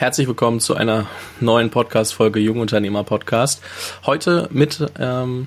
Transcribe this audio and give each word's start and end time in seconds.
herzlich 0.00 0.26
willkommen 0.26 0.60
zu 0.60 0.74
einer 0.76 1.04
neuen 1.40 1.68
Podcast-Folge 1.68 2.40
Jungunternehmer 2.40 3.04
Podcast. 3.04 3.62
Heute 4.06 4.48
mit 4.50 4.82
ähm, 4.98 5.46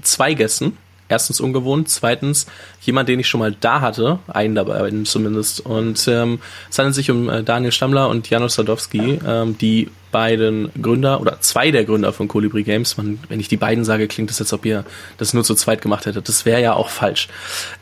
zwei 0.00 0.32
Gästen. 0.32 0.78
Erstens 1.10 1.40
ungewohnt, 1.40 1.90
zweitens 1.90 2.46
jemand, 2.80 3.10
den 3.10 3.20
ich 3.20 3.28
schon 3.28 3.40
mal 3.40 3.54
da 3.60 3.82
hatte, 3.82 4.18
einen 4.28 4.54
dabei 4.54 4.90
zumindest. 5.04 5.60
Und 5.60 6.08
ähm, 6.08 6.40
es 6.70 6.78
handelt 6.78 6.94
sich 6.94 7.10
um 7.10 7.28
äh, 7.28 7.44
Daniel 7.44 7.70
Stammler 7.70 8.08
und 8.08 8.30
Janusz 8.30 8.54
Sadowski, 8.54 9.20
ähm, 9.26 9.58
die 9.58 9.90
beiden 10.10 10.70
Gründer 10.80 11.20
oder 11.20 11.42
zwei 11.42 11.70
der 11.70 11.84
Gründer 11.84 12.14
von 12.14 12.28
Colibri 12.28 12.62
Games. 12.62 12.96
Man, 12.96 13.18
wenn 13.28 13.40
ich 13.40 13.48
die 13.48 13.58
beiden 13.58 13.84
sage, 13.84 14.08
klingt 14.08 14.30
es, 14.30 14.40
als 14.40 14.54
ob 14.54 14.64
ihr 14.64 14.86
das 15.18 15.34
nur 15.34 15.44
zu 15.44 15.54
zweit 15.54 15.82
gemacht 15.82 16.06
hättet. 16.06 16.30
Das 16.30 16.46
wäre 16.46 16.62
ja 16.62 16.72
auch 16.72 16.88
falsch. 16.88 17.28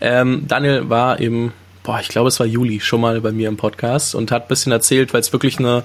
Ähm, 0.01 0.47
Daniel 0.49 0.91
war 0.91 1.21
im 1.21 1.53
boah, 1.85 2.01
ich 2.01 2.09
glaube, 2.09 2.29
es 2.29 2.41
war 2.41 2.47
Juli, 2.47 2.81
schon 2.81 3.01
mal 3.03 3.21
bei 3.21 3.31
mir 3.31 3.49
im 3.49 3.57
Podcast 3.57 4.17
und 4.17 4.33
hat 4.33 4.47
ein 4.47 4.49
bisschen 4.49 4.73
erzählt, 4.73 5.15
weil 5.15 5.21
es 5.21 5.33
wirklich 5.33 5.61
eine 5.61 5.85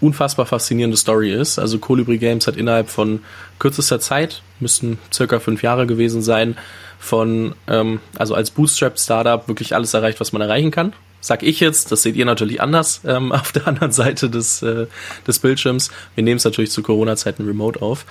unfassbar 0.00 0.46
faszinierende 0.46 0.96
Story 0.96 1.32
ist. 1.32 1.58
Also 1.58 1.78
Colibri 1.78 2.16
Games 2.16 2.46
hat 2.46 2.56
innerhalb 2.56 2.88
von 2.88 3.20
kürzester 3.58 4.00
Zeit, 4.00 4.42
müssten 4.60 4.98
circa 5.12 5.40
fünf 5.40 5.62
Jahre 5.62 5.86
gewesen 5.86 6.22
sein, 6.22 6.56
von, 6.98 7.56
ähm, 7.66 8.00
also 8.16 8.34
als 8.34 8.52
Bootstrap-Startup 8.52 9.48
wirklich 9.48 9.74
alles 9.74 9.92
erreicht, 9.92 10.20
was 10.20 10.32
man 10.32 10.40
erreichen 10.40 10.70
kann. 10.70 10.92
Sag 11.20 11.42
ich 11.42 11.58
jetzt, 11.60 11.90
das 11.90 12.02
seht 12.02 12.16
ihr 12.16 12.24
natürlich 12.24 12.60
anders 12.60 13.00
ähm, 13.04 13.32
auf 13.32 13.50
der 13.50 13.66
anderen 13.66 13.92
Seite 13.92 14.30
des, 14.30 14.62
äh, 14.62 14.86
des 15.26 15.40
Bildschirms. 15.40 15.90
Wir 16.14 16.22
nehmen 16.22 16.36
es 16.36 16.44
natürlich 16.44 16.70
zu 16.70 16.82
Corona-Zeiten 16.82 17.44
remote 17.44 17.82
auf. 17.82 18.06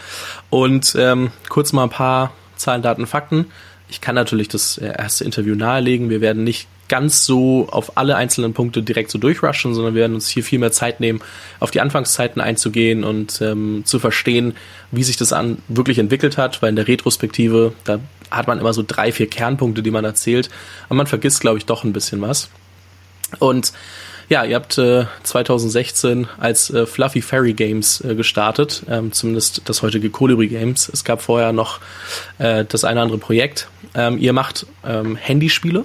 Und 0.49 0.95
ähm, 0.97 1.31
kurz 1.47 1.71
mal 1.71 1.83
ein 1.83 1.89
paar 1.89 2.33
Zahlen, 2.57 2.81
Daten, 2.81 3.07
Fakten. 3.07 3.47
Ich 3.91 3.99
kann 3.99 4.15
natürlich 4.15 4.47
das 4.47 4.77
äh, 4.77 4.93
erste 4.97 5.25
Interview 5.25 5.53
nahelegen. 5.53 6.09
Wir 6.09 6.21
werden 6.21 6.45
nicht 6.45 6.67
ganz 6.87 7.25
so 7.25 7.67
auf 7.69 7.97
alle 7.97 8.15
einzelnen 8.15 8.53
Punkte 8.53 8.81
direkt 8.81 9.11
so 9.11 9.17
durchrushen, 9.17 9.73
sondern 9.73 9.95
wir 9.95 10.01
werden 10.01 10.15
uns 10.15 10.29
hier 10.29 10.43
viel 10.43 10.59
mehr 10.59 10.71
Zeit 10.71 10.99
nehmen, 11.01 11.21
auf 11.59 11.71
die 11.71 11.81
Anfangszeiten 11.81 12.41
einzugehen 12.41 13.03
und 13.03 13.41
ähm, 13.41 13.83
zu 13.85 13.99
verstehen, 13.99 14.55
wie 14.91 15.03
sich 15.03 15.17
das 15.17 15.33
an 15.33 15.57
wirklich 15.67 15.99
entwickelt 15.99 16.37
hat, 16.37 16.61
weil 16.61 16.69
in 16.69 16.75
der 16.77 16.87
Retrospektive, 16.87 17.73
da 17.83 17.99
hat 18.29 18.47
man 18.47 18.59
immer 18.59 18.73
so 18.73 18.83
drei, 18.85 19.11
vier 19.11 19.27
Kernpunkte, 19.27 19.83
die 19.83 19.91
man 19.91 20.05
erzählt, 20.05 20.49
aber 20.87 20.95
man 20.95 21.07
vergisst, 21.07 21.41
glaube 21.41 21.57
ich, 21.57 21.65
doch 21.65 21.83
ein 21.83 21.93
bisschen 21.93 22.21
was. 22.21 22.49
Und 23.39 23.73
ja, 24.31 24.45
ihr 24.45 24.55
habt 24.55 24.77
äh, 24.77 25.05
2016 25.23 26.25
als 26.39 26.69
äh, 26.69 26.85
Fluffy 26.85 27.21
Fairy 27.21 27.51
Games 27.51 27.99
äh, 27.99 28.15
gestartet, 28.15 28.81
ähm, 28.89 29.11
zumindest 29.11 29.63
das 29.65 29.81
heutige 29.81 30.09
Colibri 30.09 30.47
Games. 30.47 30.87
Es 30.87 31.03
gab 31.03 31.21
vorher 31.21 31.51
noch 31.51 31.81
äh, 32.37 32.63
das 32.63 32.85
eine 32.85 33.01
andere 33.01 33.17
Projekt. 33.17 33.67
Ähm, 33.93 34.17
ihr 34.17 34.31
macht 34.31 34.65
ähm, 34.87 35.17
Handyspiele, 35.17 35.83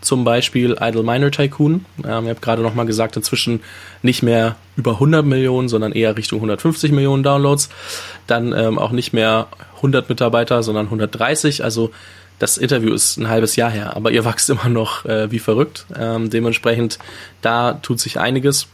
zum 0.00 0.22
Beispiel 0.22 0.76
Idle 0.80 1.02
Miner 1.02 1.32
Tycoon. 1.32 1.86
Ähm, 2.06 2.24
ihr 2.26 2.30
habt 2.30 2.40
gerade 2.40 2.62
nochmal 2.62 2.86
gesagt, 2.86 3.16
inzwischen 3.16 3.62
nicht 4.02 4.22
mehr 4.22 4.54
über 4.76 4.92
100 4.92 5.26
Millionen, 5.26 5.68
sondern 5.68 5.90
eher 5.90 6.16
Richtung 6.16 6.38
150 6.38 6.92
Millionen 6.92 7.24
Downloads. 7.24 7.68
Dann 8.28 8.52
ähm, 8.52 8.78
auch 8.78 8.92
nicht 8.92 9.12
mehr 9.12 9.48
100 9.78 10.08
Mitarbeiter, 10.08 10.62
sondern 10.62 10.86
130. 10.86 11.64
Also 11.64 11.90
das 12.38 12.56
Interview 12.56 12.92
ist 12.92 13.16
ein 13.16 13.28
halbes 13.28 13.56
Jahr 13.56 13.70
her, 13.70 13.96
aber 13.96 14.10
ihr 14.10 14.24
wachst 14.24 14.50
immer 14.50 14.68
noch 14.68 15.04
äh, 15.04 15.30
wie 15.30 15.38
verrückt. 15.38 15.86
Ähm, 15.98 16.30
dementsprechend, 16.30 16.98
da 17.42 17.74
tut 17.74 18.00
sich 18.00 18.18
einiges. 18.18 18.68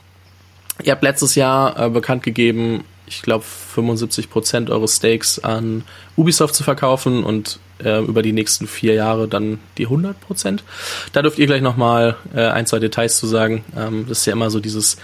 Ihr 0.83 0.93
habt 0.93 1.03
letztes 1.03 1.35
Jahr 1.35 1.79
äh, 1.79 1.91
bekannt 1.91 2.23
gegeben, 2.23 2.85
ich 3.07 3.23
glaube, 3.23 3.45
75 3.45 4.31
Prozent 4.31 4.71
eures 4.71 4.97
Stakes 4.97 5.39
an 5.39 5.85
Ubisoft 6.17 6.55
zu 6.55 6.65
verkaufen 6.65 7.23
und 7.23 7.59
äh, 7.83 8.01
über 8.01 8.23
die 8.23 8.33
nächsten 8.33 8.67
vier 8.67 8.95
Jahre 8.95 9.29
dann 9.29 9.59
die 9.79 9.85
100 9.85 10.21
Prozent. 10.21 10.65
Da 11.13 11.23
dürft 11.23 11.39
ihr 11.39 11.47
gleich 11.47 11.61
nochmal 11.61 12.17
äh, 12.35 12.47
ein, 12.47 12.67
zwei 12.67 12.79
Details 12.79 13.19
zu 13.19 13.27
sagen. 13.27 13.65
Ähm, 13.77 14.07
das 14.09 14.21
ist 14.21 14.27
ja 14.27 14.33
immer 14.33 14.51
so 14.51 14.59
dieses, 14.61 14.97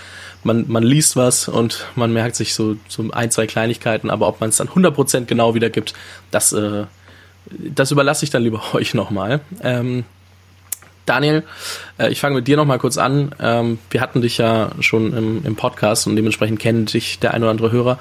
man, 0.45 0.65
man 0.69 0.83
liest 0.83 1.17
was 1.17 1.49
und 1.49 1.87
man 1.95 2.13
merkt 2.13 2.37
sich 2.37 2.55
so, 2.55 2.77
so 2.89 3.11
ein, 3.13 3.31
zwei 3.31 3.47
Kleinigkeiten, 3.47 4.09
aber 4.11 4.29
ob 4.29 4.41
man 4.41 4.49
es 4.49 4.57
dann 4.57 4.69
100 4.69 4.95
Prozent 4.95 5.29
genau 5.29 5.55
wiedergibt, 5.55 5.93
das, 6.31 6.53
äh, 6.53 6.85
das 7.47 7.91
überlasse 7.91 8.25
ich 8.25 8.31
dann 8.31 8.43
lieber 8.43 8.63
euch 8.75 8.95
nochmal. 8.95 9.41
Ähm, 9.63 10.05
Daniel, 11.07 11.43
äh, 11.99 12.11
ich 12.11 12.21
fange 12.21 12.37
mit 12.37 12.47
dir 12.47 12.57
nochmal 12.57 12.79
kurz 12.79 12.99
an. 12.99 13.35
Ähm, 13.41 13.79
wir 13.91 14.01
hatten 14.01 14.21
dich 14.21 14.39
ja 14.39 14.71
schon 14.81 15.17
im, 15.17 15.45
im, 15.45 15.57
Podcast 15.57 16.07
und 16.07 16.17
dementsprechend 16.17 16.61
kennt 16.61 16.93
dich 16.93 17.19
der 17.19 17.35
ein 17.35 17.43
oder 17.43 17.51
andere 17.51 17.73
Hörer. 17.73 17.99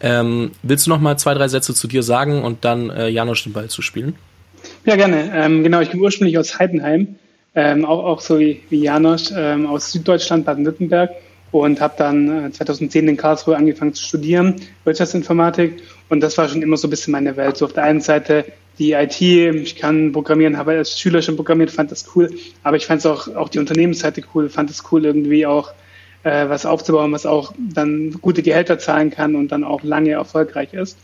Ähm, 0.00 0.52
willst 0.62 0.86
du 0.86 0.90
nochmal 0.90 1.18
zwei, 1.18 1.34
drei 1.34 1.48
Sätze 1.48 1.74
zu 1.74 1.88
dir 1.88 2.02
sagen 2.02 2.42
und 2.42 2.64
dann 2.64 2.88
äh, 2.90 3.08
Janosch 3.08 3.44
den 3.44 3.52
Ball 3.52 3.68
zu 3.68 3.82
spielen? 3.82 4.14
Ja, 4.84 4.96
gerne. 4.96 5.30
Ähm, 5.34 5.62
genau, 5.62 5.80
ich 5.80 5.90
komme 5.90 6.02
ursprünglich 6.04 6.38
aus 6.38 6.58
Heidenheim, 6.58 7.16
ähm, 7.54 7.84
auch, 7.84 8.04
auch 8.04 8.20
so 8.20 8.38
wie, 8.38 8.62
wie 8.70 8.80
Janosch, 8.80 9.32
aus 9.32 9.92
Süddeutschland, 9.92 10.46
Baden-Württemberg 10.46 11.10
und 11.50 11.80
habe 11.80 11.94
dann 11.96 12.46
äh, 12.46 12.50
2010 12.50 13.08
in 13.08 13.16
Karlsruhe 13.16 13.56
angefangen 13.56 13.94
zu 13.94 14.04
studieren, 14.04 14.56
Wirtschaftsinformatik 14.84 15.82
und 16.08 16.20
das 16.20 16.36
war 16.38 16.48
schon 16.48 16.62
immer 16.62 16.76
so 16.76 16.88
ein 16.88 16.90
bisschen 16.90 17.12
meine 17.12 17.36
Welt. 17.36 17.56
So 17.56 17.64
auf 17.64 17.72
der 17.72 17.84
einen 17.84 18.00
Seite 18.00 18.44
die 18.78 18.92
IT, 18.92 19.20
ich 19.20 19.76
kann 19.76 20.12
programmieren, 20.12 20.56
habe 20.56 20.72
als 20.72 20.98
Schüler 20.98 21.20
schon 21.22 21.36
programmiert, 21.36 21.70
fand 21.70 21.90
das 21.90 22.06
cool, 22.14 22.30
aber 22.62 22.76
ich 22.76 22.86
fand 22.86 23.00
es 23.00 23.06
auch, 23.06 23.34
auch 23.34 23.48
die 23.48 23.58
Unternehmensseite 23.58 24.22
cool, 24.34 24.48
fand 24.48 24.70
es 24.70 24.84
cool 24.90 25.04
irgendwie 25.04 25.46
auch 25.46 25.72
äh, 26.22 26.48
was 26.48 26.66
aufzubauen, 26.66 27.12
was 27.12 27.26
auch 27.26 27.52
dann 27.58 28.12
gute 28.20 28.42
Gehälter 28.42 28.78
zahlen 28.78 29.10
kann 29.10 29.34
und 29.34 29.52
dann 29.52 29.64
auch 29.64 29.82
lange 29.82 30.10
erfolgreich 30.10 30.72
ist. 30.74 30.98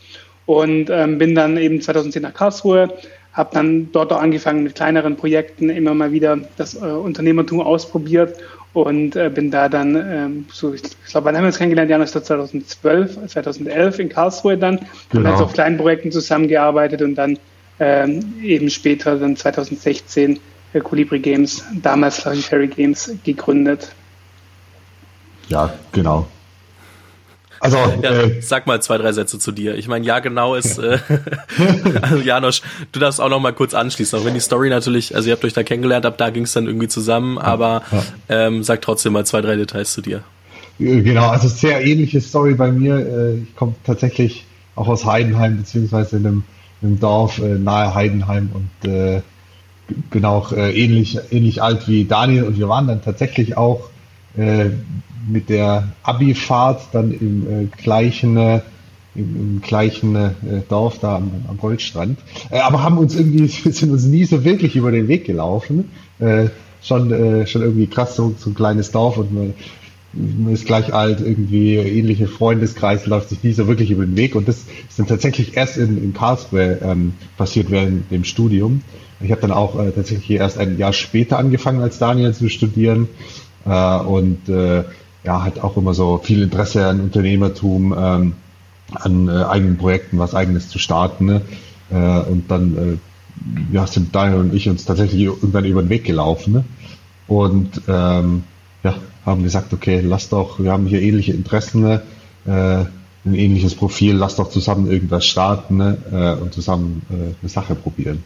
Und 0.47 0.91
ähm, 0.91 1.19
bin 1.19 1.35
dann 1.35 1.57
eben 1.57 1.81
2010 1.81 2.23
nach 2.23 2.35
Karlsruhe, 2.35 2.93
habe 3.33 3.51
dann 3.55 3.91
dort 3.93 4.12
auch 4.12 4.21
angefangen 4.21 4.62
mit 4.62 4.75
kleineren 4.75 5.17
Projekten, 5.17 5.71
immer 5.71 5.95
mal 5.95 6.12
wieder 6.12 6.39
das 6.56 6.75
äh, 6.75 6.85
Unternehmertum 6.85 7.61
ausprobiert 7.61 8.37
und 8.75 9.17
äh, 9.17 9.31
bin 9.31 9.51
da 9.51 9.69
dann, 9.69 9.97
ähm, 9.97 10.47
so, 10.53 10.75
ich 10.75 10.83
glaube, 11.09 11.27
wann 11.27 11.37
haben 11.37 11.45
wir 11.45 11.47
uns 11.47 11.59
kennengelernt? 11.59 11.91
Ja, 11.91 12.05
2012, 12.05 13.27
2011 13.29 13.99
in 14.01 14.09
Karlsruhe 14.11 14.59
dann. 14.59 14.81
Genau. 15.11 15.25
Haben 15.25 15.33
jetzt 15.33 15.43
auf 15.43 15.53
kleinen 15.55 15.79
Projekten 15.79 16.12
zusammengearbeitet 16.12 17.01
und 17.01 17.15
dann 17.15 17.39
ähm, 17.79 18.35
eben 18.43 18.71
später, 18.71 19.17
dann 19.17 19.37
2016, 19.37 20.39
äh, 20.73 20.81
Colibri 20.81 21.19
Games, 21.19 21.65
damals 21.83 22.21
Fluffy 22.21 22.43
Fairy 22.43 22.69
Games, 22.69 23.11
gegründet. 23.25 23.93
Ja, 25.49 25.73
genau. 25.93 26.27
Also, 27.61 27.79
ja, 28.03 28.11
äh, 28.11 28.43
sag 28.43 28.67
mal 28.67 28.83
zwei, 28.83 28.99
drei 28.99 29.12
Sätze 29.12 29.39
zu 29.39 29.51
dir. 29.51 29.77
Ich 29.77 29.89
meine, 29.89 30.05
ja, 30.05 30.19
genau 30.19 30.55
ist, 30.55 30.79
äh, 30.79 30.99
also 32.03 32.19
Janosch, 32.19 32.61
du 32.93 33.01
darfst 33.01 33.23
auch 33.23 33.31
noch 33.31 33.41
mal 33.41 33.55
kurz 33.55 33.73
anschließen, 33.73 34.19
auch 34.19 34.25
wenn 34.27 34.35
die 34.35 34.41
Story 34.41 34.69
natürlich, 34.69 35.17
also 35.17 35.29
ihr 35.29 35.33
habt 35.33 35.45
euch 35.47 35.55
da 35.55 35.62
kennengelernt, 35.62 36.05
ab 36.05 36.19
da 36.19 36.29
ging 36.29 36.43
es 36.43 36.53
dann 36.53 36.67
irgendwie 36.67 36.89
zusammen, 36.89 37.39
aber 37.39 37.83
ja. 37.91 38.03
ähm, 38.29 38.62
sag 38.62 38.83
trotzdem 38.83 39.15
mal 39.15 39.25
zwei, 39.25 39.41
drei 39.41 39.56
Details 39.56 39.95
zu 39.95 40.03
dir. 40.03 40.23
Genau, 40.79 41.29
also 41.29 41.49
sehr 41.49 41.83
ähnliche 41.83 42.21
Story 42.21 42.55
bei 42.55 42.71
mir. 42.71 42.99
Äh, 42.99 43.35
ich 43.39 43.56
komme 43.56 43.75
tatsächlich 43.85 44.45
auch 44.75 44.89
aus 44.89 45.06
Heidenheim, 45.06 45.56
beziehungsweise 45.56 46.17
in 46.17 46.27
einem, 46.27 46.45
einem 46.84 47.00
Dorf 47.00 47.39
äh, 47.39 47.59
nahe 47.59 47.95
Heidenheim 47.95 48.50
und 48.53 48.91
äh, 48.91 49.22
genau 50.11 50.47
äh, 50.53 50.72
ähnlich, 50.72 51.19
ähnlich 51.31 51.62
alt 51.62 51.89
wie 51.89 52.05
Daniel 52.05 52.45
und 52.45 52.59
wir 52.59 52.69
waren 52.69 52.87
dann 52.87 53.03
tatsächlich 53.03 53.56
auch 53.56 53.91
äh, 54.37 54.67
mit 55.27 55.49
der 55.49 55.89
Abi-Fahrt 56.03 56.89
dann 56.93 57.12
im 57.12 57.65
äh, 57.65 57.67
gleichen 57.67 58.37
äh, 58.37 58.61
im, 59.15 59.37
im 59.37 59.61
gleichen 59.61 60.17
äh, 60.17 60.31
Dorf 60.69 60.99
da 60.99 61.17
am, 61.17 61.31
am 61.49 61.56
Goldstrand. 61.59 62.19
Äh, 62.50 62.59
aber 62.61 62.83
haben 62.83 62.99
uns 62.99 63.15
irgendwie, 63.15 63.47
sind 63.71 63.91
uns 63.91 64.05
nie 64.05 64.25
so 64.25 64.44
wirklich 64.44 64.77
über 64.77 64.91
den 64.91 65.09
Weg 65.09 65.25
gelaufen. 65.25 65.91
Äh, 66.19 66.49
schon, 66.83 67.12
äh, 67.12 67.47
schon 67.47 67.62
irgendwie 67.62 67.87
krass, 67.87 68.17
so, 68.17 68.34
so 68.39 68.50
ein 68.50 68.55
kleines 68.55 68.91
Dorf 68.91 69.17
und 69.17 69.33
man, 69.33 69.55
ist 70.52 70.66
gleich 70.66 70.94
alt, 70.94 71.20
irgendwie 71.20 71.76
ähnliche 71.76 72.28
Freundeskreis 72.28 73.06
läuft 73.06 73.30
sich 73.30 73.42
nie 73.42 73.52
so 73.52 73.66
wirklich 73.66 73.91
über 73.91 74.04
den 74.04 74.16
Weg. 74.16 74.34
Und 74.34 74.48
das 74.48 74.64
ist 74.88 74.98
dann 74.98 75.06
tatsächlich 75.06 75.56
erst 75.56 75.76
in, 75.76 76.02
in 76.02 76.14
Karlsruhe 76.14 76.78
ähm, 76.82 77.14
passiert 77.36 77.70
während 77.70 78.10
dem 78.10 78.25
Studium. 78.25 78.82
Ich 79.20 79.30
habe 79.30 79.41
dann 79.41 79.52
auch 79.52 79.78
äh, 79.78 79.91
tatsächlich 79.91 80.38
erst 80.38 80.58
ein 80.58 80.78
Jahr 80.78 80.92
später 80.92 81.38
angefangen 81.38 81.80
als 81.80 81.98
Daniel 81.98 82.34
zu 82.34 82.48
studieren. 82.48 83.08
Äh, 83.64 83.98
und 83.98 84.48
äh, 84.48 84.84
ja, 85.25 85.42
hat 85.42 85.58
auch 85.58 85.76
immer 85.76 85.94
so 85.94 86.19
viel 86.19 86.42
Interesse 86.42 86.86
an 86.86 87.00
Unternehmertum, 87.00 87.94
ähm, 87.96 88.32
an 88.93 89.28
äh, 89.28 89.44
eigenen 89.44 89.78
Projekten, 89.78 90.19
was 90.19 90.34
eigenes 90.34 90.69
zu 90.69 90.78
starten. 90.78 91.26
Ne? 91.26 91.40
Äh, 91.90 92.20
und 92.31 92.50
dann 92.50 92.76
äh, 92.76 93.75
ja, 93.75 93.87
sind 93.87 94.14
Daniel 94.14 94.40
und 94.40 94.55
ich 94.55 94.69
uns 94.69 94.84
tatsächlich 94.84 95.22
irgendwann 95.22 95.64
über 95.64 95.82
den 95.82 95.88
Weg 95.88 96.05
gelaufen. 96.05 96.52
Ne? 96.52 96.64
Und 97.26 97.81
ähm, 97.88 98.44
ja, 98.82 98.94
haben 99.25 99.43
gesagt, 99.43 99.73
okay, 99.73 100.00
lass 100.00 100.29
doch, 100.29 100.59
wir 100.59 100.73
haben 100.73 100.87
hier 100.87 101.00
ähnliche 101.00 101.32
Interessen, 101.32 101.82
ne? 101.82 102.03
äh, 102.47 102.85
ein 103.26 103.35
ähnliches 103.35 103.75
Profil, 103.75 104.15
lass 104.15 104.37
doch 104.37 104.50
zusammen 104.50 104.91
irgendwas 104.91 105.25
starten 105.25 105.79
ne? 105.79 105.99
äh, 106.12 106.43
und 106.43 106.53
zusammen 106.53 107.03
äh, 107.11 107.35
eine 107.41 107.49
Sache 107.49 107.75
probieren. 107.75 108.23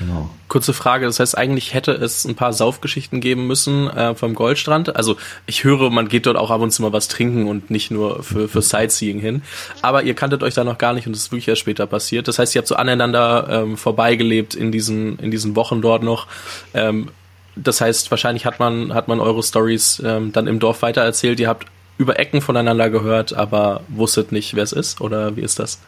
Genau. 0.00 0.30
Kurze 0.48 0.72
Frage, 0.72 1.04
das 1.04 1.20
heißt, 1.20 1.36
eigentlich 1.36 1.74
hätte 1.74 1.92
es 1.92 2.24
ein 2.24 2.34
paar 2.34 2.54
Saufgeschichten 2.54 3.20
geben 3.20 3.46
müssen 3.46 3.86
äh, 3.88 4.14
vom 4.14 4.34
Goldstrand. 4.34 4.96
Also 4.96 5.16
ich 5.46 5.62
höre, 5.62 5.90
man 5.90 6.08
geht 6.08 6.24
dort 6.24 6.38
auch 6.38 6.50
ab 6.50 6.62
und 6.62 6.70
zu 6.70 6.80
mal 6.80 6.94
was 6.94 7.08
trinken 7.08 7.46
und 7.46 7.70
nicht 7.70 7.90
nur 7.90 8.22
für, 8.22 8.48
für 8.48 8.62
Sightseeing 8.62 9.20
hin. 9.20 9.42
Aber 9.82 10.02
ihr 10.02 10.14
kanntet 10.14 10.42
euch 10.42 10.54
da 10.54 10.64
noch 10.64 10.78
gar 10.78 10.94
nicht 10.94 11.06
und 11.06 11.14
das 11.14 11.24
ist 11.24 11.32
wirklich 11.32 11.48
erst 11.48 11.60
später 11.60 11.86
passiert. 11.86 12.28
Das 12.28 12.38
heißt, 12.38 12.54
ihr 12.54 12.60
habt 12.60 12.68
so 12.68 12.76
aneinander 12.76 13.46
ähm, 13.50 13.76
vorbeigelebt 13.76 14.54
in 14.54 14.72
diesen, 14.72 15.18
in 15.18 15.30
diesen 15.30 15.54
Wochen 15.54 15.82
dort 15.82 16.02
noch. 16.02 16.26
Ähm, 16.72 17.08
das 17.62 17.80
heißt, 17.80 18.10
wahrscheinlich 18.10 18.46
hat 18.46 18.58
man, 18.58 18.94
hat 18.94 19.08
man 19.08 19.20
eure 19.20 19.42
Stories 19.42 20.02
ähm, 20.04 20.32
dann 20.32 20.46
im 20.46 20.58
Dorf 20.58 20.82
weitererzählt. 20.82 21.40
Ihr 21.40 21.48
habt 21.48 21.66
über 21.98 22.18
Ecken 22.18 22.40
voneinander 22.40 22.88
gehört, 22.90 23.34
aber 23.34 23.82
wusstet 23.88 24.32
nicht, 24.32 24.54
wer 24.56 24.62
es 24.62 24.72
ist? 24.72 25.00
Oder 25.00 25.36
wie 25.36 25.42
ist 25.42 25.58
das? 25.58 25.78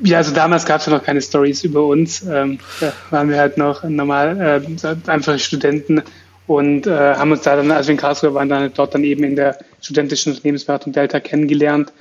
Ja, 0.00 0.18
also 0.18 0.34
damals 0.34 0.64
gab 0.64 0.80
es 0.80 0.86
ja 0.86 0.92
noch 0.92 1.02
keine 1.02 1.20
Stories 1.20 1.64
über 1.64 1.84
uns. 1.84 2.22
Ähm, 2.22 2.58
da 2.80 2.92
waren 3.10 3.28
wir 3.28 3.38
halt 3.38 3.58
noch 3.58 3.82
normal 3.84 4.62
äh, 4.66 5.10
einfache 5.10 5.38
Studenten 5.38 6.02
und 6.46 6.86
äh, 6.86 7.14
haben 7.14 7.32
uns 7.32 7.42
da 7.42 7.56
dann, 7.56 7.70
als 7.70 7.88
wir 7.88 7.92
in 7.92 7.98
Karlsruhe 7.98 8.34
waren, 8.34 8.48
dann 8.48 8.72
dort 8.74 8.94
dann 8.94 9.04
eben 9.04 9.24
in 9.24 9.36
der 9.36 9.58
studentischen 9.80 10.32
Unternehmensberatung 10.32 10.92
Delta 10.92 11.20
kennengelernt. 11.20 11.92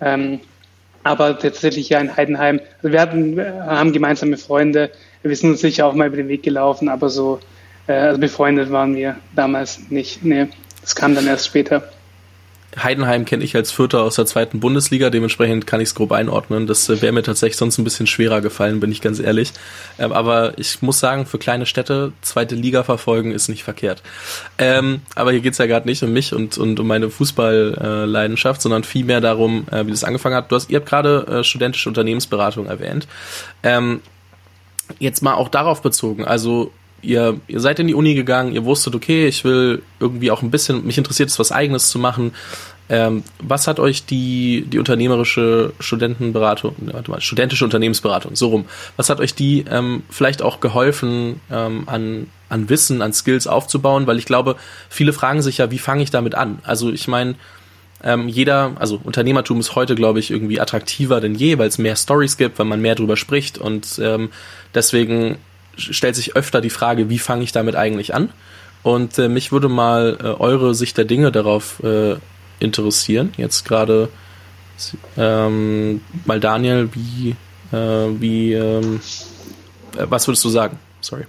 Ähm, 0.00 0.40
aber 1.02 1.38
tatsächlich 1.38 1.88
ja 1.88 2.00
in 2.00 2.16
Heidenheim. 2.16 2.60
Also 2.78 2.92
wir 2.92 3.00
hatten, 3.00 3.40
haben 3.40 3.92
gemeinsame 3.92 4.36
Freunde. 4.36 4.90
Wir 5.22 5.36
sind 5.36 5.50
uns 5.50 5.60
sicher 5.60 5.86
auch 5.86 5.94
mal 5.94 6.08
über 6.08 6.16
den 6.16 6.28
Weg 6.28 6.42
gelaufen, 6.42 6.88
aber 6.88 7.10
so 7.10 7.40
äh, 7.86 7.92
also 7.92 8.20
befreundet 8.20 8.70
waren 8.70 8.94
wir 8.94 9.16
damals 9.34 9.90
nicht. 9.90 10.24
Nee, 10.24 10.48
das 10.80 10.94
kam 10.94 11.14
dann 11.14 11.26
erst 11.26 11.46
später. 11.46 11.90
Heidenheim 12.82 13.24
kenne 13.24 13.42
ich 13.42 13.56
als 13.56 13.72
Vierter 13.72 14.02
aus 14.02 14.16
der 14.16 14.26
zweiten 14.26 14.60
Bundesliga, 14.60 15.08
dementsprechend 15.08 15.66
kann 15.66 15.80
ich 15.80 15.88
es 15.88 15.94
grob 15.94 16.12
einordnen. 16.12 16.66
Das 16.66 16.88
äh, 16.88 17.00
wäre 17.00 17.12
mir 17.12 17.22
tatsächlich 17.22 17.56
sonst 17.56 17.78
ein 17.78 17.84
bisschen 17.84 18.06
schwerer 18.06 18.42
gefallen, 18.42 18.80
bin 18.80 18.92
ich 18.92 19.00
ganz 19.00 19.18
ehrlich. 19.18 19.52
Ähm, 19.98 20.12
aber 20.12 20.58
ich 20.58 20.82
muss 20.82 21.00
sagen, 21.00 21.24
für 21.24 21.38
kleine 21.38 21.64
Städte 21.64 22.12
zweite 22.20 22.54
Liga 22.54 22.82
verfolgen 22.82 23.32
ist 23.32 23.48
nicht 23.48 23.64
verkehrt. 23.64 24.02
Ähm, 24.58 25.00
aber 25.14 25.32
hier 25.32 25.40
geht's 25.40 25.58
ja 25.58 25.66
gerade 25.66 25.88
nicht 25.88 26.02
um 26.02 26.12
mich 26.12 26.34
und, 26.34 26.58
und 26.58 26.78
um 26.78 26.86
meine 26.86 27.08
Fußballleidenschaft, 27.08 28.60
sondern 28.60 28.84
vielmehr 28.84 29.22
darum, 29.22 29.66
äh, 29.70 29.86
wie 29.86 29.90
das 29.90 30.04
angefangen 30.04 30.36
hat. 30.36 30.50
Du 30.50 30.56
hast, 30.56 30.68
ihr 30.68 30.76
habt 30.76 30.88
gerade 30.88 31.26
äh, 31.28 31.44
studentische 31.44 31.88
Unternehmensberatung 31.88 32.66
erwähnt. 32.66 33.08
Ähm, 33.62 34.02
jetzt 34.98 35.22
mal 35.22 35.34
auch 35.34 35.48
darauf 35.48 35.80
bezogen, 35.80 36.26
also 36.26 36.72
ihr, 37.02 37.40
ihr 37.46 37.60
seid 37.60 37.78
in 37.78 37.86
die 37.86 37.94
Uni 37.94 38.14
gegangen, 38.14 38.52
ihr 38.52 38.64
wusstet, 38.64 38.94
okay, 38.94 39.26
ich 39.26 39.44
will 39.44 39.82
irgendwie 40.00 40.30
auch 40.30 40.42
ein 40.42 40.50
bisschen, 40.50 40.86
mich 40.86 40.98
interessiert 40.98 41.28
es, 41.28 41.38
was 41.38 41.52
Eigenes 41.52 41.88
zu 41.90 41.98
machen. 41.98 42.32
Ähm, 42.88 43.24
was 43.40 43.66
hat 43.66 43.80
euch 43.80 44.06
die, 44.06 44.64
die 44.68 44.78
unternehmerische 44.78 45.72
Studentenberatung, 45.80 46.76
warte 46.92 47.10
mal, 47.10 47.20
studentische 47.20 47.64
Unternehmensberatung, 47.64 48.36
so 48.36 48.48
rum, 48.48 48.66
was 48.96 49.10
hat 49.10 49.18
euch 49.18 49.34
die 49.34 49.64
ähm, 49.68 50.04
vielleicht 50.08 50.40
auch 50.40 50.60
geholfen, 50.60 51.40
ähm, 51.50 51.82
an, 51.86 52.28
an 52.48 52.68
Wissen, 52.68 53.02
an 53.02 53.12
Skills 53.12 53.48
aufzubauen? 53.48 54.06
Weil 54.06 54.18
ich 54.18 54.24
glaube, 54.24 54.54
viele 54.88 55.12
fragen 55.12 55.42
sich 55.42 55.58
ja, 55.58 55.72
wie 55.72 55.78
fange 55.78 56.04
ich 56.04 56.12
damit 56.12 56.36
an? 56.36 56.60
Also 56.62 56.92
ich 56.92 57.08
meine, 57.08 57.34
ähm, 58.04 58.28
jeder, 58.28 58.72
also 58.76 59.00
Unternehmertum 59.02 59.58
ist 59.58 59.74
heute, 59.74 59.96
glaube 59.96 60.20
ich, 60.20 60.30
irgendwie 60.30 60.60
attraktiver 60.60 61.20
denn 61.20 61.34
je, 61.34 61.58
weil 61.58 61.68
es 61.68 61.78
mehr 61.78 61.96
Stories 61.96 62.36
gibt, 62.36 62.58
weil 62.60 62.66
man 62.66 62.80
mehr 62.80 62.94
drüber 62.94 63.16
spricht 63.16 63.58
und 63.58 63.98
ähm, 64.00 64.30
deswegen 64.74 65.38
stellt 65.76 66.16
sich 66.16 66.36
öfter 66.36 66.60
die 66.60 66.70
Frage, 66.70 67.08
wie 67.10 67.18
fange 67.18 67.44
ich 67.44 67.52
damit 67.52 67.76
eigentlich 67.76 68.14
an? 68.14 68.30
Und 68.82 69.18
äh, 69.18 69.28
mich 69.28 69.52
würde 69.52 69.68
mal 69.68 70.18
äh, 70.20 70.26
eure 70.26 70.74
Sicht 70.74 70.96
der 70.96 71.04
Dinge 71.04 71.32
darauf 71.32 71.82
äh, 71.82 72.16
interessieren. 72.60 73.32
Jetzt 73.36 73.64
gerade 73.64 74.08
ähm, 75.16 76.00
mal 76.24 76.40
Daniel, 76.40 76.88
wie, 76.92 77.30
äh, 77.72 77.76
wie 77.76 78.52
ähm, 78.52 79.00
äh, 79.96 80.06
was 80.08 80.28
würdest 80.28 80.44
du 80.44 80.48
sagen? 80.48 80.78
Sorry. 81.00 81.24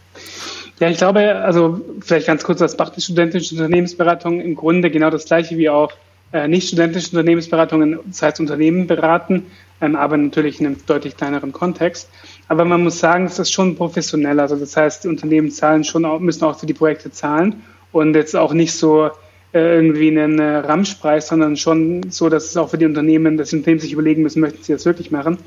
Ja, 0.79 0.89
ich 0.89 0.97
glaube, 0.97 1.35
also 1.35 1.81
vielleicht 2.01 2.27
ganz 2.27 2.43
kurz, 2.43 2.59
das 2.59 2.77
macht 2.77 2.95
die 2.95 3.01
studentische 3.01 3.55
Unternehmensberatung 3.55 4.39
im 4.41 4.55
Grunde 4.55 4.91
genau 4.91 5.09
das 5.09 5.25
gleiche 5.25 5.57
wie 5.57 5.69
auch 5.69 5.91
äh, 6.33 6.47
nicht 6.47 6.67
studentische 6.67 7.11
Unternehmensberatungen, 7.11 7.99
das 8.05 8.21
heißt 8.21 8.39
Unternehmen 8.39 8.85
beraten, 8.85 9.47
ähm, 9.81 9.95
aber 9.95 10.17
natürlich 10.17 10.59
in 10.59 10.67
einem 10.67 10.85
deutlich 10.85 11.17
kleineren 11.17 11.51
Kontext. 11.51 12.09
Aber 12.47 12.65
man 12.65 12.83
muss 12.83 12.99
sagen, 12.99 13.25
es 13.25 13.39
ist 13.39 13.51
schon 13.51 13.75
professionell. 13.75 14.39
Also 14.39 14.55
das 14.55 14.75
heißt, 14.77 15.03
die 15.03 15.07
Unternehmen 15.07 15.51
zahlen 15.51 15.83
schon, 15.83 16.05
auch, 16.05 16.19
müssen 16.19 16.43
auch 16.45 16.59
für 16.59 16.65
die 16.65 16.73
Projekte 16.73 17.11
zahlen 17.11 17.63
und 17.91 18.15
jetzt 18.15 18.35
auch 18.35 18.53
nicht 18.53 18.73
so 18.73 19.09
äh, 19.53 19.75
irgendwie 19.75 20.09
einen 20.09 20.39
äh, 20.39 20.57
Ramschpreis, 20.57 21.27
sondern 21.27 21.57
schon 21.57 22.09
so, 22.09 22.29
dass 22.29 22.45
es 22.45 22.57
auch 22.57 22.69
für 22.69 22.77
die 22.77 22.85
Unternehmen, 22.85 23.37
dass 23.37 23.49
die 23.49 23.57
Unternehmen 23.57 23.79
sich 23.79 23.93
überlegen 23.93 24.21
müssen, 24.21 24.39
möchten 24.39 24.63
sie 24.63 24.73
das 24.73 24.85
wirklich 24.85 25.11
machen. 25.11 25.37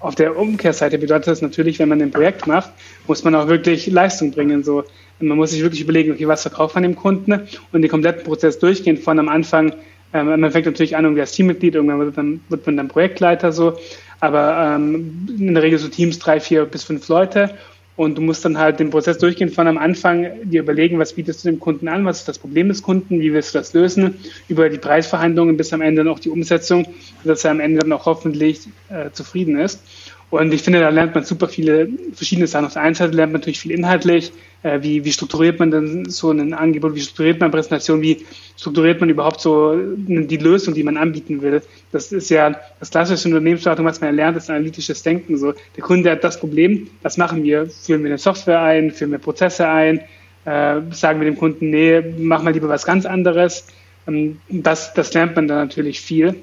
Auf 0.00 0.14
der 0.14 0.36
Umkehrseite 0.38 0.96
bedeutet 0.98 1.26
das 1.26 1.42
natürlich, 1.42 1.80
wenn 1.80 1.88
man 1.88 2.00
ein 2.00 2.12
Projekt 2.12 2.46
macht, 2.46 2.70
muss 3.08 3.24
man 3.24 3.34
auch 3.34 3.48
wirklich 3.48 3.88
Leistung 3.88 4.30
bringen. 4.30 4.62
So, 4.62 4.84
man 5.18 5.36
muss 5.36 5.50
sich 5.50 5.62
wirklich 5.62 5.80
überlegen, 5.80 6.12
okay, 6.12 6.28
was 6.28 6.42
verkauft 6.42 6.76
man 6.76 6.84
dem 6.84 6.94
Kunden 6.94 7.32
und 7.72 7.82
den 7.82 7.90
kompletten 7.90 8.22
Prozess 8.22 8.60
durchgehen 8.60 8.96
von 8.96 9.18
am 9.18 9.28
Anfang. 9.28 9.74
Ähm, 10.12 10.40
man 10.40 10.50
fängt 10.50 10.66
natürlich 10.66 10.96
an 10.96 11.04
irgendwie 11.04 11.20
als 11.20 11.32
Teammitglied, 11.32 11.74
irgendwann 11.74 11.98
wird, 12.00 12.16
dann, 12.18 12.40
wird 12.48 12.66
man 12.66 12.76
dann 12.76 12.88
Projektleiter 12.88 13.52
so 13.52 13.76
aber 14.20 14.74
ähm, 14.74 15.26
in 15.28 15.54
der 15.54 15.62
Regel 15.62 15.78
so 15.78 15.88
Teams 15.88 16.18
drei, 16.18 16.40
vier 16.40 16.64
bis 16.64 16.84
fünf 16.84 17.08
Leute. 17.08 17.50
Und 17.96 18.16
du 18.16 18.22
musst 18.22 18.44
dann 18.44 18.58
halt 18.58 18.78
den 18.78 18.90
Prozess 18.90 19.18
durchgehen 19.18 19.50
von 19.50 19.66
am 19.66 19.76
Anfang, 19.76 20.28
dir 20.44 20.60
überlegen, 20.60 21.00
was 21.00 21.14
bietest 21.14 21.44
du 21.44 21.50
dem 21.50 21.58
Kunden 21.58 21.88
an, 21.88 22.04
was 22.04 22.20
ist 22.20 22.28
das 22.28 22.38
Problem 22.38 22.68
des 22.68 22.80
Kunden, 22.84 23.18
wie 23.18 23.32
willst 23.32 23.54
du 23.54 23.58
das 23.58 23.74
lösen, 23.74 24.14
über 24.46 24.68
die 24.68 24.78
Preisverhandlungen 24.78 25.56
bis 25.56 25.72
am 25.72 25.80
Ende 25.80 26.04
noch 26.04 26.20
die 26.20 26.30
Umsetzung, 26.30 26.86
dass 27.24 27.44
er 27.44 27.50
am 27.50 27.58
Ende 27.58 27.80
dann 27.80 27.92
auch 27.92 28.06
hoffentlich 28.06 28.68
äh, 28.88 29.10
zufrieden 29.10 29.58
ist. 29.58 29.82
Und 30.30 30.52
ich 30.52 30.62
finde, 30.62 30.80
da 30.80 30.90
lernt 30.90 31.14
man 31.14 31.24
super 31.24 31.48
viele 31.48 31.88
verschiedene 32.12 32.46
Sachen. 32.46 32.66
Auf 32.66 32.74
der 32.74 32.82
einen 32.82 32.94
Seite 32.94 33.16
lernt 33.16 33.32
man 33.32 33.40
natürlich 33.40 33.60
viel 33.60 33.70
inhaltlich, 33.70 34.30
äh, 34.62 34.82
wie, 34.82 35.04
wie 35.04 35.12
strukturiert 35.12 35.58
man 35.58 35.70
denn 35.70 36.10
so 36.10 36.30
ein 36.30 36.52
Angebot, 36.52 36.94
wie 36.94 37.00
strukturiert 37.00 37.40
man 37.40 37.50
Präsentation, 37.50 38.02
wie 38.02 38.26
strukturiert 38.56 39.00
man 39.00 39.08
überhaupt 39.08 39.40
so 39.40 39.74
die 39.96 40.36
Lösung, 40.36 40.74
die 40.74 40.82
man 40.82 40.98
anbieten 40.98 41.40
will. 41.40 41.62
Das 41.92 42.12
ist 42.12 42.28
ja 42.28 42.54
das 42.78 42.90
klassische 42.90 43.28
Unternehmensberatung, 43.28 43.86
was 43.86 44.02
man 44.02 44.14
lernt, 44.14 44.36
ist 44.36 44.50
analytisches 44.50 45.02
Denken. 45.02 45.38
So, 45.38 45.54
der 45.76 45.82
Kunde 45.82 46.10
hat 46.10 46.22
das 46.22 46.38
Problem, 46.38 46.88
was 47.02 47.16
machen 47.16 47.42
wir? 47.42 47.66
Führen 47.66 48.02
wir 48.02 48.10
eine 48.10 48.18
Software 48.18 48.60
ein, 48.60 48.90
führen 48.90 49.12
wir 49.12 49.18
Prozesse 49.18 49.66
ein, 49.66 50.00
äh, 50.44 50.80
sagen 50.90 51.20
wir 51.20 51.24
dem 51.24 51.38
Kunden, 51.38 51.70
nee, 51.70 52.02
mach 52.18 52.42
mal 52.42 52.52
lieber 52.52 52.68
was 52.68 52.84
ganz 52.84 53.06
anderes. 53.06 53.66
Ähm, 54.06 54.40
das, 54.50 54.92
das 54.92 55.14
lernt 55.14 55.36
man 55.36 55.48
da 55.48 55.56
natürlich 55.56 56.00
viel. 56.02 56.34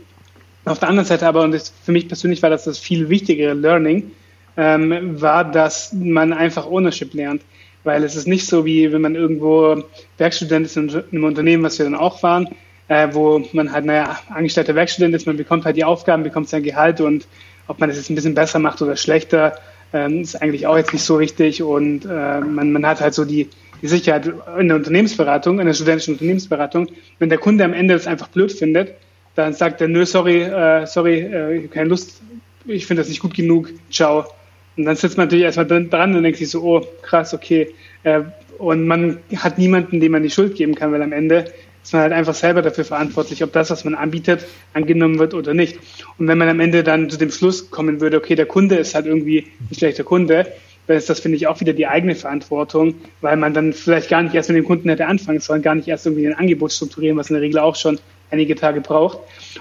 Auf 0.65 0.79
der 0.79 0.89
anderen 0.89 1.06
Seite 1.07 1.27
aber, 1.27 1.44
und 1.44 1.51
das, 1.51 1.71
für 1.83 1.91
mich 1.91 2.07
persönlich 2.07 2.41
war 2.41 2.50
das 2.50 2.63
das 2.63 2.79
viel 2.79 3.09
wichtigere 3.09 3.53
Learning, 3.53 4.12
ähm, 4.57 5.21
war, 5.21 5.50
dass 5.50 5.94
man 5.94 6.33
einfach 6.33 6.65
Ownership 6.65 7.13
lernt. 7.13 7.44
Weil 7.83 8.03
es 8.03 8.15
ist 8.15 8.27
nicht 8.27 8.47
so, 8.47 8.65
wie 8.65 8.91
wenn 8.91 9.01
man 9.01 9.13
irgendwo 9.13 9.83
Werkstudent 10.17 10.65
ist 10.65 10.75
in 10.75 10.89
einem 10.89 11.23
Unternehmen, 11.23 11.62
was 11.62 11.77
wir 11.77 11.85
dann 11.85 11.94
auch 11.94 12.23
waren, 12.23 12.50
äh, 12.88 13.09
wo 13.12 13.44
man 13.53 13.71
halt, 13.71 13.85
naja, 13.85 14.17
angestellter 14.29 14.73
Werkstudent 14.73 15.13
ist, 15.13 15.27
man 15.27 15.38
bekommt 15.38 15.65
halt 15.65 15.77
die 15.77 15.83
Aufgaben, 15.83 16.23
bekommt 16.23 16.50
sein 16.50 16.63
Gehalt 16.63 17.00
und 17.00 17.27
ob 17.67 17.79
man 17.79 17.89
das 17.89 17.97
jetzt 17.97 18.09
ein 18.09 18.15
bisschen 18.15 18.33
besser 18.33 18.57
macht 18.57 18.81
oder 18.81 18.95
schlechter, 18.95 19.59
ähm, 19.94 20.21
ist 20.21 20.41
eigentlich 20.41 20.65
auch 20.65 20.77
jetzt 20.77 20.94
nicht 20.94 21.03
so 21.03 21.19
wichtig 21.19 21.62
und 21.62 22.06
äh, 22.06 22.39
man, 22.41 22.71
man 22.71 22.85
hat 22.88 23.01
halt 23.01 23.13
so 23.13 23.23
die, 23.23 23.50
die 23.81 23.88
Sicherheit 23.88 24.31
in 24.59 24.67
der 24.67 24.77
Unternehmensberatung, 24.77 25.59
in 25.59 25.67
der 25.67 25.73
studentischen 25.75 26.15
Unternehmensberatung, 26.15 26.88
wenn 27.19 27.29
der 27.29 27.38
Kunde 27.38 27.63
am 27.63 27.73
Ende 27.73 27.94
das 27.94 28.07
einfach 28.07 28.29
blöd 28.29 28.51
findet, 28.51 28.95
dann 29.35 29.53
sagt 29.53 29.81
er, 29.81 29.87
nö, 29.87 30.05
sorry, 30.05 30.43
äh, 30.43 30.85
sorry, 30.87 31.19
äh, 31.19 31.55
ich 31.55 31.63
habe 31.63 31.67
keine 31.67 31.89
Lust, 31.89 32.21
ich 32.65 32.86
finde 32.86 33.01
das 33.01 33.10
nicht 33.10 33.21
gut 33.21 33.33
genug, 33.33 33.69
ciao. 33.91 34.25
Und 34.77 34.86
dann 34.86 34.95
sitzt 34.95 35.17
man 35.17 35.27
natürlich 35.27 35.45
erstmal 35.45 35.67
dran 35.67 36.15
und 36.15 36.24
denkt 36.24 36.39
sich 36.39 36.50
so, 36.50 36.63
oh, 36.63 36.86
krass, 37.01 37.33
okay. 37.33 37.74
Äh, 38.03 38.21
und 38.57 38.88
man 38.88 39.19
hat 39.36 39.57
niemanden, 39.57 40.00
dem 40.00 40.13
man 40.13 40.24
die 40.24 40.29
Schuld 40.29 40.55
geben 40.55 40.75
kann, 40.75 40.91
weil 40.91 41.01
am 41.01 41.12
Ende 41.12 41.45
ist 41.83 41.93
man 41.93 42.01
halt 42.01 42.13
einfach 42.13 42.33
selber 42.33 42.62
dafür 42.62 42.83
verantwortlich, 42.83 43.43
ob 43.43 43.51
das, 43.53 43.69
was 43.69 43.86
man 43.86 43.93
anbietet, 43.93 44.45
angenommen 44.74 45.19
wird 45.19 45.33
oder 45.33 45.53
nicht. 45.53 45.77
Und 46.17 46.27
wenn 46.27 46.38
man 46.38 46.50
am 46.50 46.60
Ende 46.60 46.83
dann 46.83 47.10
zu 47.10 47.17
dem 47.17 47.29
Schluss 47.29 47.69
kommen 47.69 48.01
würde, 48.01 48.17
okay, 48.17 48.36
der 48.36 48.48
Kunde 48.48 48.75
ist 48.75 48.95
halt 48.95 49.05
irgendwie 49.05 49.48
ein 49.69 49.75
schlechter 49.75 50.03
Kunde, 50.03 50.48
dann 50.88 50.98
ist 50.98 51.10
das, 51.10 51.19
finde 51.19 51.38
ich, 51.38 51.48
auch 51.48 51.60
wieder 51.60 51.74
die 51.74 51.88
eigene 51.88 52.15
Verantwortung, 52.15 52.95
weil 53.21 53.38
man 53.38 53.53
dann 53.53 53.74
vielleicht 53.74 54.10
gar 54.10 54.21
nicht 54.24 54.33
erst 54.36 54.50
mit 54.50 54.57
dem 54.57 54.65
Kunden 54.65 54.89
hätte 54.89 55.07
anfangen 55.07 55.39
sollen, 55.39 55.62
gar 55.62 55.75
nicht 55.75 55.88
erst 55.88 56.05
irgendwie 56.05 56.27
ein 56.27 56.36
Angebot 56.36 56.71
strukturieren, 56.71 57.17
was 57.17 57.29
in 57.29 57.36
der 57.36 57.41
Regel 57.41 57.60
auch 57.60 57.75
schon 57.75 58.00
einige 58.32 58.55
Tage 58.55 58.82
braucht. 58.82 59.20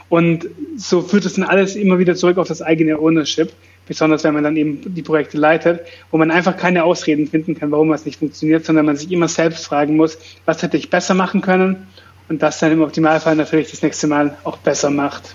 Und 0.09 0.47
so 0.77 1.03
führt 1.03 1.25
es 1.25 1.35
dann 1.35 1.45
alles 1.45 1.77
immer 1.77 1.99
wieder 1.99 2.15
zurück 2.15 2.39
auf 2.39 2.49
das 2.49 2.63
eigene 2.63 2.99
Ownership, 2.99 3.53
besonders 3.87 4.25
wenn 4.25 4.35
man 4.35 4.45
dann 4.45 4.57
eben 4.57 4.95
die 4.95 5.03
Projekte 5.03 5.39
leitet, 5.39 5.81
wo 6.11 6.19
man 6.19 6.31
einfach 6.31 6.57
keine 6.57 6.85
Ausreden 6.85 7.27
finden 7.27 7.55
kann, 7.55 7.71
warum 7.71 7.91
was 7.91 8.05
nicht 8.05 8.19
funktioniert, 8.19 8.65
sondern 8.65 8.87
man 8.87 8.97
sich 8.97 9.11
immer 9.11 9.29
selbst 9.29 9.67
fragen 9.67 9.97
muss, 9.97 10.19
was 10.45 10.63
hätte 10.63 10.77
ich 10.77 10.91
besser 10.91 11.15
machen 11.15 11.41
können 11.41 11.87
und 12.29 12.43
das 12.43 12.59
dann 12.59 12.73
im 12.73 12.83
Optimalfall 12.83 13.37
natürlich 13.37 13.71
das 13.71 13.83
nächste 13.83 14.07
Mal 14.07 14.37
auch 14.45 14.57
besser 14.59 14.91
macht. 14.91 15.35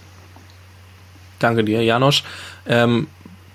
Danke 1.39 1.63
dir, 1.63 1.81
Janosch. 1.83 2.24
Ähm, 2.67 3.07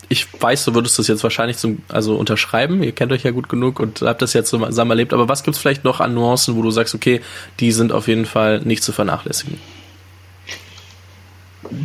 ich 0.09 0.27
weiß, 0.41 0.65
du 0.65 0.75
würdest 0.75 0.99
das 0.99 1.09
jetzt 1.09 1.23
wahrscheinlich 1.23 1.57
zum, 1.57 1.83
also 1.89 2.17
unterschreiben. 2.17 2.83
Ihr 2.83 2.93
kennt 2.93 3.13
euch 3.13 3.23
ja 3.23 3.31
gut 3.31 3.49
genug 3.49 3.81
und 3.81 4.03
habt 4.03 4.23
das 4.23 4.33
jetzt 4.33 4.51
zusammen 4.51 4.91
erlebt. 4.91 5.13
Aber 5.13 5.29
was 5.29 5.43
gibt 5.43 5.57
es 5.57 5.61
vielleicht 5.61 5.85
noch 5.85 6.01
an 6.01 6.15
Nuancen, 6.15 6.57
wo 6.57 6.63
du 6.63 6.71
sagst, 6.71 6.95
okay, 6.95 7.21
die 7.61 7.73
sind 7.73 7.93
auf 7.93 8.09
jeden 8.09 8.27
Fall 8.27 8.61
nicht 8.61 8.83
zu 8.83 8.93
vernachlässigen? 8.93 9.59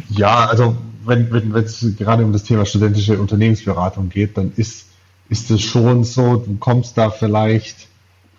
Ja, 0.09 0.45
also 0.45 0.75
wenn 1.05 1.31
wenn 1.31 1.53
es 1.55 1.85
gerade 1.97 2.23
um 2.23 2.33
das 2.33 2.43
Thema 2.43 2.65
studentische 2.65 3.17
Unternehmensberatung 3.19 4.09
geht, 4.09 4.37
dann 4.37 4.51
ist 4.55 4.87
ist 5.29 5.51
es 5.51 5.61
schon 5.61 6.03
so, 6.03 6.37
du 6.37 6.57
kommst 6.59 6.97
da 6.97 7.11
vielleicht 7.11 7.87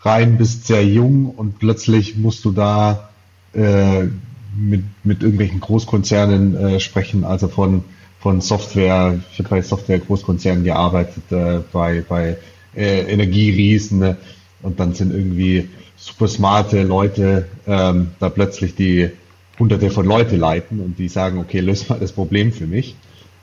rein, 0.03 0.39
bist 0.39 0.67
sehr 0.67 0.85
jung 0.85 1.27
und 1.27 1.59
plötzlich 1.59 2.17
musst 2.17 2.45
du 2.45 2.51
da 2.53 3.11
äh, 3.53 4.09
mit, 4.57 4.85
mit 5.05 5.23
irgendwelchen 5.23 5.61
Großkonzernen 5.61 6.57
äh, 6.57 6.81
sprechen, 6.81 7.25
also 7.25 7.49
von 7.49 7.85
von 8.21 8.41
Software, 8.41 9.19
ich 9.33 9.39
habe 9.39 9.49
bei 9.49 9.63
Software-Großkonzernen 9.63 10.65
gearbeitet, 10.65 11.23
äh, 11.31 11.61
bei, 11.73 12.05
bei 12.07 12.37
äh, 12.77 13.11
Energieriesen 13.11 13.99
ne? 13.99 14.17
und 14.63 14.79
dann 14.79 14.95
sind 14.95 15.13
irgendwie 15.13 15.69
super 15.97 16.29
smarte 16.29 16.83
Leute 16.83 17.49
ähm, 17.67 18.09
da 18.21 18.29
plötzlich 18.29 18.75
die 18.75 19.11
hunderte 19.59 19.91
von 19.91 20.07
Leute 20.07 20.37
leiten 20.37 20.81
und 20.81 20.99
die 20.99 21.09
sagen, 21.09 21.39
okay, 21.39 21.61
löse 21.61 21.87
mal 21.89 21.99
das 21.99 22.13
Problem 22.13 22.53
für 22.53 22.67
mich. 22.67 22.95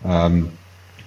Ähm, 0.05 0.50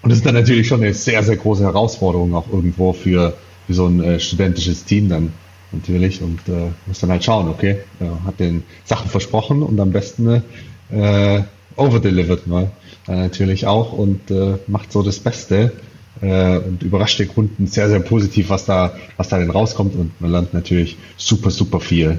und 0.02 0.10
das 0.10 0.18
ist 0.18 0.26
dann 0.26 0.34
natürlich 0.34 0.66
schon 0.66 0.82
eine 0.82 0.94
sehr, 0.94 1.22
sehr 1.22 1.36
große 1.36 1.62
Herausforderung 1.62 2.34
auch 2.34 2.50
irgendwo 2.50 2.92
für, 2.92 3.36
für 3.66 3.74
so 3.74 3.86
ein 3.86 4.02
äh, 4.02 4.18
studentisches 4.18 4.84
Team 4.84 5.08
dann 5.08 5.32
natürlich 5.72 6.22
und 6.22 6.40
äh, 6.48 6.70
muss 6.86 7.00
dann 7.00 7.10
halt 7.10 7.22
schauen, 7.22 7.48
okay, 7.48 7.78
äh, 8.00 8.26
hat 8.26 8.40
den 8.40 8.64
Sachen 8.84 9.08
versprochen 9.08 9.62
und 9.62 9.78
am 9.78 9.92
besten 9.92 10.42
äh, 10.90 11.42
overdelivered 11.76 12.46
mal 12.46 12.64
äh, 12.64 12.68
natürlich 13.14 13.67
auch 13.67 13.93
und 13.93 14.31
äh, 14.31 14.59
macht 14.67 14.93
so 14.93 15.02
das 15.02 15.19
Beste 15.19 15.73
äh, 16.21 16.59
und 16.59 16.83
überrascht 16.83 17.19
den 17.19 17.29
Kunden 17.29 17.67
sehr, 17.67 17.88
sehr 17.88 18.00
positiv, 18.00 18.50
was 18.50 18.64
da, 18.64 18.95
was 19.17 19.29
da 19.29 19.38
denn 19.38 19.50
rauskommt 19.50 19.95
und 19.95 20.21
man 20.21 20.31
lernt 20.31 20.55
natürlich 20.55 20.97
super, 21.17 21.50
super 21.50 21.81
viel. 21.81 22.19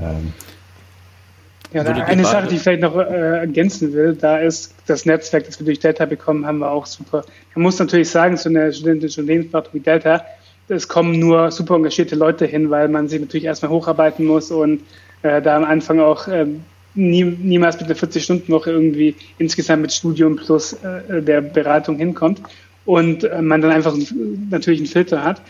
Ähm, 0.00 0.32
ja, 1.72 1.82
eine 1.84 2.24
Sache, 2.24 2.48
die 2.48 2.56
ich 2.56 2.62
vielleicht 2.62 2.82
noch 2.82 2.96
äh, 2.96 3.38
ergänzen 3.38 3.94
will, 3.94 4.14
da 4.14 4.36
ist 4.36 4.74
das 4.86 5.06
Netzwerk, 5.06 5.46
das 5.46 5.58
wir 5.58 5.64
durch 5.64 5.80
Delta 5.80 6.04
bekommen, 6.04 6.46
haben 6.46 6.58
wir 6.58 6.70
auch 6.70 6.84
super. 6.84 7.24
Man 7.54 7.62
muss 7.62 7.78
natürlich 7.78 8.10
sagen, 8.10 8.36
zu 8.36 8.50
einer 8.50 8.70
studentischen 8.72 9.22
Unternehmensberatung 9.22 9.74
wie 9.74 9.80
Delta, 9.80 10.22
es 10.68 10.88
kommen 10.88 11.18
nur 11.18 11.50
super 11.50 11.76
engagierte 11.76 12.14
Leute 12.14 12.46
hin, 12.46 12.70
weil 12.70 12.88
man 12.88 13.08
sich 13.08 13.20
natürlich 13.20 13.44
erstmal 13.44 13.70
hocharbeiten 13.70 14.26
muss 14.26 14.50
und 14.50 14.82
äh, 15.22 15.40
da 15.40 15.56
am 15.56 15.64
Anfang 15.64 16.00
auch 16.00 16.28
äh, 16.28 16.46
nie, 16.94 17.24
niemals 17.24 17.80
mit 17.80 17.86
einer 17.86 17.98
40-Stunden-Woche 17.98 18.70
irgendwie 18.70 19.14
insgesamt 19.38 19.82
mit 19.82 19.92
Studium 19.92 20.36
plus 20.36 20.74
äh, 20.74 21.22
der 21.22 21.40
Beratung 21.40 21.96
hinkommt 21.96 22.40
und 22.84 23.24
äh, 23.24 23.40
man 23.40 23.60
dann 23.60 23.70
einfach 23.70 23.94
natürlich 24.50 24.80
einen 24.80 24.88
Filter 24.88 25.24
hat 25.24 25.40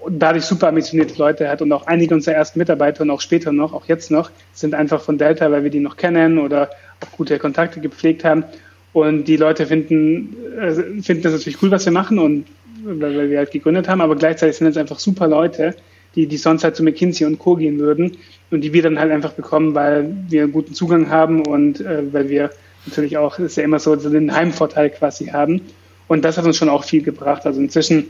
und 0.00 0.18
dadurch 0.18 0.44
super 0.44 0.68
ambitionierte 0.68 1.18
Leute 1.18 1.48
hat 1.48 1.62
und 1.62 1.72
auch 1.72 1.86
einige 1.86 2.14
unserer 2.14 2.36
ersten 2.36 2.58
Mitarbeiter 2.58 3.02
und 3.02 3.10
auch 3.10 3.20
später 3.20 3.52
noch, 3.52 3.72
auch 3.72 3.86
jetzt 3.86 4.10
noch, 4.10 4.30
sind 4.52 4.74
einfach 4.74 5.02
von 5.02 5.18
Delta, 5.18 5.50
weil 5.50 5.64
wir 5.64 5.70
die 5.70 5.80
noch 5.80 5.96
kennen 5.96 6.38
oder 6.38 6.70
auch 7.00 7.16
gute 7.16 7.38
Kontakte 7.38 7.80
gepflegt 7.80 8.24
haben. 8.24 8.44
Und 8.92 9.24
die 9.24 9.36
Leute 9.36 9.66
finden, 9.66 10.34
äh, 10.58 11.02
finden 11.02 11.22
das 11.22 11.32
natürlich 11.32 11.62
cool, 11.62 11.70
was 11.70 11.84
wir 11.84 11.92
machen 11.92 12.18
und 12.18 12.46
weil 12.82 13.28
wir 13.28 13.38
halt 13.38 13.50
gegründet 13.50 13.88
haben, 13.88 14.00
aber 14.00 14.16
gleichzeitig 14.16 14.56
sind 14.56 14.68
es 14.68 14.76
einfach 14.76 14.98
super 14.98 15.26
Leute, 15.26 15.74
die, 16.18 16.26
die 16.26 16.36
sonst 16.36 16.64
halt 16.64 16.74
zu 16.74 16.82
McKinsey 16.82 17.24
und 17.26 17.38
Co. 17.38 17.54
gehen 17.54 17.78
würden 17.78 18.16
und 18.50 18.62
die 18.62 18.72
wir 18.72 18.82
dann 18.82 18.98
halt 18.98 19.12
einfach 19.12 19.34
bekommen, 19.34 19.76
weil 19.76 20.12
wir 20.28 20.42
einen 20.42 20.52
guten 20.52 20.74
Zugang 20.74 21.10
haben 21.10 21.46
und 21.46 21.80
äh, 21.80 22.12
weil 22.12 22.28
wir 22.28 22.50
natürlich 22.86 23.16
auch, 23.16 23.36
das 23.36 23.46
ist 23.46 23.56
ja 23.56 23.62
immer 23.62 23.78
so, 23.78 23.96
so 23.96 24.10
den 24.10 24.34
Heimvorteil 24.34 24.90
quasi 24.90 25.26
haben. 25.26 25.60
Und 26.08 26.24
das 26.24 26.36
hat 26.36 26.44
uns 26.44 26.56
schon 26.56 26.70
auch 26.70 26.82
viel 26.82 27.02
gebracht. 27.02 27.46
Also 27.46 27.60
inzwischen 27.60 28.06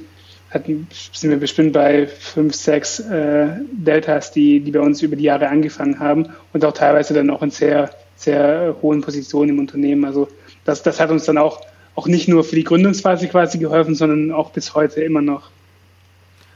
hatten, 0.51 0.87
sind 1.13 1.29
wir 1.29 1.37
bestimmt 1.37 1.75
bei 1.75 2.07
fünf, 2.07 2.55
sechs 2.55 2.99
äh, 3.01 3.49
Deltas, 3.73 4.33
die, 4.33 4.61
die 4.61 4.71
bei 4.71 4.81
uns 4.81 5.03
über 5.03 5.17
die 5.17 5.25
Jahre 5.25 5.49
angefangen 5.49 5.99
haben 5.99 6.31
und 6.55 6.65
auch 6.65 6.73
teilweise 6.73 7.13
dann 7.13 7.29
auch 7.29 7.43
in 7.43 7.51
sehr, 7.51 7.91
sehr 8.17 8.75
hohen 8.81 9.03
Positionen 9.03 9.51
im 9.51 9.59
Unternehmen. 9.59 10.07
Also 10.07 10.29
das, 10.65 10.83
das 10.83 10.99
hat 10.99 11.11
uns 11.11 11.27
dann 11.27 11.37
auch, 11.37 11.61
auch 11.95 12.07
nicht 12.07 12.27
nur 12.27 12.43
für 12.43 12.57
die 12.57 12.65
Gründungsphase 12.65 13.29
quasi 13.29 13.59
geholfen, 13.59 13.95
sondern 13.95 14.33
auch 14.33 14.51
bis 14.51 14.75
heute 14.75 15.03
immer 15.03 15.21
noch. 15.21 15.51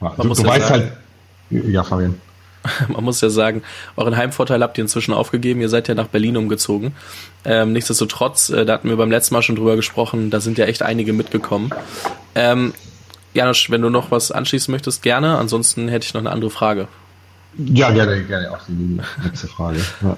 Ja, 0.01 0.15
du, 0.17 0.23
du 0.23 0.29
ja 0.29 0.49
weißt 0.49 0.69
sagen, 0.69 0.85
halt, 0.85 0.93
ja, 1.53 1.85
Fabian. 1.85 2.15
Man 2.89 3.05
muss 3.05 3.21
ja 3.21 3.31
sagen, 3.31 3.63
euren 3.97 4.17
Heimvorteil 4.17 4.63
habt 4.63 4.79
ihr 4.79 4.83
inzwischen 4.83 5.13
aufgegeben. 5.13 5.61
Ihr 5.61 5.69
seid 5.69 5.89
ja 5.89 5.95
nach 5.95 6.09
Berlin 6.09 6.37
umgezogen. 6.37 6.93
Ähm, 7.45 7.73
nichtsdestotrotz, 7.73 8.51
äh, 8.51 8.65
da 8.65 8.75
hatten 8.75 8.89
wir 8.89 8.97
beim 8.97 9.11
letzten 9.11 9.35
Mal 9.35 9.43
schon 9.43 9.57
drüber 9.57 9.77
gesprochen, 9.77 10.31
da 10.31 10.41
sind 10.41 10.59
ja 10.59 10.67
echt 10.67 10.83
einige 10.83 11.13
mitgekommen. 11.13 11.71
Ähm, 12.35 12.73
Janusz, 13.35 13.71
wenn 13.71 13.83
du 13.83 13.91
noch 13.91 14.11
was 14.11 14.31
anschließen 14.31 14.71
möchtest, 14.71 15.03
gerne. 15.03 15.39
Ansonsten 15.39 15.89
hätte 15.89 16.07
ich 16.07 16.15
noch 16.15 16.21
eine 16.21 16.31
andere 16.31 16.51
Frage. 16.51 16.89
Ja, 17.57 17.91
gerne, 17.91 18.23
gerne 18.25 18.51
auch 18.51 18.61
die 18.69 19.01
nächste 19.25 19.49
Frage. 19.49 19.81
Ja. 20.03 20.17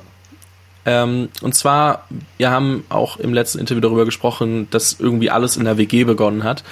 Ähm, 0.86 1.30
und 1.40 1.54
zwar, 1.54 2.06
wir 2.36 2.50
haben 2.50 2.84
auch 2.88 3.16
im 3.16 3.32
letzten 3.32 3.58
Interview 3.58 3.80
darüber 3.80 4.04
gesprochen, 4.04 4.68
dass 4.70 4.96
irgendwie 4.98 5.30
alles 5.30 5.56
in 5.56 5.64
der 5.64 5.78
WG 5.78 6.04
begonnen 6.04 6.44
hat. 6.44 6.62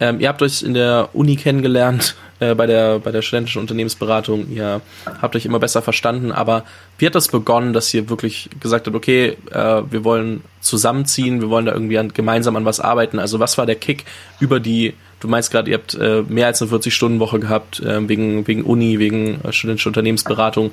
Ähm, 0.00 0.20
ihr 0.20 0.28
habt 0.28 0.42
euch 0.42 0.62
in 0.62 0.74
der 0.74 1.10
Uni 1.12 1.36
kennengelernt, 1.36 2.16
äh, 2.50 2.54
bei, 2.54 2.66
der, 2.66 2.98
bei 2.98 3.10
der 3.10 3.22
studentischen 3.22 3.60
Unternehmensberatung. 3.60 4.50
Ihr 4.50 4.80
habt 5.20 5.36
euch 5.36 5.46
immer 5.46 5.58
besser 5.58 5.82
verstanden. 5.82 6.32
Aber 6.32 6.64
wie 6.98 7.06
hat 7.06 7.14
das 7.14 7.28
begonnen, 7.28 7.72
dass 7.72 7.92
ihr 7.94 8.08
wirklich 8.08 8.50
gesagt 8.60 8.86
habt, 8.86 8.96
okay, 8.96 9.36
äh, 9.50 9.82
wir 9.90 10.04
wollen 10.04 10.42
zusammenziehen, 10.60 11.40
wir 11.40 11.50
wollen 11.50 11.66
da 11.66 11.72
irgendwie 11.72 11.98
an, 11.98 12.12
gemeinsam 12.12 12.56
an 12.56 12.64
was 12.64 12.80
arbeiten? 12.80 13.18
Also 13.18 13.40
was 13.40 13.58
war 13.58 13.66
der 13.66 13.76
Kick 13.76 14.04
über 14.40 14.60
die 14.60 14.94
Du 15.20 15.30
meinst 15.30 15.50
gerade, 15.50 15.70
ihr 15.70 15.78
habt 15.78 15.94
äh, 15.94 16.22
mehr 16.28 16.48
als 16.48 16.60
eine 16.60 16.70
40-Stunden-Woche 16.70 17.38
gehabt, 17.38 17.80
äh, 17.80 18.06
wegen, 18.06 18.46
wegen 18.46 18.62
Uni, 18.62 18.98
wegen 18.98 19.40
äh, 19.42 19.54
studentischer 19.54 19.88
Unternehmensberatung. 19.88 20.72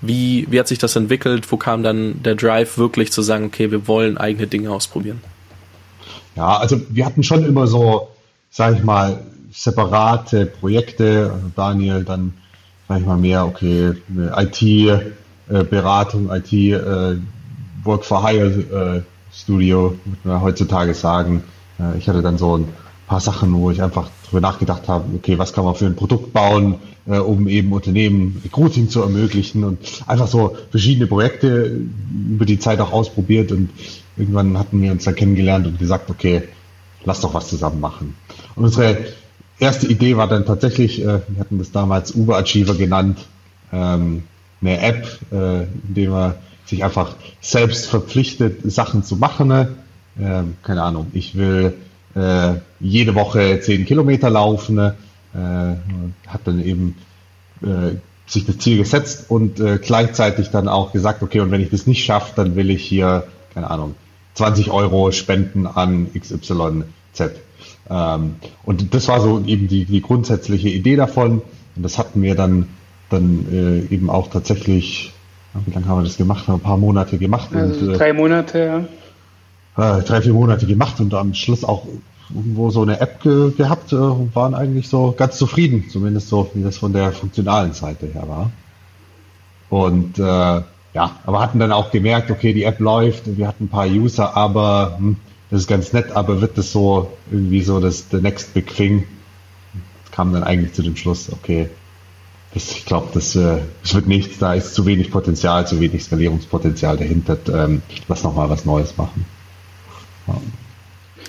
Wie, 0.00 0.46
wie 0.48 0.58
hat 0.58 0.68
sich 0.68 0.78
das 0.78 0.96
entwickelt? 0.96 1.52
Wo 1.52 1.58
kam 1.58 1.82
dann 1.82 2.22
der 2.22 2.34
Drive 2.34 2.78
wirklich 2.78 3.12
zu 3.12 3.20
sagen, 3.20 3.44
okay, 3.44 3.70
wir 3.70 3.86
wollen 3.86 4.16
eigene 4.16 4.46
Dinge 4.46 4.70
ausprobieren? 4.70 5.20
Ja, 6.34 6.56
also 6.56 6.80
wir 6.88 7.04
hatten 7.04 7.22
schon 7.22 7.44
immer 7.44 7.66
so, 7.66 8.08
sag 8.48 8.76
ich 8.78 8.82
mal, 8.82 9.22
separate 9.52 10.46
Projekte. 10.46 11.32
Daniel 11.56 12.04
dann, 12.04 12.34
sag 12.88 13.00
ich 13.00 13.06
mal, 13.06 13.16
mehr, 13.16 13.46
okay, 13.46 13.92
IT-Beratung, 14.36 16.30
IT, 16.30 16.52
äh, 16.52 17.16
Work 17.84 18.04
for 18.04 18.26
Hire 18.26 18.46
äh, 18.46 19.02
Studio, 19.32 19.96
würde 20.04 20.28
man 20.28 20.42
heutzutage 20.42 20.94
sagen. 20.94 21.42
Äh, 21.78 21.98
ich 21.98 22.08
hatte 22.08 22.22
dann 22.22 22.38
so 22.38 22.58
ein 22.58 22.68
paar 23.06 23.20
Sachen, 23.20 23.52
wo 23.54 23.70
ich 23.70 23.82
einfach 23.82 24.08
darüber 24.24 24.40
nachgedacht 24.40 24.88
habe, 24.88 25.04
okay, 25.16 25.38
was 25.38 25.52
kann 25.52 25.64
man 25.64 25.74
für 25.74 25.86
ein 25.86 25.96
Produkt 25.96 26.32
bauen, 26.32 26.76
äh, 27.06 27.18
um 27.18 27.48
eben 27.48 27.72
Unternehmen 27.72 28.40
Recruiting 28.44 28.88
zu 28.88 29.02
ermöglichen 29.02 29.64
und 29.64 29.78
einfach 30.06 30.28
so 30.28 30.56
verschiedene 30.70 31.06
Projekte 31.06 31.80
über 32.28 32.44
die 32.44 32.58
Zeit 32.58 32.80
auch 32.80 32.92
ausprobiert 32.92 33.50
und 33.50 33.70
irgendwann 34.16 34.58
hatten 34.58 34.80
wir 34.80 34.92
uns 34.92 35.04
dann 35.04 35.14
kennengelernt 35.14 35.66
und 35.66 35.78
gesagt, 35.78 36.10
okay, 36.10 36.42
lass 37.04 37.20
doch 37.20 37.34
was 37.34 37.48
zusammen 37.48 37.80
machen. 37.80 38.14
Und 38.54 38.64
unsere 38.64 38.98
erste 39.60 39.86
Idee 39.86 40.16
war 40.16 40.28
dann 40.28 40.46
tatsächlich, 40.46 41.00
äh, 41.02 41.20
wir 41.28 41.40
hatten 41.40 41.58
das 41.58 41.72
damals 41.72 42.12
Uber 42.12 42.38
Achiever 42.38 42.74
genannt, 42.74 43.26
ähm, 43.72 44.24
eine 44.60 44.80
App, 44.80 45.06
äh, 45.32 45.62
in 45.62 45.94
der 45.94 46.10
man 46.10 46.34
sich 46.66 46.84
einfach 46.84 47.16
selbst 47.40 47.86
verpflichtet, 47.86 48.60
Sachen 48.70 49.02
zu 49.02 49.16
machen. 49.16 49.48
Ne? 49.48 49.68
Keine 50.62 50.82
Ahnung, 50.82 51.06
ich 51.14 51.34
will 51.36 51.74
äh, 52.14 52.54
jede 52.80 53.14
Woche 53.14 53.60
zehn 53.60 53.86
Kilometer 53.86 54.30
laufen, 54.30 54.78
äh, 54.78 54.92
hat 55.34 56.40
dann 56.44 56.62
eben 56.62 56.96
äh, 57.62 57.96
sich 58.26 58.46
das 58.46 58.58
Ziel 58.58 58.78
gesetzt 58.78 59.26
und 59.28 59.60
äh, 59.60 59.78
gleichzeitig 59.78 60.50
dann 60.50 60.68
auch 60.68 60.92
gesagt, 60.92 61.22
okay, 61.22 61.40
und 61.40 61.50
wenn 61.50 61.60
ich 61.60 61.70
das 61.70 61.86
nicht 61.86 62.04
schaffe, 62.04 62.32
dann 62.36 62.56
will 62.56 62.70
ich 62.70 62.84
hier, 62.84 63.26
keine 63.54 63.70
Ahnung, 63.70 63.94
20 64.34 64.70
Euro 64.70 65.10
spenden 65.10 65.66
an 65.66 66.08
XYZ. 66.12 67.32
Ähm, 67.90 68.36
und 68.64 68.94
das 68.94 69.08
war 69.08 69.20
so 69.20 69.42
eben 69.44 69.68
die, 69.68 69.84
die 69.84 70.00
grundsätzliche 70.00 70.68
Idee 70.68 70.96
davon. 70.96 71.42
Und 71.76 71.82
das 71.82 71.98
hatten 71.98 72.22
wir 72.22 72.34
dann, 72.34 72.68
dann 73.10 73.46
äh, 73.52 73.94
eben 73.94 74.08
auch 74.08 74.30
tatsächlich, 74.30 75.12
wie 75.66 75.72
lange 75.72 75.86
haben 75.86 75.98
wir 75.98 76.04
das 76.04 76.16
gemacht? 76.16 76.48
Ein 76.48 76.60
paar 76.60 76.78
Monate 76.78 77.18
gemacht. 77.18 77.50
Also 77.54 77.86
und, 77.86 77.94
äh, 77.94 77.98
drei 77.98 78.12
Monate, 78.12 78.58
ja 78.58 78.84
äh, 79.76 80.02
drei, 80.02 80.22
vier 80.22 80.32
Monate 80.32 80.66
gemacht 80.66 81.00
und 81.00 81.14
am 81.14 81.34
Schluss 81.34 81.64
auch 81.64 81.86
irgendwo 82.28 82.70
so 82.70 82.82
eine 82.82 83.00
App 83.00 83.22
ge 83.22 83.52
gehabt 83.56 83.92
äh, 83.92 83.96
und 83.96 84.34
waren 84.34 84.54
eigentlich 84.54 84.88
so 84.88 85.14
ganz 85.16 85.36
zufrieden, 85.36 85.86
zumindest 85.90 86.28
so, 86.28 86.50
wie 86.54 86.62
das 86.62 86.78
von 86.78 86.92
der 86.92 87.12
funktionalen 87.12 87.72
Seite 87.72 88.06
her 88.06 88.24
war. 88.28 88.50
Und 89.68 90.18
äh, 90.18 90.22
ja, 90.22 91.16
aber 91.24 91.40
hatten 91.40 91.60
dann 91.60 91.72
auch 91.72 91.90
gemerkt, 91.90 92.30
okay, 92.30 92.52
die 92.52 92.64
App 92.64 92.80
läuft, 92.80 93.36
wir 93.36 93.46
hatten 93.46 93.64
ein 93.64 93.68
paar 93.68 93.86
User, 93.86 94.36
aber 94.36 94.96
hm, 94.98 95.16
das 95.50 95.62
ist 95.62 95.66
ganz 95.66 95.92
nett, 95.92 96.12
aber 96.12 96.40
wird 96.40 96.56
das 96.58 96.72
so 96.72 97.10
irgendwie 97.30 97.62
so 97.62 97.80
das 97.80 98.06
the 98.10 98.18
next 98.18 98.54
big 98.54 98.74
thing? 98.74 99.04
Kam 100.12 100.32
dann 100.32 100.44
eigentlich 100.44 100.72
zu 100.72 100.82
dem 100.82 100.96
Schluss, 100.96 101.30
okay, 101.32 101.68
das, 102.54 102.72
ich 102.72 102.84
glaube, 102.84 103.08
das, 103.14 103.36
äh, 103.36 103.58
das 103.82 103.94
wird 103.94 104.06
nichts, 104.06 104.38
da 104.38 104.54
ist 104.54 104.74
zu 104.74 104.86
wenig 104.86 105.10
Potenzial, 105.10 105.66
zu 105.66 105.80
wenig 105.80 106.02
Skalierungspotenzial 106.04 106.96
dahinter. 106.96 107.38
Ähm, 107.52 107.82
lass 108.08 108.24
noch 108.24 108.34
mal 108.34 108.50
was 108.50 108.64
Neues 108.64 108.96
machen. 108.96 109.24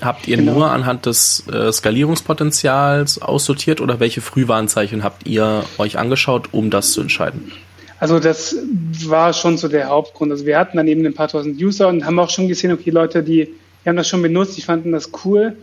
Habt 0.01 0.27
ihr 0.27 0.37
genau. 0.37 0.53
nur 0.53 0.71
anhand 0.71 1.05
des 1.05 1.43
äh, 1.47 1.71
Skalierungspotenzials 1.71 3.21
aussortiert 3.21 3.81
oder 3.81 3.99
welche 3.99 4.21
Frühwarnzeichen 4.21 5.03
habt 5.03 5.27
ihr 5.27 5.63
euch 5.77 5.99
angeschaut, 5.99 6.49
um 6.51 6.71
das 6.71 6.93
zu 6.93 7.01
entscheiden? 7.01 7.51
Also 7.99 8.19
das 8.19 8.55
war 9.05 9.31
schon 9.33 9.59
so 9.59 9.67
der 9.67 9.89
Hauptgrund. 9.89 10.31
Also 10.31 10.47
wir 10.47 10.57
hatten 10.57 10.77
dann 10.77 10.87
eben 10.87 11.05
ein 11.05 11.13
paar 11.13 11.27
tausend 11.27 11.61
User 11.61 11.87
und 11.87 12.03
haben 12.03 12.17
auch 12.17 12.31
schon 12.31 12.47
gesehen, 12.47 12.71
okay, 12.71 12.89
Leute, 12.89 13.21
die, 13.21 13.49
die 13.83 13.89
haben 13.89 13.95
das 13.95 14.07
schon 14.07 14.21
benutzt, 14.21 14.57
die 14.57 14.61
fanden 14.61 14.91
das 14.91 15.11
cool. 15.25 15.55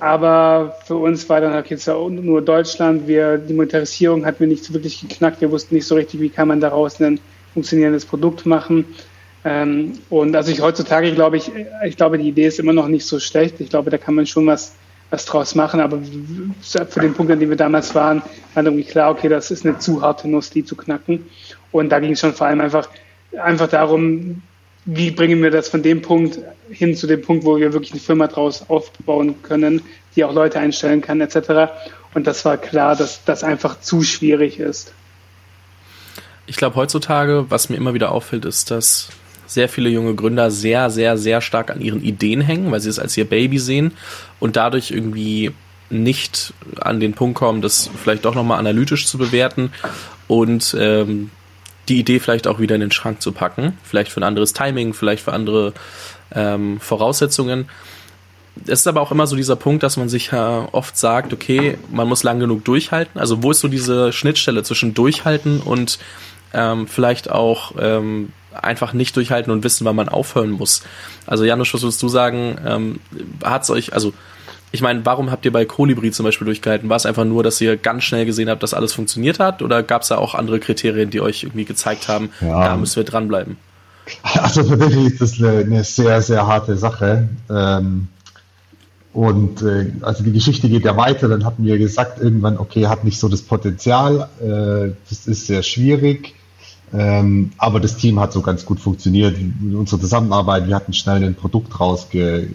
Aber 0.00 0.76
für 0.86 0.96
uns 0.96 1.28
war 1.28 1.40
dann 1.40 1.56
okay, 1.58 1.74
jetzt 1.74 1.88
nur 1.88 2.42
Deutschland. 2.42 3.06
Wir, 3.06 3.38
die 3.38 3.54
Monetarisierung 3.54 4.26
hat 4.26 4.40
mir 4.40 4.46
nicht 4.46 4.64
so 4.64 4.74
wirklich 4.74 5.00
geknackt. 5.00 5.40
Wir 5.40 5.50
wussten 5.50 5.74
nicht 5.74 5.86
so 5.86 5.94
richtig, 5.94 6.20
wie 6.20 6.28
kann 6.28 6.48
man 6.48 6.60
daraus 6.60 7.00
ein 7.00 7.18
funktionierendes 7.54 8.04
Produkt 8.04 8.44
machen. 8.44 8.84
Ähm, 9.44 9.92
und 10.10 10.36
also 10.36 10.50
ich 10.50 10.60
heutzutage 10.60 11.12
glaube 11.12 11.36
ich, 11.36 11.50
ich 11.84 11.96
glaube, 11.96 12.18
die 12.18 12.28
Idee 12.28 12.46
ist 12.46 12.58
immer 12.58 12.72
noch 12.72 12.88
nicht 12.88 13.06
so 13.06 13.18
schlecht. 13.18 13.60
Ich 13.60 13.70
glaube, 13.70 13.90
da 13.90 13.96
kann 13.96 14.14
man 14.14 14.26
schon 14.26 14.46
was, 14.46 14.74
was 15.10 15.24
draus 15.24 15.54
machen. 15.54 15.80
Aber 15.80 16.00
für 16.62 17.00
den 17.00 17.14
Punkt, 17.14 17.32
an 17.32 17.40
dem 17.40 17.48
wir 17.48 17.56
damals 17.56 17.94
waren, 17.94 18.22
war 18.54 18.64
irgendwie 18.64 18.84
klar, 18.84 19.10
okay, 19.10 19.28
das 19.28 19.50
ist 19.50 19.64
eine 19.64 19.78
zu 19.78 20.02
harte 20.02 20.28
Nuss, 20.28 20.50
die 20.50 20.64
zu 20.64 20.76
knacken. 20.76 21.26
Und 21.72 21.90
da 21.90 22.00
ging 22.00 22.12
es 22.12 22.20
schon 22.20 22.34
vor 22.34 22.48
allem 22.48 22.60
einfach, 22.60 22.88
einfach 23.40 23.68
darum, 23.68 24.42
wie 24.86 25.10
bringen 25.10 25.42
wir 25.42 25.50
das 25.50 25.68
von 25.68 25.82
dem 25.82 26.00
Punkt 26.00 26.38
hin 26.70 26.96
zu 26.96 27.06
dem 27.06 27.20
Punkt, 27.20 27.44
wo 27.44 27.58
wir 27.58 27.72
wirklich 27.72 27.92
eine 27.92 28.00
Firma 28.00 28.28
draus 28.28 28.64
aufbauen 28.68 29.42
können, 29.42 29.82
die 30.14 30.24
auch 30.24 30.32
Leute 30.32 30.58
einstellen 30.58 31.00
kann, 31.00 31.20
etc. 31.20 31.72
Und 32.14 32.26
das 32.26 32.44
war 32.44 32.56
klar, 32.56 32.96
dass 32.96 33.24
das 33.24 33.44
einfach 33.44 33.80
zu 33.80 34.02
schwierig 34.02 34.58
ist. 34.58 34.92
Ich 36.46 36.56
glaube, 36.56 36.76
heutzutage, 36.76 37.46
was 37.48 37.68
mir 37.68 37.76
immer 37.76 37.94
wieder 37.94 38.12
auffällt, 38.12 38.44
ist, 38.44 38.70
dass 38.70 39.08
sehr 39.46 39.68
viele 39.68 39.88
junge 39.88 40.14
Gründer 40.14 40.50
sehr, 40.50 40.90
sehr, 40.90 41.18
sehr 41.18 41.40
stark 41.40 41.70
an 41.70 41.80
ihren 41.80 42.02
Ideen 42.02 42.40
hängen, 42.40 42.70
weil 42.70 42.80
sie 42.80 42.88
es 42.90 42.98
als 42.98 43.16
ihr 43.16 43.24
Baby 43.24 43.58
sehen 43.58 43.92
und 44.38 44.56
dadurch 44.56 44.92
irgendwie 44.92 45.52
nicht 45.90 46.52
an 46.80 47.00
den 47.00 47.14
Punkt 47.14 47.36
kommen, 47.36 47.62
das 47.62 47.90
vielleicht 48.02 48.24
doch 48.24 48.34
nochmal 48.34 48.58
analytisch 48.58 49.06
zu 49.06 49.18
bewerten 49.18 49.72
und 50.26 50.76
ähm, 50.78 51.30
die 51.88 51.98
Idee 51.98 52.20
vielleicht 52.20 52.46
auch 52.46 52.58
wieder 52.58 52.74
in 52.74 52.80
den 52.80 52.92
Schrank 52.92 53.22
zu 53.22 53.32
packen. 53.32 53.78
Vielleicht 53.82 54.10
für 54.10 54.20
ein 54.20 54.24
anderes 54.24 54.52
Timing, 54.52 54.94
vielleicht 54.94 55.24
für 55.24 55.32
andere 55.32 55.72
ähm, 56.34 56.80
Voraussetzungen. 56.80 57.68
Es 58.64 58.80
ist 58.80 58.86
aber 58.86 59.02
auch 59.02 59.12
immer 59.12 59.26
so 59.26 59.36
dieser 59.36 59.56
Punkt, 59.56 59.82
dass 59.82 59.96
man 59.96 60.08
sich 60.08 60.32
ja 60.32 60.68
oft 60.72 60.96
sagt, 60.96 61.32
okay, 61.32 61.76
man 61.90 62.08
muss 62.08 62.22
lang 62.22 62.40
genug 62.40 62.64
durchhalten. 62.64 63.20
Also 63.20 63.42
wo 63.42 63.50
ist 63.50 63.60
so 63.60 63.68
diese 63.68 64.12
Schnittstelle 64.12 64.62
zwischen 64.62 64.94
durchhalten 64.94 65.60
und 65.60 65.98
ähm, 66.54 66.88
vielleicht 66.88 67.30
auch 67.30 67.72
ähm, 67.78 68.32
einfach 68.52 68.94
nicht 68.94 69.14
durchhalten 69.16 69.52
und 69.52 69.62
wissen, 69.62 69.84
wann 69.84 69.96
man 69.96 70.08
aufhören 70.08 70.50
muss. 70.50 70.82
Also 71.26 71.44
Janusz, 71.44 71.74
was 71.74 71.82
würdest 71.82 72.02
du 72.02 72.08
sagen, 72.08 72.58
ähm, 72.64 73.00
hat 73.44 73.64
es 73.64 73.70
euch, 73.70 73.92
also 73.92 74.14
ich 74.76 74.82
meine, 74.82 75.04
warum 75.04 75.30
habt 75.30 75.46
ihr 75.46 75.52
bei 75.52 75.64
Kolibri 75.64 76.10
zum 76.10 76.24
Beispiel 76.24 76.44
durchgehalten? 76.44 76.90
War 76.90 76.96
es 76.96 77.06
einfach 77.06 77.24
nur, 77.24 77.42
dass 77.42 77.58
ihr 77.62 77.78
ganz 77.78 78.04
schnell 78.04 78.26
gesehen 78.26 78.50
habt, 78.50 78.62
dass 78.62 78.74
alles 78.74 78.92
funktioniert 78.92 79.38
hat? 79.38 79.62
Oder 79.62 79.82
gab 79.82 80.02
es 80.02 80.08
da 80.08 80.18
auch 80.18 80.34
andere 80.34 80.60
Kriterien, 80.60 81.08
die 81.08 81.22
euch 81.22 81.44
irgendwie 81.44 81.64
gezeigt 81.64 82.08
haben, 82.08 82.28
ja. 82.42 82.68
da 82.68 82.76
müssen 82.76 82.96
wir 82.96 83.04
dranbleiben? 83.04 83.56
Also 84.22 84.62
tatsächlich 84.62 85.14
ist 85.14 85.20
das 85.22 85.38
eine, 85.38 85.60
eine 85.60 85.82
sehr, 85.82 86.20
sehr 86.20 86.46
harte 86.46 86.76
Sache. 86.76 87.28
Ähm, 87.50 88.08
und 89.14 89.62
äh, 89.62 89.92
also 90.02 90.22
die 90.22 90.32
Geschichte 90.32 90.68
geht 90.68 90.84
ja 90.84 90.94
weiter. 90.96 91.28
Dann 91.28 91.46
hatten 91.46 91.64
wir 91.64 91.78
gesagt, 91.78 92.20
irgendwann, 92.20 92.58
okay, 92.58 92.86
hat 92.86 93.02
nicht 93.02 93.18
so 93.18 93.30
das 93.30 93.40
Potenzial, 93.40 94.28
äh, 94.40 94.92
das 95.08 95.26
ist 95.26 95.46
sehr 95.46 95.62
schwierig. 95.62 96.34
Ähm, 96.92 97.52
aber 97.56 97.80
das 97.80 97.96
Team 97.96 98.20
hat 98.20 98.32
so 98.32 98.42
ganz 98.42 98.66
gut 98.66 98.78
funktioniert. 98.78 99.36
Unsere 99.62 100.00
Zusammenarbeit, 100.00 100.68
wir 100.68 100.76
hatten 100.76 100.92
schnell 100.92 101.24
ein 101.24 101.34
Produkt 101.34 101.80
rausge, 101.80 102.46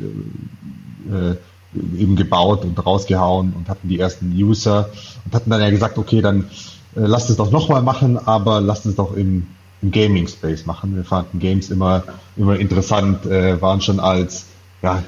äh, 1.11 1.35
eben 1.73 2.15
gebaut 2.15 2.63
und 2.63 2.77
rausgehauen 2.85 3.53
und 3.53 3.69
hatten 3.69 3.87
die 3.87 3.99
ersten 3.99 4.31
User 4.35 4.89
und 5.25 5.33
hatten 5.33 5.49
dann 5.49 5.61
ja 5.61 5.69
gesagt, 5.69 5.97
okay, 5.97 6.21
dann 6.21 6.45
äh, 6.95 7.01
lasst 7.01 7.29
es 7.29 7.37
doch 7.37 7.51
nochmal 7.51 7.81
machen, 7.81 8.17
aber 8.17 8.61
lasst 8.61 8.85
es 8.85 8.95
doch 8.95 9.15
im, 9.15 9.47
im 9.81 9.91
Gaming 9.91 10.27
Space 10.27 10.65
machen. 10.65 10.95
Wir 10.95 11.05
fanden 11.05 11.39
Games 11.39 11.69
immer, 11.69 12.03
immer 12.35 12.57
interessant, 12.57 13.25
äh, 13.25 13.61
waren 13.61 13.81
schon 13.81 13.99
als 13.99 14.47
ja, 14.81 15.03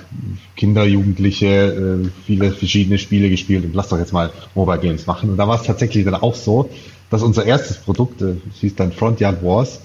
Kinder, 0.55 0.85
Jugendliche 0.85 1.47
äh, 1.47 2.09
viele 2.25 2.51
verschiedene 2.51 2.97
Spiele 2.97 3.29
gespielt 3.29 3.65
und 3.65 3.73
lasst 3.73 3.91
doch 3.91 3.97
jetzt 3.97 4.13
mal 4.13 4.31
Mobile 4.55 4.79
Games 4.79 5.07
machen. 5.07 5.31
Und 5.31 5.37
da 5.37 5.47
war 5.47 5.59
es 5.59 5.65
tatsächlich 5.65 6.05
dann 6.05 6.15
auch 6.15 6.35
so, 6.35 6.69
dass 7.09 7.23
unser 7.23 7.45
erstes 7.45 7.77
Produkt, 7.77 8.21
äh, 8.21 8.35
hieß 8.59 8.75
dann 8.75 8.91
Front 8.91 9.19
Yard 9.19 9.43
Wars, 9.43 9.81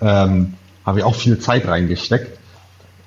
ähm, 0.00 0.54
haben 0.84 0.96
wir 0.96 1.06
auch 1.06 1.14
viel 1.14 1.38
Zeit 1.38 1.66
reingesteckt. 1.66 2.38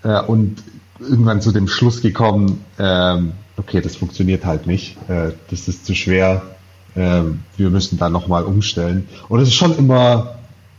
Äh, 0.04 0.22
und 0.22 0.64
irgendwann 1.00 1.42
zu 1.42 1.52
dem 1.52 1.68
Schluss 1.68 2.02
gekommen, 2.02 2.64
ähm, 2.78 3.34
okay, 3.58 3.82
das 3.82 3.96
funktioniert 3.96 4.46
halt 4.46 4.68
nicht, 4.68 4.98
äh, 5.10 5.32
das 5.50 5.68
ist 5.68 5.86
zu 5.86 5.96
schwer, 5.96 6.42
äh, 6.96 7.22
wir 7.58 7.70
müssen 7.70 7.98
da 7.98 8.10
nochmal 8.10 8.44
umstellen. 8.44 9.08
Und 9.28 9.40
es 9.40 9.50
ist 9.50 9.56
schon 9.56 9.78
immer 9.78 10.36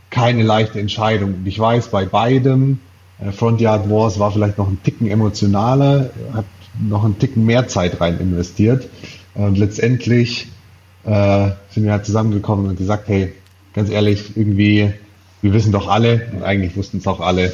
keine 0.09 0.43
leichte 0.43 0.79
Entscheidung. 0.79 1.35
Und 1.35 1.47
ich 1.47 1.57
weiß, 1.57 1.87
bei 1.87 2.05
beidem, 2.05 2.79
äh, 3.19 3.31
Front 3.31 3.61
Yard 3.61 3.89
Wars 3.89 4.19
war 4.19 4.31
vielleicht 4.31 4.57
noch 4.57 4.67
ein 4.67 4.81
Ticken 4.83 5.07
emotionaler, 5.07 6.09
hat 6.33 6.45
noch 6.79 7.03
einen 7.03 7.19
Ticken 7.19 7.45
mehr 7.45 7.67
Zeit 7.67 7.99
rein 8.01 8.19
investiert. 8.19 8.87
Und 9.33 9.57
letztendlich 9.57 10.47
äh, 11.05 11.49
sind 11.69 11.85
wir 11.85 11.93
halt 11.93 12.05
zusammengekommen 12.05 12.67
und 12.67 12.77
gesagt, 12.77 13.07
hey, 13.07 13.33
ganz 13.73 13.89
ehrlich, 13.89 14.35
irgendwie, 14.35 14.93
wir 15.41 15.53
wissen 15.53 15.71
doch 15.71 15.87
alle, 15.87 16.27
und 16.33 16.43
eigentlich 16.43 16.75
wussten 16.75 16.97
es 16.97 17.07
auch 17.07 17.21
alle, 17.21 17.53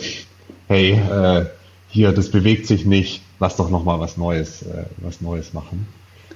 hey, 0.67 0.93
äh, 0.93 1.45
hier, 1.89 2.11
das 2.11 2.29
bewegt 2.29 2.67
sich 2.67 2.85
nicht, 2.85 3.21
lass 3.39 3.55
doch 3.55 3.69
nochmal 3.69 3.99
was 3.99 4.17
Neues, 4.17 4.63
äh, 4.63 4.85
was 4.97 5.21
Neues 5.21 5.53
machen. 5.53 5.87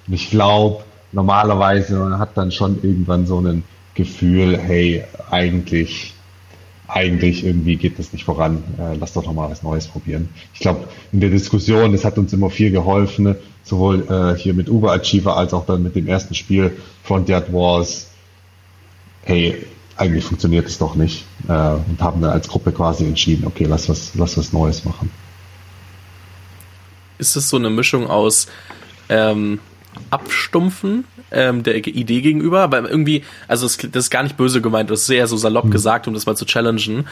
Und 0.08 0.14
ich 0.14 0.30
glaube, 0.30 0.84
normalerweise 1.12 1.98
man 1.98 2.20
hat 2.20 2.38
dann 2.38 2.52
schon 2.52 2.80
irgendwann 2.82 3.28
so 3.28 3.40
ein 3.40 3.64
Gefühl, 3.94 4.58
hey, 4.58 5.04
eigentlich, 5.30 6.14
eigentlich 6.88 7.46
irgendwie 7.46 7.76
geht 7.76 8.00
das 8.00 8.14
nicht 8.14 8.24
voran, 8.24 8.64
äh, 8.80 8.96
lass 8.96 9.14
doch 9.14 9.26
nochmal 9.26 9.52
was 9.52 9.64
Neues 9.64 9.88
probieren. 9.88 10.30
Ich 10.54 10.62
glaube, 10.62 10.88
in 11.12 11.20
der 11.20 11.30
Diskussion, 11.30 11.92
das 11.92 12.06
hat 12.06 12.18
uns 12.18 12.32
immer 12.34 12.50
viel 12.50 12.72
geholfen, 12.72 13.36
sowohl 13.64 14.06
äh, 14.10 14.40
hier 14.40 14.54
mit 14.54 14.70
Uber 14.70 14.94
Achiever 14.94 15.38
als 15.38 15.54
auch 15.54 15.66
dann 15.66 15.84
mit 15.84 15.96
dem 15.96 16.08
ersten 16.08 16.34
Spiel 16.34 16.78
Front 17.04 17.30
Yard 17.30 17.52
Wars. 17.52 18.08
Hey, 19.24 19.66
eigentlich 19.98 20.24
funktioniert 20.24 20.68
es 20.68 20.78
doch 20.78 20.96
nicht. 20.96 21.26
Äh, 21.48 21.52
und 21.52 21.98
haben 22.00 22.22
dann 22.22 22.32
als 22.32 22.48
Gruppe 22.48 22.72
quasi 22.72 23.06
entschieden, 23.06 23.46
okay, 23.46 23.66
lass 23.66 23.90
was, 23.90 24.16
lass 24.16 24.38
was 24.38 24.54
Neues 24.54 24.86
machen 24.86 25.12
ist 27.22 27.36
es 27.38 27.48
so 27.48 27.58
eine 27.58 27.70
Mischung 27.70 28.08
aus 28.08 28.48
ähm, 29.08 29.60
Abstumpfen 30.10 31.06
ähm, 31.32 31.64
der 31.64 31.76
Idee 31.76 32.22
gegenüber, 32.22 32.62
aber 32.62 32.90
irgendwie, 32.90 33.24
also 33.48 33.66
das, 33.66 33.78
das 33.78 34.06
ist 34.06 34.10
gar 34.10 34.24
nicht 34.24 34.36
böse 34.38 34.62
gemeint, 34.62 34.90
das 34.90 35.02
ist 35.02 35.08
sehr 35.08 35.28
so 35.28 35.38
salopp 35.38 35.66
mhm. 35.66 35.72
gesagt, 35.72 36.08
um 36.08 36.14
das 36.14 36.26
mal 36.26 36.36
zu 36.36 36.46
challengen. 36.46 37.08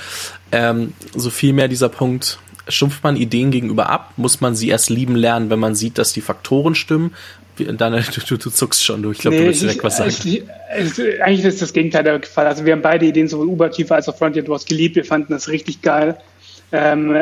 Ähm, 0.51 0.93
so 1.15 1.29
viel 1.29 1.53
mehr 1.53 1.67
dieser 1.67 1.89
Punkt, 1.89 2.39
stumpft 2.67 3.03
man 3.03 3.15
Ideen 3.15 3.51
gegenüber 3.51 3.89
ab, 3.89 4.13
muss 4.17 4.41
man 4.41 4.55
sie 4.55 4.69
erst 4.69 4.89
lieben 4.89 5.15
lernen, 5.15 5.49
wenn 5.49 5.59
man 5.59 5.75
sieht, 5.75 5.97
dass 5.97 6.13
die 6.13 6.21
Faktoren 6.21 6.75
stimmen. 6.75 7.13
Daniel, 7.57 8.03
du, 8.03 8.37
du, 8.37 8.49
zuckst 8.49 8.85
schon, 8.85 9.01
du. 9.01 9.11
Ich 9.11 9.19
glaube, 9.19 9.35
nee, 9.35 9.41
du 9.41 9.47
willst 9.49 9.61
direkt 9.61 9.83
was 9.83 9.97
sagen. 9.97 10.09
Ich, 10.09 10.43
ich, 10.43 11.21
eigentlich 11.21 11.43
ist 11.43 11.61
das 11.61 11.73
Gegenteil 11.73 12.05
der 12.05 12.21
Fall. 12.23 12.47
Also 12.47 12.63
wir 12.63 12.71
haben 12.71 12.81
beide 12.81 13.05
Ideen, 13.05 13.27
sowohl 13.27 13.47
Uber 13.47 13.69
Tiefer 13.69 13.95
als 13.95 14.07
auch 14.07 14.17
Frontier 14.17 14.47
Wars 14.47 14.65
geliebt. 14.65 14.95
Wir 14.95 15.03
fanden 15.03 15.33
das 15.33 15.49
richtig 15.49 15.81
geil. 15.81 16.17
Ähm, 16.71 17.17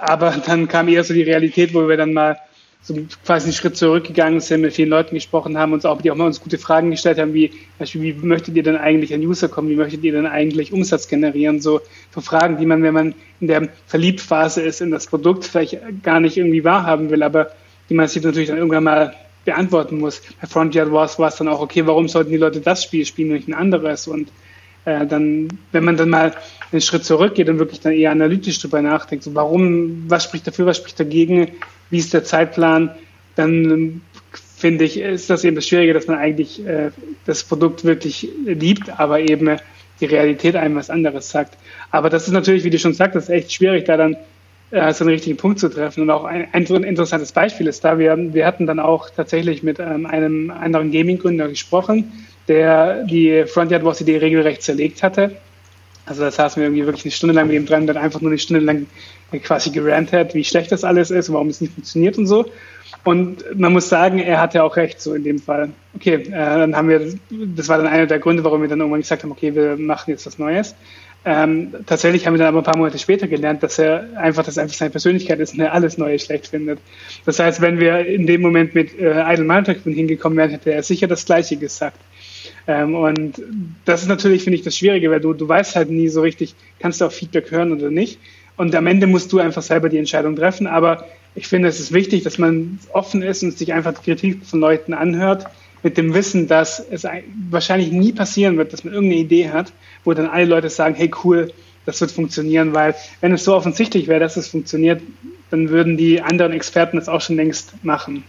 aber 0.00 0.30
dann 0.44 0.68
kam 0.68 0.88
eher 0.88 1.04
so 1.04 1.14
die 1.14 1.22
Realität, 1.22 1.74
wo 1.74 1.88
wir 1.88 1.96
dann 1.96 2.12
mal 2.12 2.38
so 2.84 2.94
quasi 3.24 3.46
einen 3.46 3.54
Schritt 3.54 3.78
zurückgegangen 3.78 4.40
sind, 4.40 4.60
mit 4.60 4.74
vielen 4.74 4.90
Leuten 4.90 5.14
gesprochen 5.14 5.56
haben, 5.56 5.72
uns 5.72 5.86
auch, 5.86 6.02
die 6.02 6.10
auch 6.10 6.16
mal 6.16 6.26
uns 6.26 6.40
gute 6.40 6.58
Fragen 6.58 6.90
gestellt 6.90 7.18
haben, 7.18 7.32
wie, 7.32 7.50
wie 7.78 8.12
möchtet 8.12 8.56
ihr 8.56 8.62
denn 8.62 8.76
eigentlich 8.76 9.14
an 9.14 9.20
User 9.20 9.48
kommen, 9.48 9.70
wie 9.70 9.76
möchtet 9.76 10.04
ihr 10.04 10.12
denn 10.12 10.26
eigentlich 10.26 10.70
Umsatz 10.70 11.08
generieren, 11.08 11.62
so, 11.62 11.80
so 12.14 12.20
Fragen, 12.20 12.58
die 12.58 12.66
man, 12.66 12.82
wenn 12.82 12.92
man 12.92 13.14
in 13.40 13.46
der 13.46 13.68
Verliebtphase 13.86 14.60
ist 14.60 14.82
in 14.82 14.90
das 14.90 15.06
Produkt, 15.06 15.46
vielleicht 15.46 15.78
gar 16.02 16.20
nicht 16.20 16.36
irgendwie 16.36 16.62
wahrhaben 16.62 17.08
will, 17.08 17.22
aber 17.22 17.52
die 17.88 17.94
man 17.94 18.06
sich 18.06 18.22
natürlich 18.22 18.48
dann 18.48 18.58
irgendwann 18.58 18.84
mal 18.84 19.14
beantworten 19.46 19.98
muss. 19.98 20.20
Bei 20.40 20.46
Frontier 20.46 20.90
Wars 20.92 21.18
war 21.18 21.28
es 21.28 21.36
dann 21.36 21.48
auch, 21.48 21.60
okay, 21.60 21.86
warum 21.86 22.08
sollten 22.08 22.30
die 22.30 22.36
Leute 22.36 22.60
das 22.60 22.82
Spiel 22.84 23.06
spielen 23.06 23.30
und 23.30 23.36
nicht 23.36 23.48
ein 23.48 23.54
anderes? 23.54 24.08
Und 24.08 24.28
äh, 24.84 25.06
dann, 25.06 25.48
wenn 25.72 25.84
man 25.84 25.96
dann 25.96 26.10
mal 26.10 26.34
einen 26.72 26.80
Schritt 26.80 27.04
zurückgeht 27.04 27.48
und 27.48 27.58
wirklich 27.58 27.80
dann 27.80 27.92
eher 27.92 28.10
analytisch 28.10 28.60
drüber 28.60 28.82
nachdenkt, 28.82 29.24
so 29.24 29.34
warum, 29.34 30.04
was 30.08 30.24
spricht 30.24 30.46
dafür, 30.46 30.66
was 30.66 30.76
spricht 30.76 31.00
dagegen, 31.00 31.52
wie 31.90 31.98
ist 31.98 32.12
der 32.12 32.24
Zeitplan, 32.24 32.90
dann 33.36 33.64
ähm, 33.64 34.00
finde 34.56 34.84
ich, 34.84 34.98
ist 34.98 35.30
das 35.30 35.44
eben 35.44 35.56
das 35.56 35.66
Schwierige, 35.66 35.92
dass 35.92 36.06
man 36.06 36.18
eigentlich 36.18 36.64
äh, 36.66 36.90
das 37.26 37.44
Produkt 37.44 37.84
wirklich 37.84 38.28
liebt, 38.44 38.98
aber 38.98 39.20
eben 39.20 39.58
die 40.00 40.06
Realität 40.06 40.56
einem 40.56 40.76
was 40.76 40.90
anderes 40.90 41.30
sagt. 41.30 41.56
Aber 41.90 42.10
das 42.10 42.26
ist 42.26 42.32
natürlich, 42.32 42.64
wie 42.64 42.70
du 42.70 42.78
schon 42.78 42.94
sagst, 42.94 43.14
das 43.14 43.24
ist 43.24 43.30
echt 43.30 43.52
schwierig, 43.52 43.84
da 43.84 43.96
dann 43.96 44.16
äh, 44.70 44.92
so 44.92 45.04
einen 45.04 45.12
richtigen 45.12 45.36
Punkt 45.36 45.60
zu 45.60 45.68
treffen. 45.68 46.02
Und 46.02 46.10
auch 46.10 46.24
ein, 46.24 46.48
ein 46.52 46.64
interessantes 46.64 47.32
Beispiel 47.32 47.66
ist 47.66 47.84
da, 47.84 47.98
wir, 47.98 48.16
wir 48.34 48.46
hatten 48.46 48.66
dann 48.66 48.80
auch 48.80 49.10
tatsächlich 49.10 49.62
mit 49.62 49.78
ähm, 49.78 50.06
einem 50.06 50.50
anderen 50.50 50.90
Gaming-Gründer 50.90 51.48
gesprochen, 51.48 52.12
der 52.48 53.04
die 53.04 53.44
Frontyard 53.46 53.84
Wars 53.84 54.00
Idee 54.00 54.18
regelrecht 54.18 54.62
zerlegt 54.62 55.02
hatte. 55.02 55.36
Also 56.06 56.22
da 56.22 56.30
saßen 56.30 56.60
wir 56.60 56.68
irgendwie 56.68 56.84
wirklich 56.84 57.04
eine 57.04 57.12
Stunde 57.12 57.34
lang 57.34 57.46
mit 57.46 57.56
ihm 57.56 57.66
dran, 57.66 57.86
dann 57.86 57.96
einfach 57.96 58.20
nur 58.20 58.30
eine 58.30 58.38
Stunde 58.38 58.64
lang 58.64 58.86
quasi 59.42 59.70
gerannt 59.70 60.12
hat, 60.12 60.34
wie 60.34 60.44
schlecht 60.44 60.70
das 60.70 60.84
alles 60.84 61.10
ist, 61.10 61.32
warum 61.32 61.48
es 61.48 61.60
nicht 61.60 61.72
funktioniert 61.72 62.18
und 62.18 62.26
so. 62.26 62.46
Und 63.04 63.58
man 63.58 63.72
muss 63.72 63.88
sagen, 63.88 64.18
er 64.18 64.40
hatte 64.40 64.62
auch 64.62 64.76
recht 64.76 65.00
so 65.00 65.14
in 65.14 65.24
dem 65.24 65.38
Fall. 65.38 65.70
Okay, 65.94 66.14
äh, 66.14 66.30
dann 66.30 66.76
haben 66.76 66.88
wir, 66.88 67.14
das 67.30 67.68
war 67.68 67.78
dann 67.78 67.86
einer 67.86 68.06
der 68.06 68.18
Gründe, 68.18 68.44
warum 68.44 68.62
wir 68.62 68.68
dann 68.68 68.80
irgendwann 68.80 69.00
gesagt 69.00 69.22
haben, 69.22 69.32
okay, 69.32 69.54
wir 69.54 69.76
machen 69.76 70.10
jetzt 70.10 70.26
was 70.26 70.38
Neues. 70.38 70.74
Ähm, 71.26 71.72
tatsächlich 71.86 72.26
haben 72.26 72.34
wir 72.34 72.38
dann 72.38 72.48
aber 72.48 72.58
ein 72.58 72.64
paar 72.64 72.76
Monate 72.76 72.98
später 72.98 73.26
gelernt, 73.26 73.62
dass 73.62 73.78
er 73.78 74.08
einfach, 74.16 74.44
dass 74.44 74.58
einfach 74.58 74.76
seine 74.76 74.90
Persönlichkeit 74.90 75.40
ist 75.40 75.54
und 75.54 75.60
er 75.60 75.72
alles 75.72 75.96
Neue 75.96 76.18
schlecht 76.18 76.48
findet. 76.48 76.78
Das 77.24 77.38
heißt, 77.38 77.62
wenn 77.62 77.80
wir 77.80 78.04
in 78.04 78.26
dem 78.26 78.42
Moment 78.42 78.74
mit 78.74 78.98
äh, 78.98 79.22
Idle 79.32 79.44
Maltag 79.44 79.78
hingekommen 79.84 80.36
wären, 80.36 80.50
hätte 80.50 80.72
er 80.72 80.82
sicher 80.82 81.06
das 81.06 81.24
Gleiche 81.24 81.56
gesagt. 81.56 81.96
Ähm, 82.66 82.94
und 82.94 83.42
das 83.84 84.02
ist 84.02 84.08
natürlich, 84.08 84.44
finde 84.44 84.58
ich, 84.58 84.64
das 84.64 84.76
Schwierige, 84.76 85.10
weil 85.10 85.20
du, 85.20 85.34
du 85.34 85.48
weißt 85.48 85.76
halt 85.76 85.90
nie 85.90 86.08
so 86.08 86.22
richtig, 86.22 86.54
kannst 86.78 87.00
du 87.00 87.06
auch 87.06 87.12
Feedback 87.12 87.50
hören 87.50 87.72
oder 87.72 87.90
nicht. 87.90 88.18
Und 88.56 88.74
am 88.74 88.86
Ende 88.86 89.06
musst 89.06 89.32
du 89.32 89.38
einfach 89.38 89.62
selber 89.62 89.88
die 89.88 89.98
Entscheidung 89.98 90.36
treffen. 90.36 90.66
Aber 90.66 91.06
ich 91.34 91.48
finde, 91.48 91.68
es 91.68 91.80
ist 91.80 91.92
wichtig, 91.92 92.22
dass 92.22 92.38
man 92.38 92.78
offen 92.92 93.22
ist 93.22 93.42
und 93.42 93.58
sich 93.58 93.72
einfach 93.72 93.94
Kritik 94.02 94.44
von 94.46 94.60
Leuten 94.60 94.94
anhört, 94.94 95.46
mit 95.82 95.98
dem 95.98 96.14
Wissen, 96.14 96.48
dass 96.48 96.80
es 96.80 97.06
wahrscheinlich 97.50 97.92
nie 97.92 98.12
passieren 98.12 98.56
wird, 98.56 98.72
dass 98.72 98.84
man 98.84 98.94
irgendeine 98.94 99.20
Idee 99.20 99.50
hat, 99.50 99.72
wo 100.04 100.14
dann 100.14 100.26
alle 100.26 100.46
Leute 100.46 100.70
sagen, 100.70 100.94
hey 100.94 101.10
cool, 101.22 101.52
das 101.84 102.00
wird 102.00 102.10
funktionieren, 102.10 102.72
weil 102.72 102.94
wenn 103.20 103.32
es 103.32 103.44
so 103.44 103.54
offensichtlich 103.54 104.08
wäre, 104.08 104.20
dass 104.20 104.38
es 104.38 104.48
funktioniert, 104.48 105.02
dann 105.50 105.68
würden 105.68 105.98
die 105.98 106.22
anderen 106.22 106.52
Experten 106.52 106.96
es 106.96 107.08
auch 107.08 107.20
schon 107.20 107.36
längst 107.36 107.84
machen. 107.84 108.24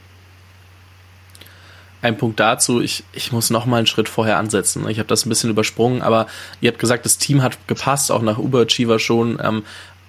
Ein 2.06 2.18
Punkt 2.18 2.40
dazu, 2.40 2.82
ich, 2.82 3.04
ich 3.14 3.32
muss 3.32 3.50
noch 3.50 3.66
mal 3.66 3.78
einen 3.78 3.88
Schritt 3.88 4.10
vorher 4.10 4.38
ansetzen. 4.38 4.88
Ich 4.90 5.00
habe 5.00 5.08
das 5.08 5.26
ein 5.26 5.30
bisschen 5.30 5.50
übersprungen, 5.50 6.04
aber 6.04 6.28
ihr 6.62 6.70
habt 6.70 6.78
gesagt, 6.78 7.04
das 7.04 7.18
Team 7.18 7.42
hat 7.42 7.68
gepasst, 7.68 8.12
auch 8.12 8.22
nach 8.22 8.38
Uberachiever 8.38 9.00
schon. 9.00 9.40
Ähm, 9.44 9.64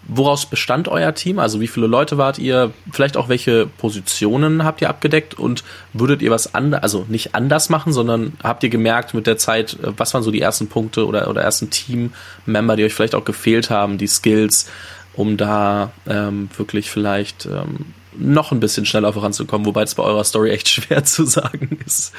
Woraus 0.08 0.44
bestand 0.46 0.88
euer 0.88 1.14
Team? 1.14 1.38
Also 1.38 1.60
wie 1.60 1.66
viele 1.66 1.86
Leute 1.86 2.18
wart 2.18 2.38
ihr? 2.38 2.72
Vielleicht 2.92 3.16
auch 3.16 3.28
welche 3.30 3.66
Positionen 3.66 4.62
habt 4.62 4.82
ihr 4.82 4.90
abgedeckt? 4.90 5.34
Und 5.34 5.64
würdet 5.94 6.20
ihr 6.20 6.30
was 6.30 6.54
anders, 6.54 6.82
also 6.82 7.06
nicht 7.08 7.34
anders 7.34 7.70
machen, 7.70 7.94
sondern 7.94 8.34
habt 8.42 8.62
ihr 8.62 8.68
gemerkt 8.68 9.14
mit 9.14 9.26
der 9.26 9.38
Zeit, 9.38 9.72
äh, 9.82 9.92
was 9.96 10.12
waren 10.12 10.22
so 10.22 10.30
die 10.30 10.42
ersten 10.42 10.68
Punkte 10.68 11.06
oder, 11.06 11.28
oder 11.28 11.40
ersten 11.40 11.70
Team-Member, 11.70 12.76
die 12.76 12.84
euch 12.84 12.94
vielleicht 12.94 13.14
auch 13.14 13.24
gefehlt 13.24 13.70
haben, 13.70 13.96
die 13.96 14.06
Skills, 14.06 14.70
um 15.14 15.38
da 15.38 15.92
ähm, 16.06 16.50
wirklich 16.58 16.90
vielleicht 16.90 17.46
ähm, 17.46 17.94
noch 18.18 18.52
ein 18.52 18.60
bisschen 18.60 18.86
schneller 18.86 19.12
voranzukommen, 19.12 19.66
wobei 19.66 19.82
es 19.82 19.94
bei 19.94 20.02
eurer 20.02 20.24
Story 20.24 20.50
echt 20.50 20.68
schwer 20.68 21.04
zu 21.04 21.24
sagen 21.24 21.78
ist. 21.86 22.12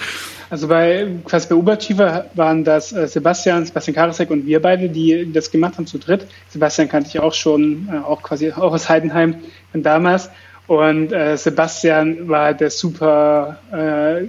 Also 0.49 0.67
bei 0.67 1.07
quasi 1.25 1.47
bei 1.49 1.55
Uberchiva 1.55 2.25
waren 2.35 2.63
das 2.63 2.93
äh, 2.93 3.07
Sebastian, 3.07 3.65
Sebastian 3.65 3.95
Karasek 3.95 4.29
und 4.29 4.45
wir 4.45 4.61
beide, 4.61 4.89
die 4.89 5.31
das 5.31 5.51
gemacht 5.51 5.77
haben 5.77 5.87
zu 5.87 5.97
dritt. 5.97 6.27
Sebastian 6.49 6.87
kannte 6.87 7.09
ich 7.09 7.19
auch 7.19 7.33
schon, 7.33 7.89
äh, 7.91 7.97
auch 7.97 8.21
quasi 8.23 8.51
auch 8.51 8.73
aus 8.73 8.87
Heidenheim 8.89 9.35
von 9.71 9.83
damals. 9.83 10.29
Und 10.67 11.13
äh, 11.13 11.37
Sebastian 11.37 12.27
war 12.27 12.53
der 12.53 12.69
super, 12.69 13.59
äh, 13.71 14.25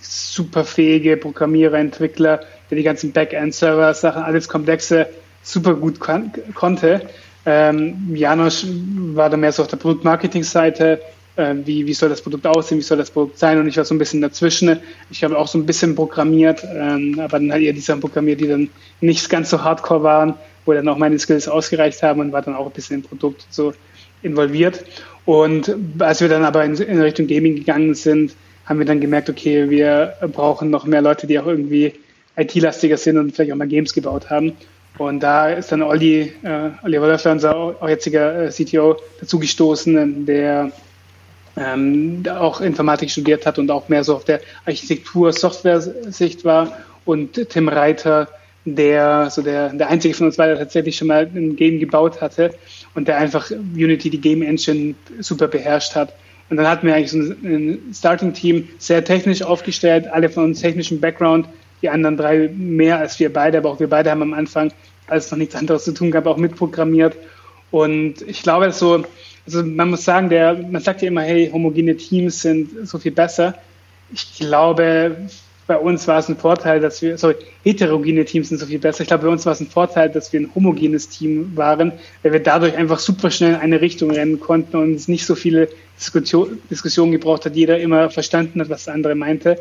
super 0.00 0.64
fähige 0.64 1.16
Programmierer, 1.16 1.78
Entwickler, 1.78 2.40
der 2.70 2.78
die 2.78 2.84
ganzen 2.84 3.12
Backend-Server-Sachen, 3.12 4.22
alles 4.22 4.48
Komplexe 4.48 5.08
super 5.42 5.74
gut 5.74 6.00
kon 6.00 6.32
konnte. 6.54 7.02
Ähm, 7.46 8.14
Janosch 8.14 8.66
war 9.14 9.30
da 9.30 9.36
mehr 9.36 9.52
so 9.52 9.62
auf 9.62 9.68
der 9.68 9.78
Produktmarketing-Seite, 9.78 11.00
äh, 11.36 11.54
wie, 11.64 11.86
wie 11.86 11.94
soll 11.94 12.08
das 12.08 12.20
Produkt 12.20 12.46
aussehen, 12.46 12.78
wie 12.78 12.82
soll 12.82 12.98
das 12.98 13.10
Produkt 13.10 13.38
sein 13.38 13.58
und 13.58 13.66
ich 13.66 13.76
war 13.76 13.84
so 13.84 13.94
ein 13.94 13.98
bisschen 13.98 14.20
dazwischen. 14.20 14.78
Ich 15.10 15.24
habe 15.24 15.38
auch 15.38 15.48
so 15.48 15.58
ein 15.58 15.66
bisschen 15.66 15.94
programmiert, 15.94 16.62
ähm, 16.64 17.18
aber 17.18 17.38
dann 17.38 17.52
halt 17.52 17.62
eher 17.62 17.72
die 17.72 17.80
Sachen 17.80 18.00
programmiert, 18.00 18.40
die 18.40 18.48
dann 18.48 18.68
nicht 19.00 19.28
ganz 19.30 19.50
so 19.50 19.62
hardcore 19.62 20.02
waren, 20.02 20.34
wo 20.66 20.72
dann 20.72 20.88
auch 20.88 20.98
meine 20.98 21.18
Skills 21.18 21.48
ausgereicht 21.48 22.02
haben 22.02 22.20
und 22.20 22.32
war 22.32 22.42
dann 22.42 22.54
auch 22.54 22.66
ein 22.66 22.72
bisschen 22.72 22.96
im 22.96 23.02
Produkt 23.02 23.46
so 23.50 23.72
involviert. 24.22 24.84
Und 25.24 25.74
als 25.98 26.20
wir 26.20 26.28
dann 26.28 26.44
aber 26.44 26.64
in, 26.64 26.74
in 26.76 27.00
Richtung 27.00 27.26
Gaming 27.26 27.56
gegangen 27.56 27.94
sind, 27.94 28.34
haben 28.66 28.78
wir 28.78 28.86
dann 28.86 29.00
gemerkt, 29.00 29.30
okay, 29.30 29.70
wir 29.70 30.14
brauchen 30.32 30.70
noch 30.70 30.84
mehr 30.84 31.02
Leute, 31.02 31.26
die 31.26 31.38
auch 31.38 31.46
irgendwie 31.46 31.94
IT-lastiger 32.36 32.96
sind 32.96 33.18
und 33.18 33.34
vielleicht 33.34 33.52
auch 33.52 33.56
mal 33.56 33.66
Games 33.66 33.92
gebaut 33.92 34.30
haben. 34.30 34.52
Und 34.98 35.20
da 35.20 35.48
ist 35.48 35.72
dann 35.72 35.82
Olli, 35.82 36.32
äh, 36.42 36.70
Olli 36.82 37.00
Wollerfler, 37.00 37.32
unser 37.32 37.56
auch 37.56 37.88
jetziger 37.88 38.46
äh, 38.46 38.50
CTO, 38.50 38.96
dazugestoßen, 39.20 40.26
der 40.26 40.72
ähm, 41.56 42.22
auch 42.28 42.60
Informatik 42.60 43.10
studiert 43.10 43.46
hat 43.46 43.58
und 43.58 43.70
auch 43.70 43.88
mehr 43.88 44.04
so 44.04 44.16
auf 44.16 44.24
der 44.24 44.40
Architektur-Software-Sicht 44.66 46.44
war. 46.44 46.76
Und 47.04 47.48
Tim 47.48 47.68
Reiter, 47.68 48.28
der 48.64 49.30
so 49.30 49.42
der, 49.42 49.70
der 49.70 49.88
einzige 49.88 50.14
von 50.14 50.26
uns 50.26 50.38
war, 50.38 50.46
der 50.46 50.58
tatsächlich 50.58 50.96
schon 50.96 51.08
mal 51.08 51.28
ein 51.34 51.56
Game 51.56 51.80
gebaut 51.80 52.20
hatte 52.20 52.54
und 52.94 53.08
der 53.08 53.18
einfach 53.18 53.50
Unity, 53.50 54.10
die 54.10 54.20
Game 54.20 54.42
Engine, 54.42 54.94
super 55.20 55.48
beherrscht 55.48 55.94
hat. 55.94 56.14
Und 56.50 56.56
dann 56.56 56.66
hatten 56.66 56.86
wir 56.86 56.94
eigentlich 56.94 57.12
so 57.12 57.18
ein 57.18 57.78
Starting-Team 57.94 58.68
sehr 58.78 59.04
technisch 59.04 59.42
aufgestellt, 59.42 60.08
alle 60.08 60.28
von 60.28 60.44
uns 60.44 60.60
technischen 60.60 61.00
Background, 61.00 61.46
die 61.82 61.88
anderen 61.88 62.16
drei 62.16 62.50
mehr 62.54 62.98
als 62.98 63.18
wir 63.18 63.32
beide, 63.32 63.58
aber 63.58 63.70
auch 63.70 63.80
wir 63.80 63.88
beide 63.88 64.10
haben 64.10 64.22
am 64.22 64.34
Anfang, 64.34 64.72
als 65.06 65.26
es 65.26 65.30
noch 65.30 65.38
nichts 65.38 65.54
anderes 65.54 65.84
zu 65.84 65.92
tun 65.92 66.10
gab, 66.10 66.26
auch 66.26 66.36
mitprogrammiert. 66.36 67.16
Und 67.70 68.22
ich 68.22 68.42
glaube, 68.42 68.72
so, 68.72 69.04
also 69.46 69.62
man 69.64 69.90
muss 69.90 70.04
sagen, 70.04 70.28
der, 70.28 70.54
man 70.54 70.82
sagt 70.82 71.02
ja 71.02 71.08
immer, 71.08 71.22
hey, 71.22 71.50
homogene 71.52 71.96
Teams 71.96 72.42
sind 72.42 72.88
so 72.88 72.98
viel 72.98 73.12
besser. 73.12 73.54
Ich 74.12 74.38
glaube, 74.38 75.16
bei 75.70 75.78
uns 75.78 76.08
war 76.08 76.18
es 76.18 76.28
ein 76.28 76.36
Vorteil, 76.36 76.80
dass 76.80 77.00
wir, 77.00 77.16
sorry, 77.16 77.36
heterogene 77.62 78.24
Teams 78.24 78.48
sind 78.48 78.58
so 78.58 78.66
viel 78.66 78.80
besser. 78.80 79.02
Ich 79.02 79.06
glaube, 79.06 79.26
bei 79.26 79.32
uns 79.32 79.46
war 79.46 79.52
es 79.52 79.60
ein 79.60 79.68
Vorteil, 79.68 80.10
dass 80.10 80.32
wir 80.32 80.40
ein 80.40 80.50
homogenes 80.52 81.08
Team 81.08 81.52
waren, 81.54 81.92
weil 82.24 82.32
wir 82.32 82.40
dadurch 82.40 82.76
einfach 82.76 82.98
super 82.98 83.30
schnell 83.30 83.54
in 83.54 83.60
eine 83.60 83.80
Richtung 83.80 84.10
rennen 84.10 84.40
konnten 84.40 84.76
und 84.76 84.94
es 84.94 85.06
nicht 85.06 85.26
so 85.26 85.36
viele 85.36 85.68
Diskussion, 85.96 86.60
Diskussionen 86.68 87.12
gebraucht 87.12 87.44
hat, 87.44 87.54
jeder 87.54 87.78
immer 87.78 88.10
verstanden 88.10 88.60
hat, 88.60 88.68
was 88.68 88.86
der 88.86 88.94
andere 88.94 89.14
meinte. 89.14 89.58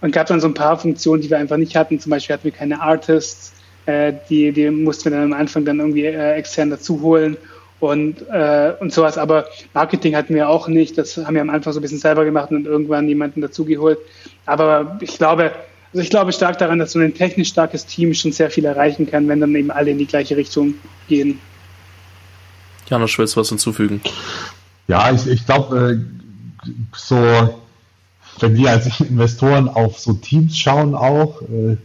Und 0.00 0.12
gab 0.12 0.26
dann 0.26 0.40
so 0.40 0.46
ein 0.46 0.54
paar 0.54 0.78
Funktionen, 0.78 1.22
die 1.22 1.30
wir 1.30 1.38
einfach 1.38 1.56
nicht 1.56 1.76
hatten. 1.76 2.00
Zum 2.00 2.10
Beispiel 2.10 2.34
hatten 2.34 2.44
wir 2.44 2.52
keine 2.52 2.80
Artists, 2.80 3.52
äh, 3.86 4.12
die, 4.28 4.52
die 4.52 4.70
mussten 4.70 5.04
wir 5.04 5.12
dann 5.12 5.32
am 5.32 5.38
Anfang 5.38 5.64
dann 5.64 5.78
irgendwie 5.78 6.06
äh, 6.06 6.32
extern 6.34 6.70
dazu 6.70 7.00
holen 7.02 7.36
und, 7.80 8.22
äh, 8.30 8.72
und 8.80 8.92
sowas. 8.92 9.18
Aber 9.18 9.46
Marketing 9.74 10.14
hatten 10.14 10.34
wir 10.34 10.48
auch 10.48 10.68
nicht. 10.68 10.96
Das 10.96 11.16
haben 11.16 11.34
wir 11.34 11.42
am 11.42 11.50
Anfang 11.50 11.72
so 11.72 11.80
ein 11.80 11.82
bisschen 11.82 11.98
selber 11.98 12.24
gemacht 12.24 12.50
und 12.50 12.66
irgendwann 12.66 13.08
jemanden 13.08 13.40
dazugeholt. 13.40 13.98
Aber 14.46 14.98
ich 15.00 15.18
glaube, 15.18 15.52
also 15.92 16.02
ich 16.02 16.10
glaube 16.10 16.32
stark 16.32 16.58
daran, 16.58 16.78
dass 16.78 16.92
so 16.92 17.00
ein 17.00 17.14
technisch 17.14 17.48
starkes 17.48 17.84
Team 17.86 18.14
schon 18.14 18.32
sehr 18.32 18.50
viel 18.50 18.64
erreichen 18.64 19.10
kann, 19.10 19.26
wenn 19.28 19.40
dann 19.40 19.54
eben 19.54 19.70
alle 19.70 19.90
in 19.90 19.98
die 19.98 20.06
gleiche 20.06 20.36
Richtung 20.36 20.74
gehen. 21.08 21.40
Janusz, 22.88 23.18
willst 23.18 23.36
du 23.36 23.40
was 23.40 23.48
hinzufügen? 23.48 24.00
Ja, 24.88 25.10
ich, 25.12 25.26
ich 25.26 25.46
glaube, 25.46 25.98
äh, 26.66 26.70
so, 26.94 27.59
wenn 28.42 28.56
wir 28.56 28.70
als 28.70 29.00
Investoren 29.00 29.68
auf 29.68 29.98
so 29.98 30.12
Teams 30.14 30.58
schauen 30.58 30.94
auch, 30.94 31.42
äh, 31.42 31.76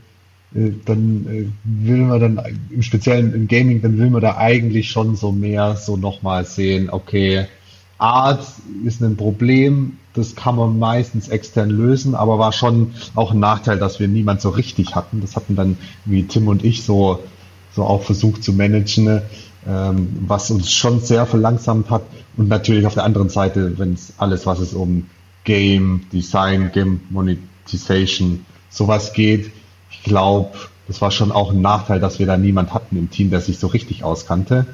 äh, 0.55 0.73
dann 0.85 1.25
äh, 1.27 1.45
will 1.63 1.97
man 1.97 2.19
dann 2.19 2.41
im 2.69 2.81
Speziellen 2.81 3.33
im 3.33 3.47
Gaming, 3.47 3.81
dann 3.81 3.97
will 3.97 4.09
man 4.09 4.21
da 4.21 4.37
eigentlich 4.37 4.89
schon 4.89 5.15
so 5.15 5.31
mehr 5.31 5.75
so 5.75 5.97
nochmal 5.97 6.45
sehen, 6.45 6.89
okay, 6.89 7.47
Art 7.97 8.45
ist 8.83 9.01
ein 9.01 9.15
Problem, 9.15 9.97
das 10.13 10.35
kann 10.35 10.55
man 10.55 10.79
meistens 10.79 11.29
extern 11.29 11.69
lösen, 11.69 12.13
aber 12.15 12.39
war 12.39 12.51
schon 12.51 12.93
auch 13.15 13.31
ein 13.31 13.39
Nachteil, 13.39 13.79
dass 13.79 13.99
wir 13.99 14.07
niemand 14.07 14.41
so 14.41 14.49
richtig 14.49 14.95
hatten. 14.95 15.21
Das 15.21 15.35
hatten 15.35 15.55
dann 15.55 15.77
wie 16.03 16.23
Tim 16.23 16.47
und 16.47 16.63
ich 16.63 16.83
so, 16.83 17.19
so 17.73 17.83
auch 17.83 18.03
versucht 18.03 18.43
zu 18.43 18.53
managen, 18.53 19.21
ähm, 19.67 20.09
was 20.27 20.51
uns 20.51 20.73
schon 20.73 20.99
sehr 20.99 21.25
verlangsamt 21.25 21.89
hat. 21.89 22.03
Und 22.35 22.49
natürlich 22.49 22.85
auf 22.85 22.95
der 22.95 23.05
anderen 23.05 23.29
Seite, 23.29 23.77
wenn 23.77 23.93
es 23.93 24.13
alles, 24.17 24.45
was 24.45 24.59
es 24.59 24.73
um 24.73 25.05
Game 25.45 26.01
Design, 26.11 26.71
Game 26.73 27.01
Monetization, 27.09 28.45
sowas 28.69 29.13
geht, 29.13 29.51
glaube, 30.05 30.51
das 30.87 31.01
war 31.01 31.11
schon 31.11 31.31
auch 31.31 31.51
ein 31.51 31.61
Nachteil, 31.61 31.99
dass 31.99 32.19
wir 32.19 32.25
da 32.25 32.37
niemand 32.37 32.73
hatten 32.73 32.95
im 32.95 33.09
Team, 33.09 33.31
der 33.31 33.41
sich 33.41 33.59
so 33.59 33.67
richtig 33.67 34.03
auskannte. 34.03 34.65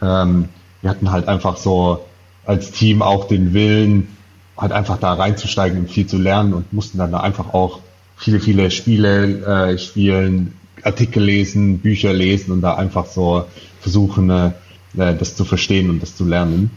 Ähm, 0.00 0.48
wir 0.80 0.88
hatten 0.88 1.10
halt 1.10 1.28
einfach 1.28 1.58
so 1.58 2.06
als 2.46 2.70
Team 2.70 3.02
auch 3.02 3.26
den 3.26 3.52
Willen, 3.52 4.08
halt 4.56 4.72
einfach 4.72 4.98
da 4.98 5.12
reinzusteigen 5.12 5.80
und 5.80 5.90
viel 5.90 6.06
zu 6.06 6.16
lernen 6.16 6.54
und 6.54 6.72
mussten 6.72 6.98
dann 6.98 7.12
da 7.12 7.20
einfach 7.20 7.52
auch 7.52 7.80
viele, 8.16 8.40
viele 8.40 8.70
Spiele 8.70 9.72
äh, 9.72 9.78
spielen, 9.78 10.54
Artikel 10.82 11.22
lesen, 11.22 11.80
Bücher 11.80 12.12
lesen 12.12 12.52
und 12.52 12.60
da 12.60 12.74
einfach 12.74 13.06
so 13.06 13.44
versuchen, 13.80 14.30
äh, 14.30 14.52
das 14.94 15.36
zu 15.36 15.44
verstehen 15.44 15.90
und 15.90 16.00
das 16.00 16.16
zu 16.16 16.24
lernen. 16.24 16.70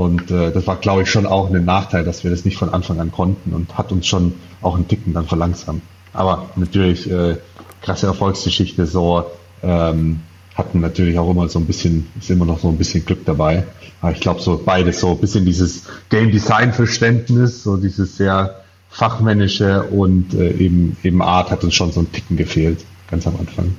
Und 0.00 0.30
äh, 0.30 0.50
das 0.50 0.66
war, 0.66 0.76
glaube 0.76 1.02
ich, 1.02 1.10
schon 1.10 1.26
auch 1.26 1.52
ein 1.52 1.64
Nachteil, 1.66 2.04
dass 2.04 2.24
wir 2.24 2.30
das 2.30 2.46
nicht 2.46 2.56
von 2.56 2.70
Anfang 2.70 2.98
an 3.00 3.12
konnten 3.12 3.52
und 3.52 3.76
hat 3.76 3.92
uns 3.92 4.06
schon 4.06 4.32
auch 4.62 4.74
einen 4.74 4.88
Ticken 4.88 5.12
dann 5.12 5.26
verlangsamt. 5.26 5.82
Aber 6.14 6.48
natürlich 6.56 7.10
äh, 7.10 7.36
krasse 7.82 8.06
Erfolgsgeschichte 8.06 8.86
so 8.86 9.26
ähm, 9.62 10.20
hatten 10.54 10.80
natürlich 10.80 11.18
auch 11.18 11.30
immer 11.30 11.46
so 11.50 11.58
ein 11.58 11.66
bisschen, 11.66 12.06
ist 12.18 12.30
immer 12.30 12.46
noch 12.46 12.60
so 12.60 12.68
ein 12.68 12.78
bisschen 12.78 13.04
Glück 13.04 13.26
dabei. 13.26 13.64
Aber 14.00 14.12
ich 14.12 14.20
glaube 14.20 14.40
so 14.40 14.62
beides 14.64 15.00
so 15.00 15.10
ein 15.10 15.18
bisschen 15.18 15.44
dieses 15.44 15.82
Game 16.08 16.32
Design 16.32 16.72
Verständnis, 16.72 17.62
so 17.62 17.76
dieses 17.76 18.16
sehr 18.16 18.62
fachmännische 18.88 19.82
und 19.82 20.32
äh, 20.32 20.50
eben 20.52 20.96
eben 21.02 21.20
Art 21.20 21.50
hat 21.50 21.62
uns 21.62 21.74
schon 21.74 21.92
so 21.92 22.00
ein 22.00 22.10
Ticken 22.10 22.38
gefehlt, 22.38 22.86
ganz 23.10 23.26
am 23.26 23.36
Anfang. 23.38 23.76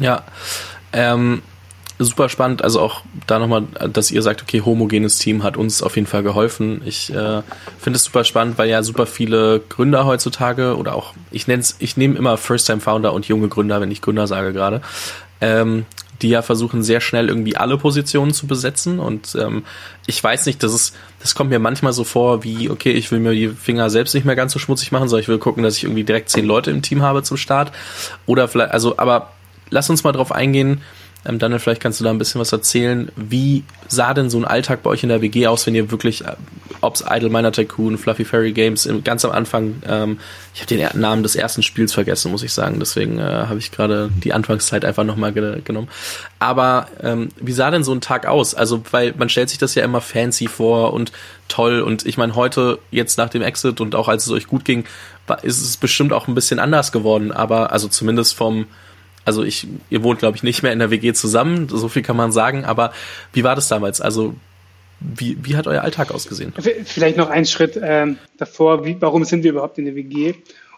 Ja, 0.00 0.04
ja 0.04 0.22
ähm, 0.92 1.42
super 1.98 2.28
spannend. 2.28 2.62
Also 2.62 2.80
auch 2.80 3.02
da 3.26 3.38
nochmal, 3.38 3.64
dass 3.92 4.10
ihr 4.10 4.22
sagt, 4.22 4.42
okay, 4.42 4.62
homogenes 4.64 5.18
Team 5.18 5.42
hat 5.42 5.56
uns 5.56 5.82
auf 5.82 5.96
jeden 5.96 6.06
Fall 6.06 6.22
geholfen. 6.22 6.80
Ich 6.84 7.10
äh, 7.10 7.42
finde 7.78 7.96
es 7.96 8.04
super 8.04 8.24
spannend, 8.24 8.58
weil 8.58 8.68
ja 8.68 8.82
super 8.82 9.06
viele 9.06 9.60
Gründer 9.68 10.06
heutzutage 10.06 10.76
oder 10.76 10.94
auch, 10.94 11.14
ich 11.30 11.46
nenne 11.46 11.60
es, 11.60 11.76
ich 11.78 11.96
nehme 11.96 12.16
immer 12.16 12.36
First-Time-Founder 12.36 13.12
und 13.12 13.26
junge 13.26 13.48
Gründer, 13.48 13.80
wenn 13.80 13.90
ich 13.90 14.00
Gründer 14.00 14.26
sage 14.26 14.52
gerade, 14.52 14.80
ähm, 15.40 15.86
die 16.22 16.30
ja 16.30 16.42
versuchen 16.42 16.82
sehr 16.82 17.00
schnell 17.00 17.28
irgendwie 17.28 17.56
alle 17.56 17.78
Positionen 17.78 18.32
zu 18.32 18.48
besetzen 18.48 18.98
und 18.98 19.36
ähm, 19.40 19.64
ich 20.06 20.22
weiß 20.22 20.46
nicht, 20.46 20.62
das 20.64 20.74
ist, 20.74 20.96
das 21.20 21.36
kommt 21.36 21.50
mir 21.50 21.60
manchmal 21.60 21.92
so 21.92 22.02
vor 22.02 22.42
wie, 22.42 22.70
okay, 22.70 22.90
ich 22.90 23.12
will 23.12 23.20
mir 23.20 23.32
die 23.32 23.48
Finger 23.48 23.88
selbst 23.88 24.14
nicht 24.14 24.24
mehr 24.24 24.34
ganz 24.34 24.52
so 24.52 24.58
schmutzig 24.58 24.90
machen, 24.90 25.08
sondern 25.08 25.22
ich 25.22 25.28
will 25.28 25.38
gucken, 25.38 25.62
dass 25.62 25.76
ich 25.76 25.84
irgendwie 25.84 26.02
direkt 26.02 26.30
zehn 26.30 26.44
Leute 26.44 26.72
im 26.72 26.82
Team 26.82 27.02
habe 27.02 27.22
zum 27.22 27.36
Start 27.36 27.70
oder 28.26 28.48
vielleicht, 28.48 28.72
also, 28.72 28.98
aber 28.98 29.30
lass 29.70 29.90
uns 29.90 30.02
mal 30.02 30.12
drauf 30.12 30.32
eingehen, 30.32 30.80
ähm, 31.26 31.38
Daniel, 31.38 31.58
vielleicht 31.58 31.82
kannst 31.82 32.00
du 32.00 32.04
da 32.04 32.10
ein 32.10 32.18
bisschen 32.18 32.40
was 32.40 32.52
erzählen. 32.52 33.10
Wie 33.16 33.64
sah 33.88 34.14
denn 34.14 34.30
so 34.30 34.38
ein 34.38 34.44
Alltag 34.44 34.82
bei 34.82 34.90
euch 34.90 35.02
in 35.02 35.08
der 35.08 35.20
WG 35.20 35.46
aus, 35.46 35.66
wenn 35.66 35.74
ihr 35.74 35.90
wirklich 35.90 36.24
äh, 36.24 36.36
ob's 36.80 37.04
Idle 37.08 37.28
Miner 37.28 37.50
Tycoon, 37.50 37.98
Fluffy 37.98 38.24
Fairy 38.24 38.52
Games, 38.52 38.88
ganz 39.04 39.24
am 39.24 39.32
Anfang, 39.32 39.82
ähm, 39.86 40.20
ich 40.54 40.60
habe 40.60 40.74
den 40.74 41.00
Namen 41.00 41.22
des 41.22 41.34
ersten 41.34 41.62
Spiels 41.62 41.92
vergessen, 41.92 42.30
muss 42.30 42.42
ich 42.42 42.52
sagen, 42.52 42.78
deswegen 42.78 43.18
äh, 43.18 43.22
habe 43.22 43.58
ich 43.58 43.72
gerade 43.72 44.10
die 44.22 44.32
Anfangszeit 44.32 44.84
einfach 44.84 45.04
nochmal 45.04 45.32
ge 45.32 45.60
genommen. 45.62 45.88
Aber 46.38 46.86
ähm, 47.02 47.30
wie 47.40 47.52
sah 47.52 47.70
denn 47.70 47.84
so 47.84 47.92
ein 47.92 48.00
Tag 48.00 48.26
aus? 48.26 48.54
Also, 48.54 48.82
weil 48.90 49.14
man 49.16 49.28
stellt 49.28 49.50
sich 49.50 49.58
das 49.58 49.74
ja 49.74 49.84
immer 49.84 50.00
fancy 50.00 50.46
vor 50.46 50.92
und 50.92 51.12
toll 51.48 51.80
und 51.80 52.06
ich 52.06 52.16
meine, 52.16 52.36
heute, 52.36 52.78
jetzt 52.90 53.18
nach 53.18 53.28
dem 53.28 53.42
Exit 53.42 53.80
und 53.80 53.94
auch 53.94 54.08
als 54.08 54.26
es 54.26 54.32
euch 54.32 54.46
gut 54.46 54.64
ging, 54.64 54.84
ist 55.42 55.60
es 55.60 55.76
bestimmt 55.76 56.12
auch 56.12 56.28
ein 56.28 56.34
bisschen 56.34 56.58
anders 56.58 56.92
geworden, 56.92 57.32
aber 57.32 57.72
also 57.72 57.88
zumindest 57.88 58.34
vom 58.34 58.66
also 59.28 59.44
ich, 59.44 59.68
ihr 59.90 60.02
wohnt, 60.02 60.20
glaube 60.20 60.38
ich, 60.38 60.42
nicht 60.42 60.62
mehr 60.62 60.72
in 60.72 60.78
der 60.78 60.90
WG 60.90 61.12
zusammen, 61.12 61.68
so 61.68 61.88
viel 61.88 62.00
kann 62.02 62.16
man 62.16 62.32
sagen, 62.32 62.64
aber 62.64 62.92
wie 63.34 63.44
war 63.44 63.54
das 63.54 63.68
damals? 63.68 64.00
Also 64.00 64.34
wie, 65.00 65.36
wie 65.42 65.54
hat 65.54 65.66
euer 65.66 65.82
Alltag 65.82 66.10
ausgesehen? 66.10 66.54
Vielleicht 66.86 67.18
noch 67.18 67.28
einen 67.28 67.44
Schritt 67.44 67.78
ähm, 67.82 68.16
davor, 68.38 68.86
wie, 68.86 68.96
warum 68.98 69.24
sind 69.24 69.44
wir 69.44 69.50
überhaupt 69.50 69.76
in 69.76 69.84
der 69.84 69.94
WG? 69.94 70.32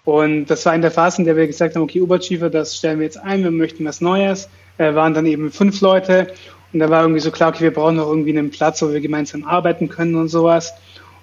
Und 0.05 0.47
das 0.47 0.67
war 0.67 0.75
in 0.75 0.83
der 0.83 0.91
Phase, 0.91 1.19
in 1.19 1.27
der 1.27 1.37
wir 1.37 1.47
gesagt 1.47 1.77
haben, 1.77 1.83
okay, 1.83 2.01
Oberschiefer, 2.01 2.51
das 2.51 2.77
stellen 2.77 2.99
wir 2.99 3.05
jetzt 3.05 3.19
ein, 3.19 3.45
wir 3.45 3.53
möchten 3.53 3.85
was 3.85 4.01
Neues. 4.01 4.49
Äh, 4.79 4.97
waren 4.97 5.15
dann 5.15 5.27
eben 5.27 5.53
fünf 5.53 5.81
Leute 5.81 6.27
und 6.73 6.81
da 6.81 6.91
war 6.91 7.03
irgendwie 7.03 7.21
so 7.21 7.31
klar, 7.31 7.51
okay, 7.51 7.61
wir 7.61 7.73
brauchen 7.73 7.97
noch 7.97 8.09
irgendwie 8.09 8.37
einen 8.37 8.51
Platz, 8.51 8.83
wo 8.83 8.91
wir 8.91 9.01
gemeinsam 9.01 9.45
arbeiten 9.45 9.89
können 9.89 10.17
und 10.17 10.29
sowas. 10.29 10.73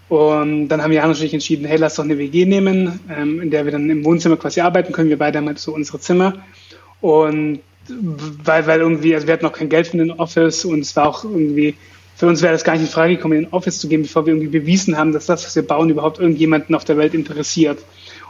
Und 0.10 0.70
dann 0.70 0.82
haben 0.82 0.92
Jan 0.92 1.10
und 1.10 1.22
ich 1.22 1.34
entschieden, 1.34 1.66
hey, 1.66 1.78
lass 1.78 1.96
doch 1.96 2.04
eine 2.04 2.18
WG 2.18 2.46
nehmen, 2.46 3.00
ähm, 3.10 3.42
in 3.42 3.52
der 3.52 3.66
wir 3.66 3.74
dann 3.74 3.90
im 3.90 4.06
Wohnzimmer 4.06 4.38
quasi 4.38 4.62
arbeiten 4.62 4.94
können. 4.94 5.10
Wir 5.10 5.18
beide 5.18 5.38
haben 5.38 5.48
halt 5.48 5.60
so 5.60 5.74
unsere 5.74 6.00
Zimmer. 6.00 6.34
Und 7.02 7.60
weil, 7.90 8.68
weil 8.68 8.80
irgendwie, 8.82 9.16
also 9.16 9.28
wir 9.28 9.34
hatten 9.34 9.46
noch 9.46 9.54
kein 9.54 9.70
Geld 9.70 9.88
für 9.88 9.98
den 9.98 10.12
Office 10.12 10.66
und 10.66 10.80
es 10.80 10.96
war 10.96 11.08
auch 11.08 11.24
irgendwie, 11.24 11.76
für 12.16 12.28
uns 12.28 12.42
wäre 12.42 12.54
das 12.54 12.64
gar 12.64 12.74
nicht 12.74 12.82
in 12.82 12.88
Frage 12.88 13.16
gekommen, 13.16 13.38
in 13.38 13.44
den 13.46 13.54
Office 13.54 13.80
zu 13.80 13.88
gehen, 13.88 14.02
bevor 14.02 14.26
wir 14.26 14.34
irgendwie 14.34 14.60
bewiesen 14.60 14.98
haben, 14.98 15.14
dass 15.14 15.28
das, 15.28 15.46
was 15.46 15.56
wir 15.56 15.66
bauen, 15.66 15.90
überhaupt 15.90 16.20
irgendjemanden 16.20 16.76
auf 16.76 16.84
der 16.84 16.98
Welt 16.98 17.14
interessiert. 17.14 17.80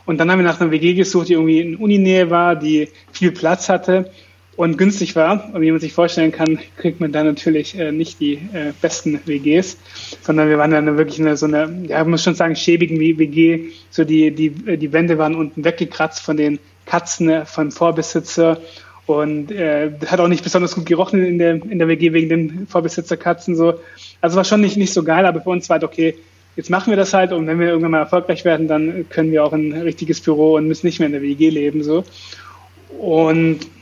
Und 0.06 0.20
dann 0.20 0.30
haben 0.30 0.40
wir 0.40 0.46
nach 0.46 0.62
einer 0.62 0.72
WG 0.72 0.94
gesucht, 0.94 1.30
die 1.30 1.34
irgendwie 1.34 1.60
in 1.60 1.76
Uninähe 1.76 2.30
war, 2.30 2.56
die 2.56 2.90
viel 3.12 3.32
Platz 3.32 3.68
hatte 3.70 4.12
und 4.58 4.78
günstig 4.78 5.16
war. 5.16 5.54
Und 5.54 5.62
wie 5.62 5.72
man 5.72 5.80
sich 5.80 5.94
vorstellen 5.94 6.34
kann, 6.34 6.60
kriegt 6.76 7.00
man 7.00 7.14
da 7.14 7.24
natürlich 7.24 7.80
äh, 7.80 7.94
nicht 7.94 8.20
die 8.20 8.34
äh, 8.34 8.74
besten 8.82 9.22
WGs, 9.26 9.78
sondern 10.22 10.50
wir 10.50 10.58
waren 10.58 10.72
dann 10.72 10.98
wirklich 10.98 11.20
in 11.20 11.38
so 11.38 11.46
eine, 11.46 11.84
ja, 11.88 12.00
man 12.00 12.12
muss 12.12 12.24
schon 12.24 12.36
sagen, 12.36 12.56
schäbigen 12.56 13.00
WG. 13.00 13.70
So 13.90 14.04
die, 14.04 14.32
die, 14.32 14.50
die 14.50 14.92
Wände 14.92 15.18
waren 15.18 15.36
unten 15.36 15.64
weggekratzt 15.64 16.22
von 16.22 16.36
den 16.36 16.60
Katzen 16.86 17.30
äh, 17.30 17.46
vom 17.46 17.72
Vorbesitzer 17.72 18.60
und 19.06 19.52
äh, 19.52 19.92
hat 20.08 20.20
auch 20.20 20.28
nicht 20.28 20.44
besonders 20.44 20.76
gut 20.76 20.86
gerochen 20.86 21.24
in 21.24 21.38
der, 21.38 21.54
in 21.54 21.80
der 21.80 21.88
WG 21.88 22.12
wegen 22.12 22.30
den 22.30 22.68
Vorbesitzerkatzen 22.68 23.56
so. 23.56 23.76
Also 24.22 24.36
war 24.36 24.44
schon 24.44 24.62
nicht, 24.62 24.76
nicht 24.76 24.92
so 24.92 25.04
geil, 25.04 25.26
aber 25.26 25.42
für 25.42 25.52
uns 25.52 25.70
war 25.70 25.76
halt 25.76 25.84
okay, 25.84 26.16
jetzt 26.56 26.72
machen 26.72 26.90
wir 26.90 26.98
das 26.98 27.14
halt 27.14 27.32
und 27.32 27.46
wenn 27.46 27.60
wir 27.60 27.68
irgendwann 27.68 27.92
mal 27.92 28.00
erfolgreich 28.00 28.44
werden, 28.44 28.68
dann 28.68 29.06
können 29.10 29.32
wir 29.32 29.46
auch 29.46 29.54
ein 29.54 29.72
richtiges 29.72 30.20
Büro 30.20 30.56
und 30.56 30.68
müssen 30.68 30.88
nicht 30.88 31.00
mehr 31.00 31.06
in 31.06 31.14
der 31.14 31.22
WG 31.22 31.50
leben 31.50 31.84
so. 31.84 32.04
Und 33.00 33.60
ich 33.62 33.77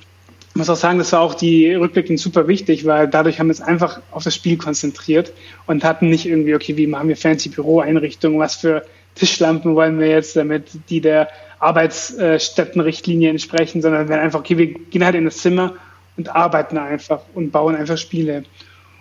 muss 0.55 0.69
auch 0.69 0.77
sagen, 0.77 0.97
das 0.97 1.11
war 1.11 1.19
auch 1.19 1.35
die 1.35 1.73
rückblickend 1.73 2.19
super 2.19 2.47
wichtig, 2.47 2.85
weil 2.85 3.07
dadurch 3.07 3.39
haben 3.39 3.47
wir 3.47 3.51
uns 3.51 3.61
einfach 3.61 4.01
auf 4.11 4.23
das 4.23 4.33
Spiel 4.33 4.57
konzentriert 4.57 5.33
und 5.67 5.83
hatten 5.83 6.09
nicht 6.09 6.25
irgendwie, 6.25 6.55
okay, 6.55 6.77
wie 6.77 6.87
machen 6.87 7.09
wir 7.09 7.17
fancy 7.17 7.49
Büroeinrichtungen, 7.49 8.39
was 8.39 8.55
für 8.55 8.85
Tischlampen 9.15 9.75
wollen 9.75 9.99
wir 9.99 10.07
jetzt, 10.07 10.35
damit 10.35 10.69
die 10.89 11.01
der 11.01 11.29
Arbeitsstättenrichtlinie 11.59 13.29
entsprechen, 13.29 13.81
sondern 13.81 14.07
wir 14.07 14.19
einfach, 14.19 14.39
okay, 14.39 14.57
wir 14.57 14.67
gehen 14.67 15.03
halt 15.03 15.15
in 15.15 15.25
das 15.25 15.37
Zimmer 15.37 15.73
und 16.17 16.33
arbeiten 16.33 16.77
einfach 16.77 17.21
und 17.33 17.51
bauen 17.51 17.75
einfach 17.75 17.97
Spiele. 17.97 18.43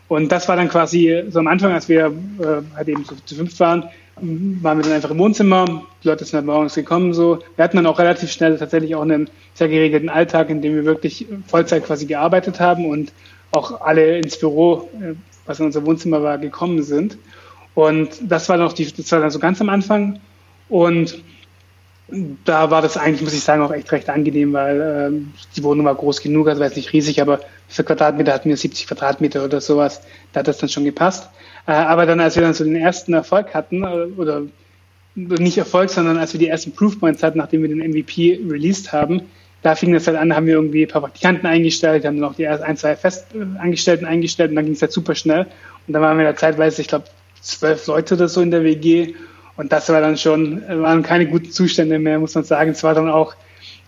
Und 0.08 0.30
das 0.30 0.48
war 0.48 0.56
dann 0.56 0.68
quasi 0.68 1.24
so 1.28 1.38
am 1.38 1.46
Anfang, 1.46 1.72
als 1.72 1.88
wir 1.88 2.06
äh, 2.06 2.76
halt 2.76 2.88
eben 2.88 3.04
so 3.04 3.14
zu 3.24 3.36
fünf 3.36 3.58
waren, 3.60 3.84
waren 4.16 4.78
wir 4.78 4.84
dann 4.84 4.92
einfach 4.92 5.10
im 5.10 5.18
Wohnzimmer, 5.18 5.82
die 6.02 6.08
Leute 6.08 6.24
sind 6.24 6.34
dann 6.34 6.46
morgens 6.46 6.74
gekommen 6.74 7.14
so. 7.14 7.40
Wir 7.56 7.64
hatten 7.64 7.76
dann 7.76 7.86
auch 7.86 7.98
relativ 7.98 8.30
schnell 8.30 8.56
tatsächlich 8.58 8.94
auch 8.94 9.02
einen 9.02 9.28
sehr 9.54 9.68
geregelten 9.68 10.08
Alltag, 10.08 10.50
in 10.50 10.62
dem 10.62 10.74
wir 10.74 10.84
wirklich 10.84 11.26
Vollzeit 11.48 11.84
quasi 11.84 12.06
gearbeitet 12.06 12.60
haben 12.60 12.86
und 12.86 13.12
auch 13.50 13.80
alle 13.80 14.18
ins 14.18 14.38
Büro, 14.38 14.88
äh, 15.00 15.14
was 15.46 15.60
in 15.60 15.66
unser 15.66 15.84
Wohnzimmer 15.84 16.22
war, 16.22 16.38
gekommen 16.38 16.82
sind. 16.82 17.18
Und 17.74 18.10
das 18.22 18.48
war 18.48 18.56
noch 18.56 18.72
die, 18.72 18.90
das 18.92 19.10
war 19.10 19.20
dann 19.20 19.30
so 19.30 19.38
ganz 19.38 19.60
am 19.60 19.68
Anfang. 19.68 20.20
Und 20.68 21.22
da 22.44 22.70
war 22.70 22.82
das 22.82 22.96
eigentlich, 22.96 23.22
muss 23.22 23.34
ich 23.34 23.42
sagen, 23.42 23.62
auch 23.62 23.72
echt 23.72 23.90
recht 23.90 24.10
angenehm, 24.10 24.52
weil 24.52 25.08
ähm, 25.08 25.32
die 25.56 25.62
Wohnung 25.62 25.86
war 25.86 25.94
groß 25.94 26.20
genug, 26.20 26.48
also 26.48 26.60
war 26.60 26.66
jetzt 26.66 26.76
nicht 26.76 26.92
riesig, 26.92 27.20
aber 27.20 27.40
für 27.66 27.82
Quadratmeter 27.82 28.32
hatten 28.32 28.48
wir 28.48 28.56
70 28.56 28.86
Quadratmeter 28.86 29.44
oder 29.44 29.60
sowas, 29.60 30.02
da 30.32 30.40
hat 30.40 30.48
das 30.48 30.58
dann 30.58 30.68
schon 30.68 30.84
gepasst. 30.84 31.30
Äh, 31.66 31.72
aber 31.72 32.06
dann, 32.06 32.20
als 32.20 32.36
wir 32.36 32.42
dann 32.42 32.54
so 32.54 32.64
den 32.64 32.76
ersten 32.76 33.12
Erfolg 33.12 33.54
hatten, 33.54 33.82
äh, 33.82 34.06
oder 34.16 34.42
nicht 35.14 35.58
Erfolg, 35.58 35.90
sondern 35.90 36.18
als 36.18 36.32
wir 36.32 36.40
die 36.40 36.48
ersten 36.48 36.72
Proofpoints 36.72 37.22
hatten, 37.22 37.38
nachdem 37.38 37.62
wir 37.62 37.68
den 37.68 37.78
MVP 37.78 38.40
released 38.48 38.92
haben, 38.92 39.22
da 39.62 39.74
fing 39.74 39.92
das 39.92 40.06
halt 40.06 40.18
an, 40.18 40.34
haben 40.34 40.46
wir 40.46 40.54
irgendwie 40.54 40.82
ein 40.84 40.88
paar 40.88 41.00
Praktikanten 41.00 41.46
eingestellt, 41.46 42.04
haben 42.04 42.20
dann 42.20 42.28
auch 42.28 42.34
die 42.34 42.42
ersten 42.42 42.64
ein, 42.64 42.76
zwei 42.76 42.96
Festangestellten 42.96 44.06
eingestellt 44.06 44.50
und 44.50 44.56
dann 44.56 44.66
ging 44.66 44.74
es 44.74 44.82
halt 44.82 44.92
super 44.92 45.14
schnell. 45.14 45.46
Und 45.86 45.92
dann 45.92 46.02
waren 46.02 46.18
wir 46.18 46.24
da 46.24 46.36
zeitweise, 46.36 46.82
ich 46.82 46.88
glaube, 46.88 47.06
zwölf 47.40 47.86
Leute 47.86 48.14
oder 48.14 48.28
so 48.28 48.40
in 48.40 48.50
der 48.50 48.64
WG 48.64 49.14
und 49.56 49.72
das 49.72 49.88
war 49.88 50.00
dann 50.00 50.16
schon, 50.16 50.62
waren 50.68 51.02
keine 51.02 51.26
guten 51.26 51.50
Zustände 51.50 51.98
mehr, 51.98 52.18
muss 52.18 52.34
man 52.34 52.44
sagen. 52.44 52.72
Es 52.72 52.82
war 52.82 52.94
dann 52.94 53.08
auch, 53.08 53.34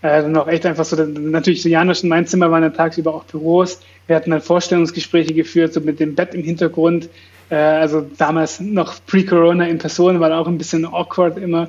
äh, 0.02 0.22
dann 0.22 0.36
auch 0.36 0.46
echt 0.46 0.64
einfach 0.64 0.84
so, 0.84 0.96
natürlich 0.96 1.62
so 1.62 1.68
Janosch 1.68 2.02
und 2.02 2.08
mein 2.08 2.26
Zimmer 2.26 2.50
waren 2.50 2.62
dann 2.62 2.74
tagsüber 2.74 3.14
auch 3.14 3.24
Büros. 3.24 3.80
Wir 4.06 4.16
hatten 4.16 4.30
dann 4.30 4.40
Vorstellungsgespräche 4.40 5.34
geführt, 5.34 5.72
so 5.72 5.80
mit 5.80 5.98
dem 5.98 6.14
Bett 6.14 6.34
im 6.34 6.42
Hintergrund. 6.42 7.08
Äh, 7.50 7.54
also 7.56 8.06
damals 8.16 8.60
noch 8.60 8.94
pre-Corona 9.06 9.66
in 9.66 9.78
Person, 9.78 10.20
war 10.20 10.36
auch 10.38 10.46
ein 10.46 10.58
bisschen 10.58 10.84
awkward 10.84 11.38
immer. 11.38 11.68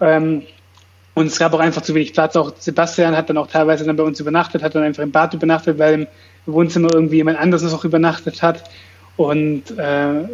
Ähm, 0.00 0.42
und 1.14 1.26
es 1.26 1.38
gab 1.38 1.52
auch 1.52 1.60
einfach 1.60 1.82
zu 1.82 1.94
wenig 1.94 2.12
Platz. 2.12 2.36
Auch 2.36 2.52
Sebastian 2.58 3.16
hat 3.16 3.28
dann 3.28 3.38
auch 3.38 3.48
teilweise 3.48 3.84
dann 3.84 3.96
bei 3.96 4.04
uns 4.04 4.20
übernachtet, 4.20 4.62
hat 4.62 4.74
dann 4.74 4.84
einfach 4.84 5.02
im 5.02 5.10
Bad 5.10 5.34
übernachtet, 5.34 5.78
weil 5.78 5.94
im 5.94 6.06
Wohnzimmer 6.46 6.88
irgendwie 6.92 7.16
jemand 7.16 7.38
anderes 7.38 7.62
noch 7.62 7.84
übernachtet 7.84 8.42
hat 8.42 8.64
und 9.16 9.76
äh, 9.76 10.24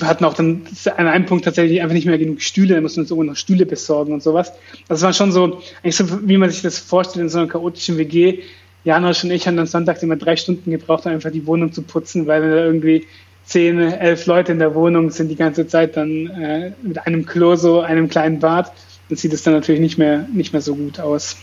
hatten 0.00 0.24
auch 0.24 0.34
dann 0.34 0.62
an 0.96 1.08
einem 1.08 1.26
Punkt 1.26 1.44
tatsächlich 1.44 1.82
einfach 1.82 1.94
nicht 1.94 2.06
mehr 2.06 2.18
genug 2.18 2.40
Stühle, 2.40 2.76
da 2.76 2.80
mussten 2.80 3.00
uns 3.00 3.10
irgendwo 3.10 3.28
noch 3.28 3.36
Stühle 3.36 3.66
besorgen 3.66 4.12
und 4.12 4.22
sowas. 4.22 4.52
Das 4.86 5.02
war 5.02 5.12
schon 5.12 5.32
so, 5.32 5.60
eigentlich 5.82 5.96
so, 5.96 6.28
wie 6.28 6.36
man 6.36 6.50
sich 6.50 6.62
das 6.62 6.78
vorstellt 6.78 7.24
in 7.24 7.28
so 7.28 7.38
einer 7.38 7.48
chaotischen 7.48 7.98
WG. 7.98 8.42
Janosch 8.84 9.24
und 9.24 9.32
ich 9.32 9.48
haben 9.48 9.56
dann 9.56 9.66
sonntags 9.66 10.04
immer 10.04 10.14
drei 10.14 10.36
Stunden 10.36 10.70
gebraucht, 10.70 11.06
um 11.06 11.12
einfach 11.12 11.32
die 11.32 11.44
Wohnung 11.48 11.72
zu 11.72 11.82
putzen, 11.82 12.28
weil 12.28 12.42
da 12.42 12.64
irgendwie 12.64 13.06
zehn, 13.46 13.78
elf 13.78 14.26
Leute 14.26 14.52
in 14.52 14.58
der 14.58 14.74
Wohnung 14.74 15.10
sind 15.10 15.28
die 15.28 15.36
ganze 15.36 15.66
Zeit 15.66 15.96
dann 15.96 16.26
äh, 16.26 16.72
mit 16.82 17.06
einem 17.06 17.24
Klo 17.24 17.56
so, 17.56 17.80
einem 17.80 18.08
kleinen 18.08 18.40
Bad. 18.40 18.72
Dann 19.08 19.16
sieht 19.16 19.32
es 19.32 19.44
dann 19.44 19.54
natürlich 19.54 19.80
nicht 19.80 19.98
mehr, 19.98 20.26
nicht 20.32 20.52
mehr 20.52 20.62
so 20.62 20.74
gut 20.74 21.00
aus 21.00 21.36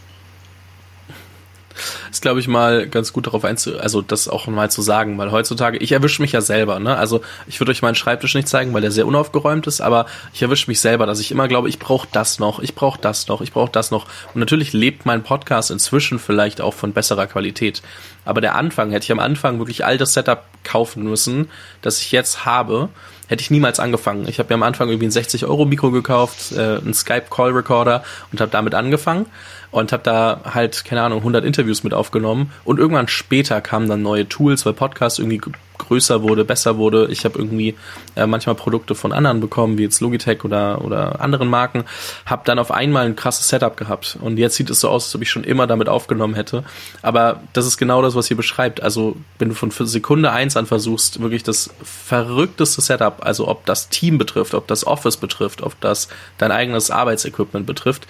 ist, 2.12 2.22
glaube 2.22 2.40
ich, 2.40 2.48
mal 2.48 2.88
ganz 2.88 3.14
gut 3.14 3.28
darauf 3.28 3.46
einzu, 3.46 3.78
also 3.80 4.02
das 4.02 4.28
auch 4.28 4.48
mal 4.48 4.70
zu 4.70 4.82
sagen, 4.82 5.18
weil 5.18 5.32
heutzutage, 5.32 5.78
ich 5.78 5.92
erwische 5.92 6.22
mich 6.22 6.32
ja 6.32 6.42
selber, 6.42 6.80
ne? 6.80 6.96
Also 6.96 7.22
ich 7.48 7.60
würde 7.60 7.72
euch 7.72 7.82
meinen 7.82 7.96
Schreibtisch 7.96 8.36
nicht 8.36 8.48
zeigen, 8.48 8.74
weil 8.74 8.82
der 8.82 8.92
sehr 8.92 9.08
unaufgeräumt 9.08 9.68
ist, 9.68 9.82
aber 9.82 10.06
ich 10.34 10.42
erwische 10.42 10.70
mich 10.70 10.80
selber, 10.80 11.06
dass 11.06 11.20
ich 11.20 11.32
immer 11.32 11.48
glaube, 11.48 11.70
ich 11.70 11.80
brauche 11.80 12.08
das 12.12 12.40
noch, 12.40 12.60
ich 12.60 12.76
brauche 12.76 13.00
das 13.00 13.28
noch, 13.28 13.42
ich 13.42 13.52
brauche 13.52 13.72
das 13.72 13.92
noch. 13.92 14.06
Und 14.34 14.40
natürlich 14.40 14.74
lebt 14.74 15.06
mein 15.06 15.24
Podcast 15.24 15.72
inzwischen 15.72 16.20
vielleicht 16.20 16.62
auch 16.62 16.74
von 16.74 16.94
besserer 16.94 17.28
Qualität. 17.28 17.82
Aber 18.26 18.42
der 18.42 18.56
Anfang, 18.56 18.92
hätte 18.92 19.04
ich 19.04 19.12
am 19.12 19.20
Anfang 19.20 19.60
wirklich 19.60 19.86
all 19.86 19.98
das 19.98 20.14
Setup 20.14 20.44
kaufen 20.64 21.04
müssen, 21.04 21.50
das 21.82 22.00
ich 22.00 22.12
jetzt 22.12 22.46
habe, 22.46 22.90
hätte 23.28 23.42
ich 23.42 23.52
niemals 23.52 23.80
angefangen. 23.80 24.28
Ich 24.28 24.40
habe 24.40 24.50
mir 24.50 24.56
am 24.56 24.64
Anfang 24.64 24.90
irgendwie 24.90 25.08
ein 25.08 25.12
60 25.12 25.46
Euro 25.46 25.66
Mikro 25.66 25.92
gekauft, 25.92 26.52
äh, 26.54 26.78
einen 26.78 26.94
Skype 26.94 27.26
Call 27.30 27.52
Recorder 27.52 28.04
und 28.32 28.40
habe 28.40 28.52
damit 28.52 28.76
angefangen 28.76 29.26
und 29.74 29.92
habe 29.92 30.04
da 30.04 30.42
halt, 30.54 30.86
keine 30.86 31.02
Ahnung, 31.02 31.20
100 31.20 31.44
Interviews 31.44 31.84
mit 31.84 31.94
aufgenommen 31.94 32.52
und 32.64 32.80
irgendwann 32.80 33.08
später 33.08 33.60
kamen 33.60 33.90
dann 33.90 34.04
neue 34.04 34.30
Tools, 34.30 34.66
weil 34.66 34.74
Podcast 34.74 35.20
irgendwie 35.20 35.42
größer 35.78 36.22
wurde, 36.22 36.46
besser 36.46 36.78
wurde. 36.78 37.08
Ich 37.12 37.26
habe 37.26 37.40
irgendwie 37.40 37.76
äh, 38.16 38.26
manchmal 38.28 38.56
Produkte 38.56 38.96
von 38.96 39.12
anderen 39.12 39.40
bekommen, 39.40 39.78
wie 39.78 39.84
jetzt 39.84 40.00
Logitech 40.02 40.44
oder, 40.44 40.84
oder 40.84 41.22
anderen 41.22 41.50
Marken, 41.50 41.86
habe 42.26 42.44
dann 42.46 42.60
auf 42.60 42.72
einmal 42.72 43.06
ein 43.06 43.16
krasses 43.16 43.48
Setup 43.48 43.76
gehabt 43.76 44.18
und 44.22 44.38
jetzt 44.38 44.56
sieht 44.56 44.70
es 44.70 44.80
so 44.80 44.90
aus, 44.90 45.06
als 45.06 45.16
ob 45.16 45.22
ich 45.22 45.30
schon 45.30 45.44
immer 45.44 45.68
damit 45.68 45.90
aufgenommen 45.90 46.36
hätte. 46.36 46.64
Aber 47.02 47.42
das 47.54 47.66
ist 47.66 47.78
genau 47.78 48.02
das, 48.02 48.16
was 48.16 48.30
ihr 48.30 48.38
beschreibt. 48.38 48.82
Also 48.82 49.16
wenn 49.40 49.50
du 49.50 49.56
von 49.56 49.72
Sekunde 49.72 50.32
eins 50.32 50.56
an 50.56 50.66
versuchst, 50.66 51.20
wirklich 51.22 51.44
das 51.44 51.72
verrückteste 51.84 52.82
Setup, 52.82 53.26
also 53.26 53.48
ob 53.48 53.66
das 53.66 53.90
Team 53.90 54.18
betrifft, 54.18 54.54
ob 54.54 54.68
das 54.68 54.86
Office 54.86 55.18
betrifft, 55.18 55.62
ob 55.62 55.80
das 55.82 56.08
dein 56.38 56.52
eigenes 56.52 56.92
Arbeitsequipment 56.92 57.66
betrifft, 57.66 58.08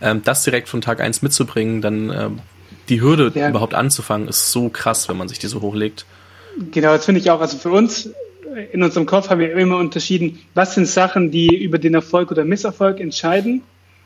ähm, 0.00 0.22
das 0.24 0.44
direkt 0.44 0.68
von 0.68 0.80
Tag 0.80 1.00
eins 1.00 1.22
mitzubringen, 1.22 1.80
dann 1.80 2.10
ähm, 2.10 2.38
die 2.88 3.00
Hürde 3.00 3.32
ja. 3.34 3.48
überhaupt 3.48 3.74
anzufangen, 3.74 4.28
ist 4.28 4.52
so 4.52 4.68
krass, 4.68 5.08
wenn 5.08 5.16
man 5.16 5.28
sich 5.28 5.38
die 5.38 5.46
so 5.46 5.60
hochlegt. 5.60 6.06
Genau, 6.72 6.92
das 6.92 7.04
finde 7.04 7.20
ich 7.20 7.30
auch. 7.30 7.40
Also 7.40 7.56
für 7.56 7.70
uns 7.70 8.06
äh, 8.06 8.66
in 8.72 8.82
unserem 8.82 9.06
Kopf 9.06 9.30
haben 9.30 9.40
wir 9.40 9.52
immer 9.56 9.78
unterschieden, 9.78 10.40
was 10.54 10.74
sind 10.74 10.86
Sachen, 10.86 11.30
die 11.30 11.54
über 11.54 11.78
den 11.78 11.94
Erfolg 11.94 12.30
oder 12.30 12.44
Misserfolg 12.44 13.00
entscheiden 13.00 13.62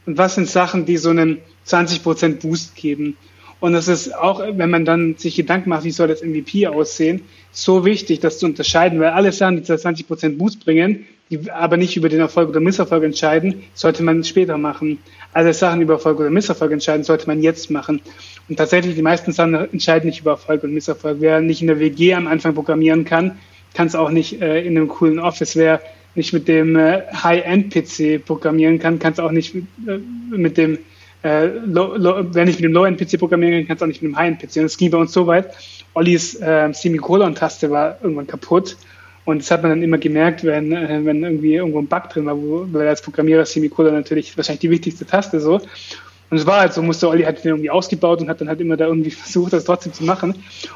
und 0.06 0.18
was 0.18 0.34
sind 0.34 0.48
Sachen, 0.48 0.84
die 0.84 0.96
so 0.98 1.10
einen 1.10 1.38
20% 1.66 2.40
Boost 2.40 2.76
geben. 2.76 3.16
Und 3.60 3.72
das 3.72 3.88
ist 3.88 4.14
auch, 4.14 4.40
wenn 4.40 4.68
man 4.68 4.84
dann 4.84 5.16
sich 5.16 5.36
Gedanken 5.36 5.70
macht, 5.70 5.84
wie 5.84 5.90
soll 5.90 6.08
das 6.08 6.22
MVP 6.22 6.66
aussehen, 6.66 7.22
so 7.50 7.84
wichtig, 7.86 8.20
das 8.20 8.38
zu 8.38 8.46
unterscheiden, 8.46 9.00
weil 9.00 9.10
alle 9.10 9.32
Sachen, 9.32 9.56
die 9.56 9.62
20% 9.62 10.36
Boost 10.36 10.64
bringen, 10.64 11.06
die 11.30 11.50
aber 11.50 11.76
nicht 11.76 11.96
über 11.96 12.08
den 12.08 12.20
Erfolg 12.20 12.48
oder 12.48 12.60
Misserfolg 12.60 13.02
entscheiden, 13.02 13.64
sollte 13.74 14.02
man 14.02 14.22
später 14.24 14.58
machen. 14.58 14.98
Alle 15.32 15.54
Sachen 15.54 15.80
über 15.80 15.94
Erfolg 15.94 16.20
oder 16.20 16.30
Misserfolg 16.30 16.72
entscheiden, 16.72 17.04
sollte 17.04 17.26
man 17.26 17.42
jetzt 17.42 17.70
machen. 17.70 18.00
Und 18.48 18.56
tatsächlich, 18.56 18.94
die 18.94 19.02
meisten 19.02 19.32
Sachen 19.32 19.54
entscheiden 19.54 20.08
nicht 20.08 20.20
über 20.20 20.32
Erfolg 20.32 20.62
und 20.64 20.74
Misserfolg. 20.74 21.16
Wer 21.20 21.40
nicht 21.40 21.62
in 21.62 21.68
der 21.68 21.80
WG 21.80 22.14
am 22.14 22.26
Anfang 22.26 22.54
programmieren 22.54 23.04
kann, 23.04 23.38
kann 23.72 23.86
es 23.86 23.94
auch 23.94 24.10
nicht 24.10 24.40
äh, 24.40 24.60
in 24.60 24.76
einem 24.76 24.88
coolen 24.88 25.18
Office. 25.18 25.56
Wer 25.56 25.80
nicht 26.14 26.32
mit 26.32 26.46
dem 26.46 26.76
äh, 26.76 27.02
High-End-PC 27.12 28.24
programmieren 28.24 28.78
kann, 28.78 28.98
kann 28.98 29.14
es 29.14 29.18
auch 29.18 29.32
nicht 29.32 29.54
mit, 29.54 29.64
äh, 29.86 29.98
mit 30.36 30.56
dem 30.58 30.78
äh, 31.24 31.46
low, 31.46 31.96
low, 31.96 32.22
wer 32.32 32.44
nicht 32.44 32.60
mit 32.60 32.64
dem 32.64 32.72
Low-End-PC 32.72 33.18
programmieren 33.18 33.60
kann, 33.60 33.66
kann 33.66 33.76
es 33.76 33.82
auch 33.82 33.86
nicht 33.86 34.02
mit 34.02 34.12
dem 34.12 34.16
High-End-PC. 34.16 34.56
Und 34.58 34.66
es 34.66 34.76
ging 34.76 34.90
bei 34.90 34.98
uns 34.98 35.12
so 35.12 35.26
weit, 35.26 35.54
Ollis 35.94 36.34
äh, 36.34 36.70
Semikolon-Taste 36.72 37.70
war 37.70 37.98
irgendwann 38.02 38.26
kaputt. 38.26 38.76
Und 39.24 39.42
das 39.42 39.50
hat 39.50 39.62
man 39.62 39.70
dann 39.70 39.82
immer 39.82 39.98
gemerkt, 39.98 40.44
wenn, 40.44 40.72
äh, 40.72 41.00
wenn 41.04 41.22
irgendwie 41.22 41.54
irgendwo 41.54 41.78
ein 41.78 41.86
Bug 41.86 42.10
drin 42.10 42.26
war, 42.26 42.36
wo, 42.36 42.66
weil 42.70 42.88
als 42.88 43.00
Programmierer 43.00 43.46
Semikolon 43.46 43.94
natürlich 43.94 44.36
wahrscheinlich 44.36 44.60
die 44.60 44.70
wichtigste 44.70 45.06
Taste 45.06 45.40
so. 45.40 45.60
Und 46.30 46.38
es 46.38 46.46
war 46.46 46.60
halt 46.60 46.72
so, 46.72 46.82
musste 46.82 47.08
Olli 47.08 47.22
halt 47.22 47.44
irgendwie 47.44 47.70
ausgebaut 47.70 48.20
und 48.20 48.28
hat 48.28 48.40
dann 48.40 48.48
halt 48.48 48.60
immer 48.60 48.76
da 48.76 48.86
irgendwie 48.86 49.10
versucht, 49.12 49.52
das 49.52 49.64
trotzdem 49.64 49.92
zu 49.92 50.04
machen. 50.04 50.34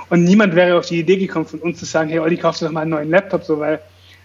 Und 0.09 0.25
niemand 0.25 0.55
wäre 0.55 0.79
auf 0.79 0.87
die 0.87 1.01
Idee 1.01 1.17
gekommen, 1.17 1.47
von 1.47 1.61
uns 1.61 1.79
zu 1.79 1.85
sagen, 1.85 2.11
hey 2.11 2.21
Olli, 2.21 2.37
kaufst 2.37 2.63
du 2.63 2.67
doch 2.67 2.73
mal 2.73 2.83
einen 2.83 2.91
neuen 2.91 3.11
Laptop, 3.11 3.45
so, 3.45 3.59
weil, 3.59 3.81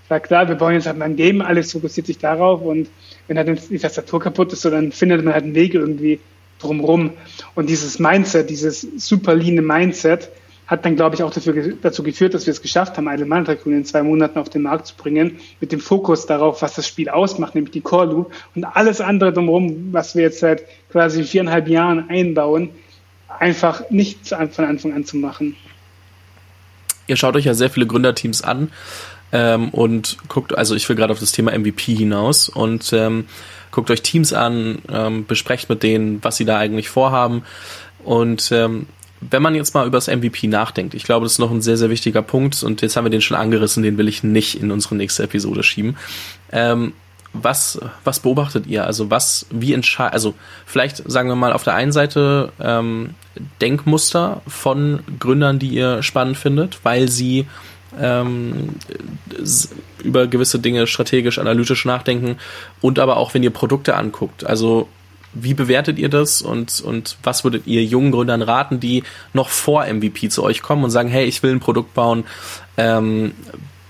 war 0.10 0.20
klar, 0.20 0.48
wir 0.48 0.56
bauen 0.56 0.74
jetzt 0.74 0.86
halt 0.86 0.98
mal 0.98 1.06
ein 1.06 1.16
Game, 1.16 1.42
alles 1.42 1.72
fokussiert 1.72 2.08
sich 2.08 2.18
darauf 2.18 2.62
und 2.62 2.90
wenn 3.28 3.38
halt 3.38 3.70
die 3.70 3.80
Tastatur 3.80 4.20
kaputt 4.20 4.54
ist, 4.54 4.62
so, 4.62 4.70
dann 4.70 4.92
findet 4.92 5.24
man 5.24 5.34
halt 5.34 5.44
einen 5.44 5.56
Weg 5.56 5.74
irgendwie 5.74 6.20
drumrum. 6.60 7.12
Und 7.56 7.70
dieses 7.70 8.00
Mindset, 8.00 8.50
dieses 8.50 8.82
super 8.98 9.36
lean 9.36 9.66
Mindset, 9.66 10.30
hat 10.74 10.86
dann, 10.86 10.96
glaube 10.96 11.16
ich, 11.16 11.22
auch 11.22 11.32
dafür, 11.32 11.76
dazu 11.82 12.02
geführt, 12.02 12.34
dass 12.34 12.48
wir 12.48 12.52
es 12.52 12.62
geschafft 12.62 12.98
haben, 12.98 13.08
Idle 13.08 13.28
Mana 13.28 13.46
Tycoon 13.46 13.74
in 13.74 13.86
zwei 13.86 14.02
Monaten 14.02 14.40
auf 14.40 14.50
den 14.50 14.64
Markt 14.64 14.88
zu 14.88 14.96
bringen, 14.96 15.38
mit 15.62 15.72
dem 15.72 15.80
Fokus 15.80 16.26
darauf, 16.26 16.64
was 16.64 16.74
das 16.74 16.88
Spiel 16.88 17.10
ausmacht, 17.10 17.54
nämlich 17.54 17.72
die 17.72 17.82
Core 17.82 18.08
Loop 18.08 18.34
und 18.56 18.66
alles 18.66 19.00
andere 19.00 19.32
drumherum, 19.32 19.94
was 19.94 20.16
wir 20.16 20.24
jetzt 20.24 20.40
seit 20.40 20.64
quasi 20.92 21.24
viereinhalb 21.24 21.68
Jahren 21.68 22.10
einbauen, 22.10 22.72
einfach 23.40 23.88
nicht 23.92 24.30
von 24.30 24.66
Anfang 24.66 24.94
an 24.94 25.06
zu 25.06 25.18
machen. 25.18 25.56
Ihr 27.06 27.18
schaut 27.18 27.36
euch 27.36 27.46
ja 27.46 27.54
sehr 27.54 27.70
viele 27.70 27.86
Gründerteams 27.86 28.42
an 28.42 28.72
ähm, 29.32 29.70
und 29.70 30.18
guckt, 30.28 30.58
also 30.58 30.74
ich 30.74 30.90
will 30.90 30.96
gerade 30.96 31.14
auf 31.14 31.20
das 31.20 31.34
Thema 31.34 31.56
MVP 31.56 31.94
hinaus 31.94 32.50
und 32.50 32.92
ähm, 32.94 33.26
guckt 33.70 33.92
euch 33.92 34.02
Teams 34.02 34.34
an, 34.34 34.80
ähm, 34.92 35.26
besprecht 35.28 35.70
mit 35.70 35.84
denen, 35.84 36.24
was 36.24 36.38
sie 36.38 36.46
da 36.46 36.58
eigentlich 36.58 36.90
vorhaben 36.90 37.44
und 38.04 38.52
ähm, 38.52 38.88
wenn 39.30 39.42
man 39.42 39.56
jetzt 39.56 39.74
mal 39.74 39.88
über 39.88 39.98
das 39.98 40.08
MVP 40.08 40.48
nachdenkt, 40.48 40.94
ich 40.94 41.04
glaube, 41.04 41.26
das 41.26 41.34
ist 41.34 41.40
noch 41.40 41.52
ein 41.52 41.62
sehr, 41.62 41.78
sehr 41.78 41.90
wichtiger 41.90 42.22
Punkt 42.22 42.62
und 42.64 42.82
jetzt 42.82 42.96
haben 42.96 43.06
wir 43.06 43.12
den 43.12 43.22
schon 43.22 43.38
angerissen, 43.38 43.84
den 43.84 43.98
will 43.98 44.08
ich 44.08 44.24
nicht 44.24 44.62
in 44.62 44.72
unsere 44.72 44.96
nächste 44.96 45.24
Episode 45.24 45.64
schieben. 45.64 45.98
Ähm, 46.52 46.94
was, 47.34 47.80
was 48.04 48.20
beobachtet 48.20 48.68
ihr? 48.68 48.86
Also 48.86 49.10
was, 49.10 49.48
wie 49.50 49.74
entscheidet, 49.74 50.14
also 50.14 50.36
vielleicht 50.66 51.10
sagen 51.10 51.30
wir 51.30 51.36
mal 51.36 51.52
auf 51.52 51.64
der 51.64 51.74
einen 51.74 51.92
Seite 51.92 52.52
ähm, 52.60 53.16
Denkmuster 53.60 54.42
von 54.48 55.00
Gründern, 55.20 55.58
die 55.58 55.70
ihr 55.70 56.04
spannend 56.04 56.38
findet, 56.38 56.80
weil 56.84 57.10
sie 57.10 57.48
ähm, 58.00 58.70
über 60.04 60.28
gewisse 60.28 60.60
Dinge 60.60 60.86
strategisch, 60.86 61.40
analytisch 61.40 61.86
nachdenken 61.86 62.38
und 62.82 63.00
aber 63.00 63.18
auch, 63.18 63.34
wenn 63.34 63.44
ihr 63.44 63.52
Produkte 63.52 63.96
anguckt. 63.96 64.46
Also 64.46 64.88
wie 65.34 65.54
bewertet 65.54 66.00
ihr 66.00 66.10
das 66.10 66.42
und, 66.42 66.82
und 66.82 67.18
was 67.24 67.44
würdet 67.44 67.68
ihr 67.68 67.84
jungen 67.84 68.12
Gründern 68.12 68.42
raten, 68.42 68.80
die 68.80 69.04
noch 69.34 69.50
vor 69.50 69.86
MVP 69.86 70.30
zu 70.30 70.44
euch 70.44 70.62
kommen 70.62 70.84
und 70.84 70.92
sagen, 70.92 71.10
hey, 71.10 71.26
ich 71.26 71.44
will 71.44 71.52
ein 71.52 71.60
Produkt 71.60 71.94
bauen, 71.94 72.26
ähm, 72.78 73.34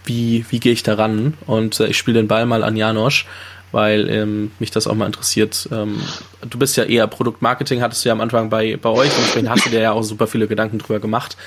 wie, 0.06 0.46
wie 0.50 0.60
gehe 0.60 0.74
ich 0.74 0.84
daran? 0.84 1.36
Und 1.48 1.80
äh, 1.80 1.88
ich 1.88 1.98
spiele 1.98 2.20
den 2.20 2.28
Ball 2.28 2.46
mal 2.46 2.64
an 2.64 2.76
Janosch, 2.76 3.26
weil 3.72 4.10
ähm, 4.10 4.52
mich 4.60 4.72
das 4.72 4.88
auch 4.88 4.96
mal 4.96 5.06
interessiert. 5.06 5.68
Ähm, 5.72 6.02
du 6.42 6.58
bist 6.58 6.78
ja 6.78 6.84
eher 6.84 7.08
Produktmarketing, 7.08 7.82
hattest 7.82 8.04
du 8.04 8.10
ja 8.10 8.14
am 8.14 8.22
Anfang 8.22 8.50
bei, 8.50 8.78
bei 8.78 8.90
euch, 8.90 9.12
und 9.36 9.50
hast 9.50 9.66
du 9.66 9.70
dir 9.70 9.82
ja 9.82 9.92
auch 9.92 10.04
super 10.04 10.28
viele 10.28 10.48
Gedanken 10.48 10.80
drüber 10.80 11.00
gemacht. 11.00 11.38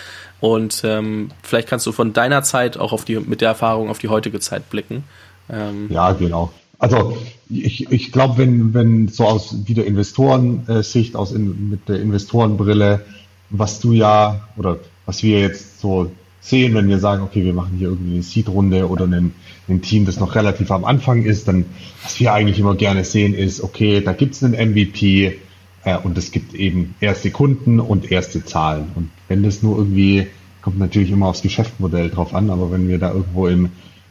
Und 0.41 0.83
ähm, 0.85 1.31
vielleicht 1.43 1.69
kannst 1.69 1.87
du 1.87 1.93
von 1.93 2.13
deiner 2.13 2.43
Zeit 2.43 2.77
auch 2.77 2.93
auf 2.93 3.05
die, 3.05 3.17
mit 3.17 3.41
der 3.41 3.49
Erfahrung 3.49 3.89
auf 3.91 3.99
die 3.99 4.09
heutige 4.09 4.41
Zeit 4.41 4.69
blicken. 4.71 5.05
Ähm, 5.49 5.87
ja, 5.91 6.13
genau. 6.13 6.53
Also 6.79 7.17
ich, 7.49 7.91
ich 7.91 8.13
glaube, 8.13 8.39
wenn, 8.39 8.75
wenn 8.75 9.09
so 9.09 9.25
aus 9.25 9.67
wieder 9.67 9.85
Investorensicht, 9.85 11.15
äh, 11.15 11.17
aus 11.17 11.33
in, 11.33 11.71
mit 11.71 11.89
der 11.89 12.01
Investorenbrille, 12.01 13.05
was 13.51 13.81
du 13.81 13.93
ja 13.93 14.49
oder 14.57 14.79
was 15.07 15.23
wir 15.23 15.41
jetzt 15.41 15.81
so 15.81 16.11
sehen, 16.41 16.75
wenn 16.75 16.89
wir 16.89 16.99
sagen, 16.99 17.23
okay, 17.23 17.45
wir 17.45 17.55
machen 17.55 17.77
hier 17.79 17.89
irgendwie 17.89 18.15
eine 18.15 18.23
Seed-Runde 18.23 18.89
oder 18.89 19.07
ein, 19.07 19.33
ein 19.69 19.83
Team, 19.83 20.05
das 20.07 20.21
noch 20.21 20.35
relativ 20.35 20.71
am 20.71 20.85
Anfang 20.85 21.25
ist, 21.25 21.49
dann 21.49 21.65
was 22.03 22.21
wir 22.21 22.33
eigentlich 22.33 22.59
immer 22.59 22.75
gerne 22.77 23.05
sehen, 23.05 23.35
ist, 23.35 23.63
okay, 23.63 24.01
da 24.01 24.13
gibt 24.13 24.35
es 24.35 24.45
einen 24.45 24.55
MVP 24.55 25.39
äh, 25.85 25.97
und 25.99 26.19
es 26.19 26.31
gibt 26.31 26.55
eben 26.55 26.95
erste 27.01 27.31
Kunden 27.31 27.81
und 27.81 28.11
erste 28.11 28.45
Zahlen. 28.45 28.87
Und 28.95 29.11
wenn 29.29 29.43
das 29.43 29.63
nur 29.63 29.79
irgendwie, 29.79 30.27
kommt 30.63 30.79
natürlich 30.79 31.11
immer 31.11 31.27
aufs 31.29 31.43
Geschäftsmodell 31.43 32.11
drauf 32.11 32.35
an, 32.35 32.51
aber 32.51 32.71
wenn 32.71 32.89
wir 32.89 32.99
da 32.99 33.13
irgendwo 33.13 33.49
im 33.49 33.71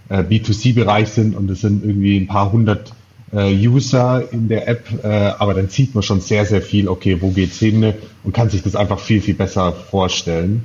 äh, 0.10 0.20
B2C-Bereich 0.20 1.10
sind 1.10 1.36
und 1.36 1.50
es 1.50 1.62
sind 1.62 1.84
irgendwie 1.84 2.18
ein 2.18 2.28
paar 2.28 2.52
hundert 2.52 2.94
äh, 3.32 3.68
User 3.68 4.32
in 4.32 4.48
der 4.48 4.68
App, 4.68 4.88
äh, 5.04 5.08
aber 5.08 5.54
dann 5.54 5.70
sieht 5.70 5.94
man 5.96 6.04
schon 6.04 6.22
sehr, 6.22 6.46
sehr 6.46 6.62
viel, 6.62 6.88
okay, 6.88 7.22
wo 7.22 7.32
geht's 7.32 7.60
hin 7.60 7.94
und 8.24 8.34
kann 8.34 8.50
sich 8.50 8.64
das 8.64 8.76
einfach 8.76 9.00
viel, 9.00 9.22
viel 9.22 9.36
besser 9.36 9.74
vorstellen. 9.74 10.64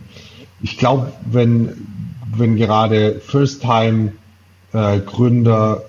Ich 0.62 0.76
glaube, 0.76 1.12
wenn, 1.30 1.86
wenn 2.36 2.56
gerade 2.56 3.20
First-Time-Gründer 3.24 5.82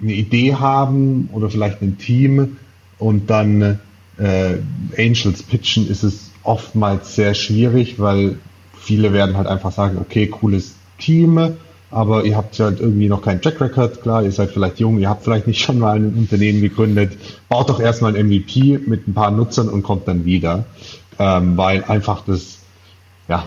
eine 0.00 0.12
Idee 0.12 0.54
haben 0.54 1.28
oder 1.32 1.50
vielleicht 1.50 1.82
ein 1.82 1.98
Team 1.98 2.56
und 2.98 3.28
dann 3.30 3.80
äh, 4.18 4.54
Angels 4.96 5.42
pitchen, 5.42 5.88
ist 5.88 6.02
es 6.02 6.30
oftmals 6.42 7.14
sehr 7.14 7.34
schwierig, 7.34 7.98
weil 7.98 8.38
viele 8.78 9.12
werden 9.12 9.36
halt 9.36 9.46
einfach 9.46 9.72
sagen, 9.72 9.98
okay, 9.98 10.26
cooles 10.26 10.74
Team, 10.98 11.56
aber 11.90 12.24
ihr 12.24 12.36
habt 12.36 12.58
halt 12.60 12.80
irgendwie 12.80 13.08
noch 13.08 13.22
keinen 13.22 13.42
Track 13.42 13.60
Record, 13.60 14.02
klar, 14.02 14.22
ihr 14.22 14.32
seid 14.32 14.50
vielleicht 14.50 14.78
jung, 14.78 14.98
ihr 14.98 15.08
habt 15.08 15.24
vielleicht 15.24 15.46
nicht 15.46 15.60
schon 15.60 15.78
mal 15.78 15.96
ein 15.96 16.14
Unternehmen 16.14 16.60
gegründet, 16.60 17.16
baut 17.48 17.68
doch 17.68 17.80
erstmal 17.80 18.16
ein 18.16 18.26
MVP 18.26 18.78
mit 18.86 19.08
ein 19.08 19.14
paar 19.14 19.30
Nutzern 19.30 19.68
und 19.68 19.82
kommt 19.82 20.06
dann 20.06 20.24
wieder, 20.24 20.64
ähm, 21.18 21.56
weil 21.56 21.84
einfach 21.84 22.24
das, 22.24 22.58
ja, 23.28 23.44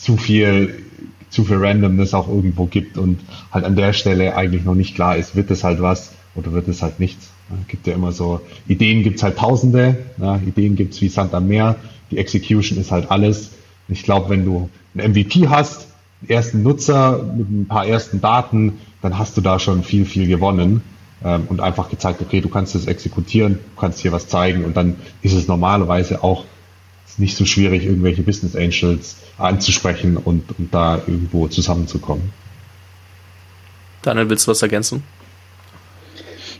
zu 0.00 0.16
viel, 0.16 0.82
zu 1.30 1.44
viel 1.44 1.56
Randomness 1.56 2.14
auch 2.14 2.28
irgendwo 2.28 2.66
gibt 2.66 2.98
und 2.98 3.20
halt 3.50 3.64
an 3.64 3.76
der 3.76 3.92
Stelle 3.92 4.36
eigentlich 4.36 4.64
noch 4.64 4.74
nicht 4.74 4.94
klar 4.94 5.16
ist, 5.16 5.34
wird 5.34 5.50
es 5.50 5.64
halt 5.64 5.80
was 5.80 6.12
oder 6.34 6.52
wird 6.52 6.68
es 6.68 6.82
halt 6.82 7.00
nichts. 7.00 7.30
Es 7.62 7.68
gibt 7.68 7.86
ja 7.86 7.94
immer 7.94 8.12
so, 8.12 8.42
Ideen 8.66 9.02
gibt's 9.02 9.22
halt 9.22 9.38
tausende, 9.38 9.96
ja, 10.18 10.36
Ideen 10.36 10.76
gibt's 10.76 11.00
wie 11.00 11.08
Sand 11.08 11.32
am 11.32 11.48
Meer, 11.48 11.76
die 12.10 12.18
Execution 12.18 12.78
ist 12.78 12.90
halt 12.90 13.10
alles. 13.10 13.52
Ich 13.88 14.02
glaube, 14.02 14.28
wenn 14.28 14.44
du 14.44 14.68
ein 14.94 15.12
MVP 15.12 15.48
hast, 15.48 15.87
ersten 16.26 16.62
Nutzer 16.62 17.22
mit 17.36 17.48
ein 17.48 17.66
paar 17.66 17.86
ersten 17.86 18.20
Daten, 18.20 18.80
dann 19.02 19.18
hast 19.18 19.36
du 19.36 19.40
da 19.40 19.58
schon 19.58 19.84
viel, 19.84 20.04
viel 20.04 20.26
gewonnen 20.26 20.82
ähm, 21.24 21.46
und 21.48 21.60
einfach 21.60 21.88
gezeigt, 21.88 22.20
okay, 22.20 22.40
du 22.40 22.48
kannst 22.48 22.74
es 22.74 22.86
exekutieren, 22.86 23.54
du 23.74 23.80
kannst 23.80 24.00
hier 24.00 24.12
was 24.12 24.26
zeigen 24.28 24.64
und 24.64 24.76
dann 24.76 24.96
ist 25.22 25.32
es 25.32 25.46
normalerweise 25.46 26.24
auch 26.24 26.44
nicht 27.18 27.36
so 27.36 27.44
schwierig, 27.44 27.84
irgendwelche 27.84 28.22
Business 28.22 28.54
Angels 28.54 29.16
anzusprechen 29.38 30.16
und, 30.16 30.58
und 30.58 30.72
da 30.72 30.96
irgendwo 30.96 31.48
zusammenzukommen. 31.48 32.32
Daniel, 34.02 34.30
willst 34.30 34.46
du 34.46 34.50
was 34.52 34.62
ergänzen? 34.62 35.02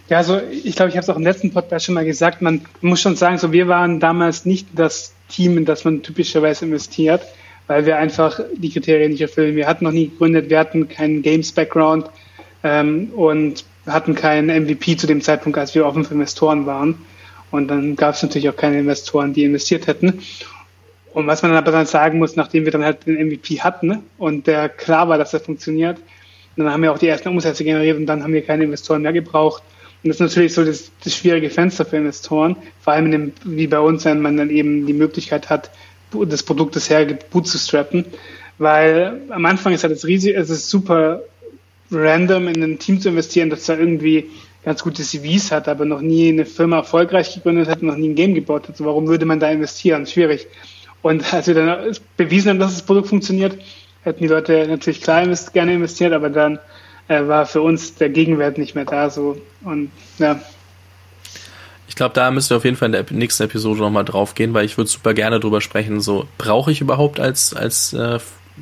Ja, 0.08 0.16
also 0.16 0.40
ich 0.40 0.74
glaube, 0.74 0.88
ich 0.88 0.96
habe 0.96 1.04
es 1.04 1.08
auch 1.10 1.16
im 1.16 1.22
letzten 1.22 1.52
Podcast 1.52 1.84
schon 1.84 1.94
mal 1.94 2.04
gesagt, 2.04 2.40
man 2.40 2.62
muss 2.80 3.00
schon 3.00 3.14
sagen, 3.14 3.38
so 3.38 3.52
wir 3.52 3.68
waren 3.68 4.00
damals 4.00 4.46
nicht 4.46 4.66
das 4.74 5.12
Team, 5.28 5.58
in 5.58 5.64
das 5.64 5.84
man 5.84 6.02
typischerweise 6.02 6.64
investiert 6.64 7.22
weil 7.68 7.86
wir 7.86 7.98
einfach 7.98 8.40
die 8.56 8.70
Kriterien 8.70 9.12
nicht 9.12 9.20
erfüllen. 9.20 9.54
Wir 9.54 9.68
hatten 9.68 9.84
noch 9.84 9.92
nie 9.92 10.08
gegründet, 10.08 10.50
wir 10.50 10.58
hatten 10.58 10.88
keinen 10.88 11.22
Games-Background 11.22 12.10
ähm, 12.64 13.10
und 13.14 13.64
hatten 13.86 14.14
keinen 14.14 14.64
MVP 14.64 14.96
zu 14.96 15.06
dem 15.06 15.20
Zeitpunkt, 15.20 15.58
als 15.58 15.74
wir 15.74 15.86
offen 15.86 16.04
für 16.04 16.14
Investoren 16.14 16.66
waren. 16.66 16.96
Und 17.50 17.68
dann 17.68 17.96
gab 17.96 18.14
es 18.14 18.22
natürlich 18.22 18.48
auch 18.48 18.56
keine 18.56 18.80
Investoren, 18.80 19.32
die 19.32 19.44
investiert 19.44 19.86
hätten. 19.86 20.20
Und 21.14 21.26
was 21.26 21.42
man 21.42 21.52
dann 21.52 21.62
aber 21.62 21.72
dann 21.72 21.86
sagen 21.86 22.18
muss, 22.18 22.36
nachdem 22.36 22.64
wir 22.64 22.72
dann 22.72 22.84
halt 22.84 23.06
den 23.06 23.28
MVP 23.28 23.60
hatten 23.60 24.02
und 24.18 24.46
der 24.46 24.68
klar 24.68 25.08
war, 25.08 25.16
dass 25.16 25.32
er 25.32 25.40
funktioniert, 25.40 25.98
dann 26.56 26.70
haben 26.70 26.82
wir 26.82 26.92
auch 26.92 26.98
die 26.98 27.08
ersten 27.08 27.28
Umsätze 27.28 27.64
generiert 27.64 27.96
und 27.96 28.06
dann 28.06 28.22
haben 28.22 28.32
wir 28.32 28.42
keine 28.42 28.64
Investoren 28.64 29.02
mehr 29.02 29.12
gebraucht. 29.12 29.62
Und 30.02 30.08
das 30.08 30.16
ist 30.16 30.20
natürlich 30.20 30.54
so 30.54 30.64
das, 30.64 30.90
das 31.02 31.16
schwierige 31.16 31.50
Fenster 31.50 31.84
für 31.84 31.96
Investoren, 31.96 32.56
vor 32.80 32.92
allem 32.92 33.06
in 33.06 33.12
dem, 33.12 33.32
wie 33.44 33.66
bei 33.66 33.80
uns, 33.80 34.04
wenn 34.04 34.20
man 34.20 34.36
dann 34.36 34.50
eben 34.50 34.86
die 34.86 34.92
Möglichkeit 34.92 35.50
hat, 35.50 35.70
des 36.12 36.42
Produktes 36.42 36.90
hergibt, 36.90 37.30
bootzustrappen. 37.30 38.04
Weil 38.58 39.22
am 39.30 39.44
Anfang 39.44 39.72
ist 39.72 39.84
halt 39.84 39.92
das 39.92 40.04
riesig, 40.04 40.34
es 40.36 40.50
ist 40.50 40.68
super 40.68 41.22
random 41.90 42.48
in 42.48 42.62
ein 42.62 42.78
Team 42.78 43.00
zu 43.00 43.08
investieren, 43.08 43.50
das 43.50 43.64
da 43.66 43.76
irgendwie 43.76 44.30
ganz 44.64 44.82
gute 44.82 45.02
CVs 45.02 45.52
hat, 45.52 45.68
aber 45.68 45.84
noch 45.84 46.00
nie 46.00 46.28
eine 46.28 46.44
Firma 46.44 46.78
erfolgreich 46.78 47.34
gegründet 47.34 47.68
hat, 47.68 47.82
noch 47.82 47.96
nie 47.96 48.10
ein 48.10 48.14
Game 48.14 48.34
gebaut 48.34 48.68
hat. 48.68 48.76
So, 48.76 48.84
warum 48.84 49.06
würde 49.06 49.24
man 49.24 49.40
da 49.40 49.50
investieren? 49.50 50.06
Schwierig. 50.06 50.46
Und 51.00 51.32
als 51.32 51.46
wir 51.46 51.54
dann 51.54 51.96
bewiesen 52.16 52.50
haben, 52.50 52.58
dass 52.58 52.74
das 52.74 52.82
Produkt 52.82 53.08
funktioniert, 53.08 53.56
hätten 54.02 54.22
die 54.22 54.28
Leute 54.28 54.66
natürlich 54.68 55.00
klar 55.00 55.24
gerne 55.52 55.74
investiert, 55.74 56.12
aber 56.12 56.28
dann 56.28 56.58
äh, 57.06 57.26
war 57.26 57.46
für 57.46 57.62
uns 57.62 57.94
der 57.94 58.10
Gegenwert 58.10 58.58
nicht 58.58 58.74
mehr 58.74 58.84
da. 58.84 59.08
So 59.08 59.40
und 59.64 59.90
ja. 60.18 60.40
Ich 61.88 61.96
glaube, 61.96 62.14
da 62.14 62.30
müssen 62.30 62.50
wir 62.50 62.58
auf 62.58 62.64
jeden 62.64 62.76
Fall 62.76 62.86
in 62.86 62.92
der 62.92 63.04
nächsten 63.10 63.42
Episode 63.44 63.80
nochmal 63.80 64.04
drauf 64.04 64.34
gehen, 64.34 64.54
weil 64.54 64.66
ich 64.66 64.76
würde 64.76 64.90
super 64.90 65.14
gerne 65.14 65.40
drüber 65.40 65.60
sprechen. 65.60 66.00
So, 66.00 66.28
brauche 66.36 66.70
ich 66.70 66.80
überhaupt 66.80 67.18
als, 67.18 67.54
als 67.54 67.94
äh, 67.94 68.18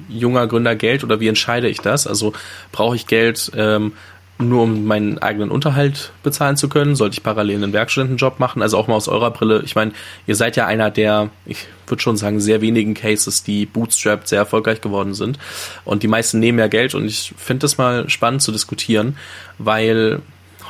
junger 0.08 0.46
Gründer 0.46 0.76
Geld 0.76 1.04
oder 1.04 1.20
wie 1.20 1.28
entscheide 1.28 1.68
ich 1.68 1.78
das? 1.78 2.06
Also 2.06 2.32
brauche 2.72 2.96
ich 2.96 3.06
Geld 3.06 3.50
ähm, 3.56 3.92
nur 4.38 4.64
um 4.64 4.84
meinen 4.84 5.18
eigenen 5.18 5.50
Unterhalt 5.50 6.12
bezahlen 6.22 6.56
zu 6.56 6.68
können? 6.68 6.94
Sollte 6.94 7.14
ich 7.14 7.22
parallel 7.22 7.62
einen 7.62 7.72
Werkstudentenjob 7.72 8.38
machen? 8.38 8.62
Also 8.62 8.76
auch 8.76 8.86
mal 8.86 8.94
aus 8.94 9.08
eurer 9.08 9.30
Brille. 9.30 9.62
Ich 9.64 9.74
meine, 9.74 9.92
ihr 10.26 10.36
seid 10.36 10.56
ja 10.56 10.66
einer 10.66 10.90
der, 10.90 11.30
ich 11.46 11.66
würde 11.86 12.02
schon 12.02 12.16
sagen, 12.16 12.40
sehr 12.40 12.60
wenigen 12.60 12.94
Cases, 12.94 13.42
die 13.42 13.66
bootstrapped 13.66 14.28
sehr 14.28 14.38
erfolgreich 14.38 14.80
geworden 14.80 15.14
sind. 15.14 15.38
Und 15.84 16.02
die 16.02 16.08
meisten 16.08 16.38
nehmen 16.38 16.58
ja 16.58 16.68
Geld 16.68 16.94
und 16.94 17.06
ich 17.06 17.34
finde 17.36 17.60
das 17.60 17.78
mal 17.78 18.08
spannend 18.10 18.42
zu 18.42 18.52
diskutieren, 18.52 19.16
weil 19.58 20.20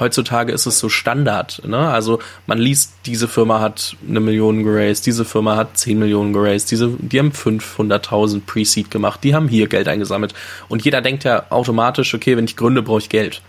heutzutage 0.00 0.52
ist 0.52 0.66
es 0.66 0.78
so 0.78 0.88
Standard. 0.88 1.62
Ne? 1.66 1.78
Also 1.78 2.20
man 2.46 2.58
liest, 2.58 2.92
diese 3.06 3.28
Firma 3.28 3.60
hat 3.60 3.96
eine 4.08 4.20
Million 4.20 4.62
geraced, 4.62 5.06
diese 5.06 5.24
Firma 5.24 5.56
hat 5.56 5.76
10 5.78 5.98
Millionen 5.98 6.32
geraced, 6.32 6.70
diese, 6.70 6.88
die 6.98 7.18
haben 7.18 7.30
500.000 7.30 8.42
Pre-Seed 8.46 8.90
gemacht, 8.90 9.20
die 9.22 9.34
haben 9.34 9.48
hier 9.48 9.68
Geld 9.68 9.88
eingesammelt. 9.88 10.34
Und 10.68 10.84
jeder 10.84 11.00
denkt 11.00 11.24
ja 11.24 11.46
automatisch, 11.50 12.14
okay, 12.14 12.36
wenn 12.36 12.44
ich 12.44 12.56
gründe, 12.56 12.82
brauche 12.82 13.00
ich 13.00 13.08
Geld. 13.08 13.42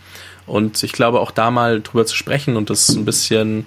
Und 0.46 0.82
ich 0.82 0.92
glaube, 0.92 1.20
auch 1.20 1.30
da 1.30 1.50
mal 1.50 1.80
drüber 1.80 2.06
zu 2.06 2.16
sprechen 2.16 2.56
und 2.56 2.70
das 2.70 2.88
ein 2.88 3.04
bisschen 3.04 3.66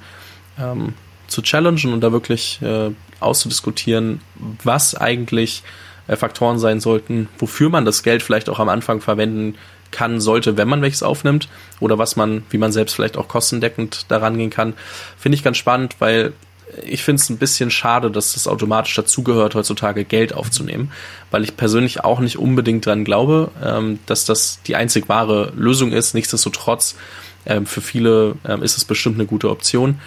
ähm, 0.60 0.94
zu 1.28 1.42
challengen 1.42 1.94
und 1.94 2.02
da 2.02 2.12
wirklich 2.12 2.60
äh, 2.62 2.92
auszudiskutieren, 3.20 4.22
was 4.64 4.96
eigentlich 4.96 5.64
äh, 6.08 6.16
Faktoren 6.16 6.60
sein 6.60 6.80
sollten, 6.80 7.30
wofür 7.38 7.70
man 7.70 7.86
das 7.86 8.04
Geld 8.04 8.24
vielleicht 8.24 8.50
auch 8.50 8.60
am 8.60 8.70
Anfang 8.70 9.00
verwenden 9.00 9.56
kann, 9.92 10.20
sollte, 10.20 10.58
wenn 10.58 10.68
man 10.68 10.82
welches 10.82 11.04
aufnimmt, 11.04 11.50
oder 11.80 11.98
was 11.98 12.16
man, 12.16 12.44
wie 12.50 12.58
man 12.58 12.72
selbst 12.72 12.96
vielleicht 12.96 13.18
auch 13.18 13.28
kostendeckend 13.28 14.06
daran 14.10 14.38
gehen 14.38 14.50
kann, 14.50 14.74
finde 15.18 15.36
ich 15.36 15.44
ganz 15.44 15.58
spannend, 15.58 15.96
weil 16.00 16.34
ich 16.86 17.04
finde 17.04 17.22
es 17.22 17.30
ein 17.30 17.38
bisschen 17.38 17.72
schade, 17.72 18.12
dass 18.12 18.34
das 18.34 18.48
automatisch 18.48 18.96
dazugehört, 18.96 19.56
heutzutage 19.56 20.06
Geld 20.06 20.34
aufzunehmen, 20.34 20.92
weil 21.30 21.44
ich 21.44 21.58
persönlich 21.58 22.04
auch 22.04 22.20
nicht 22.20 22.38
unbedingt 22.38 22.86
dran 22.86 23.04
glaube, 23.04 23.52
ähm, 23.64 24.00
dass 24.06 24.26
das 24.26 24.60
die 24.66 24.76
einzig 24.76 25.10
wahre 25.10 25.52
Lösung 25.56 25.92
ist. 25.92 26.14
Nichtsdestotrotz, 26.14 26.96
ähm, 27.46 27.66
für 27.66 27.82
viele 27.82 28.36
ähm, 28.48 28.64
ist 28.64 28.78
es 28.78 28.86
bestimmt 28.86 29.16
eine 29.16 29.26
gute 29.26 29.50
Option. 29.50 30.00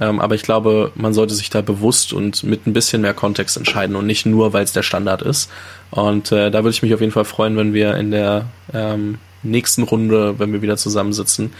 Ähm, 0.00 0.20
aber 0.20 0.34
ich 0.34 0.42
glaube, 0.42 0.92
man 0.96 1.14
sollte 1.14 1.34
sich 1.34 1.50
da 1.50 1.62
bewusst 1.62 2.12
und 2.12 2.44
mit 2.44 2.66
ein 2.66 2.72
bisschen 2.72 3.02
mehr 3.02 3.14
Kontext 3.14 3.56
entscheiden 3.56 3.96
und 3.96 4.06
nicht 4.06 4.26
nur, 4.26 4.52
weil 4.52 4.64
es 4.64 4.72
der 4.72 4.82
Standard 4.82 5.22
ist. 5.22 5.50
Und 5.90 6.30
äh, 6.30 6.50
da 6.50 6.58
würde 6.58 6.74
ich 6.74 6.82
mich 6.82 6.92
auf 6.92 7.00
jeden 7.00 7.12
Fall 7.12 7.24
freuen, 7.24 7.56
wenn 7.56 7.72
wir 7.72 7.96
in 7.96 8.10
der 8.10 8.46
ähm, 8.74 9.18
nächsten 9.42 9.82
Runde, 9.82 10.38
wenn 10.38 10.52
wir 10.52 10.62
wieder 10.62 10.76
zusammensitzen, 10.76 11.52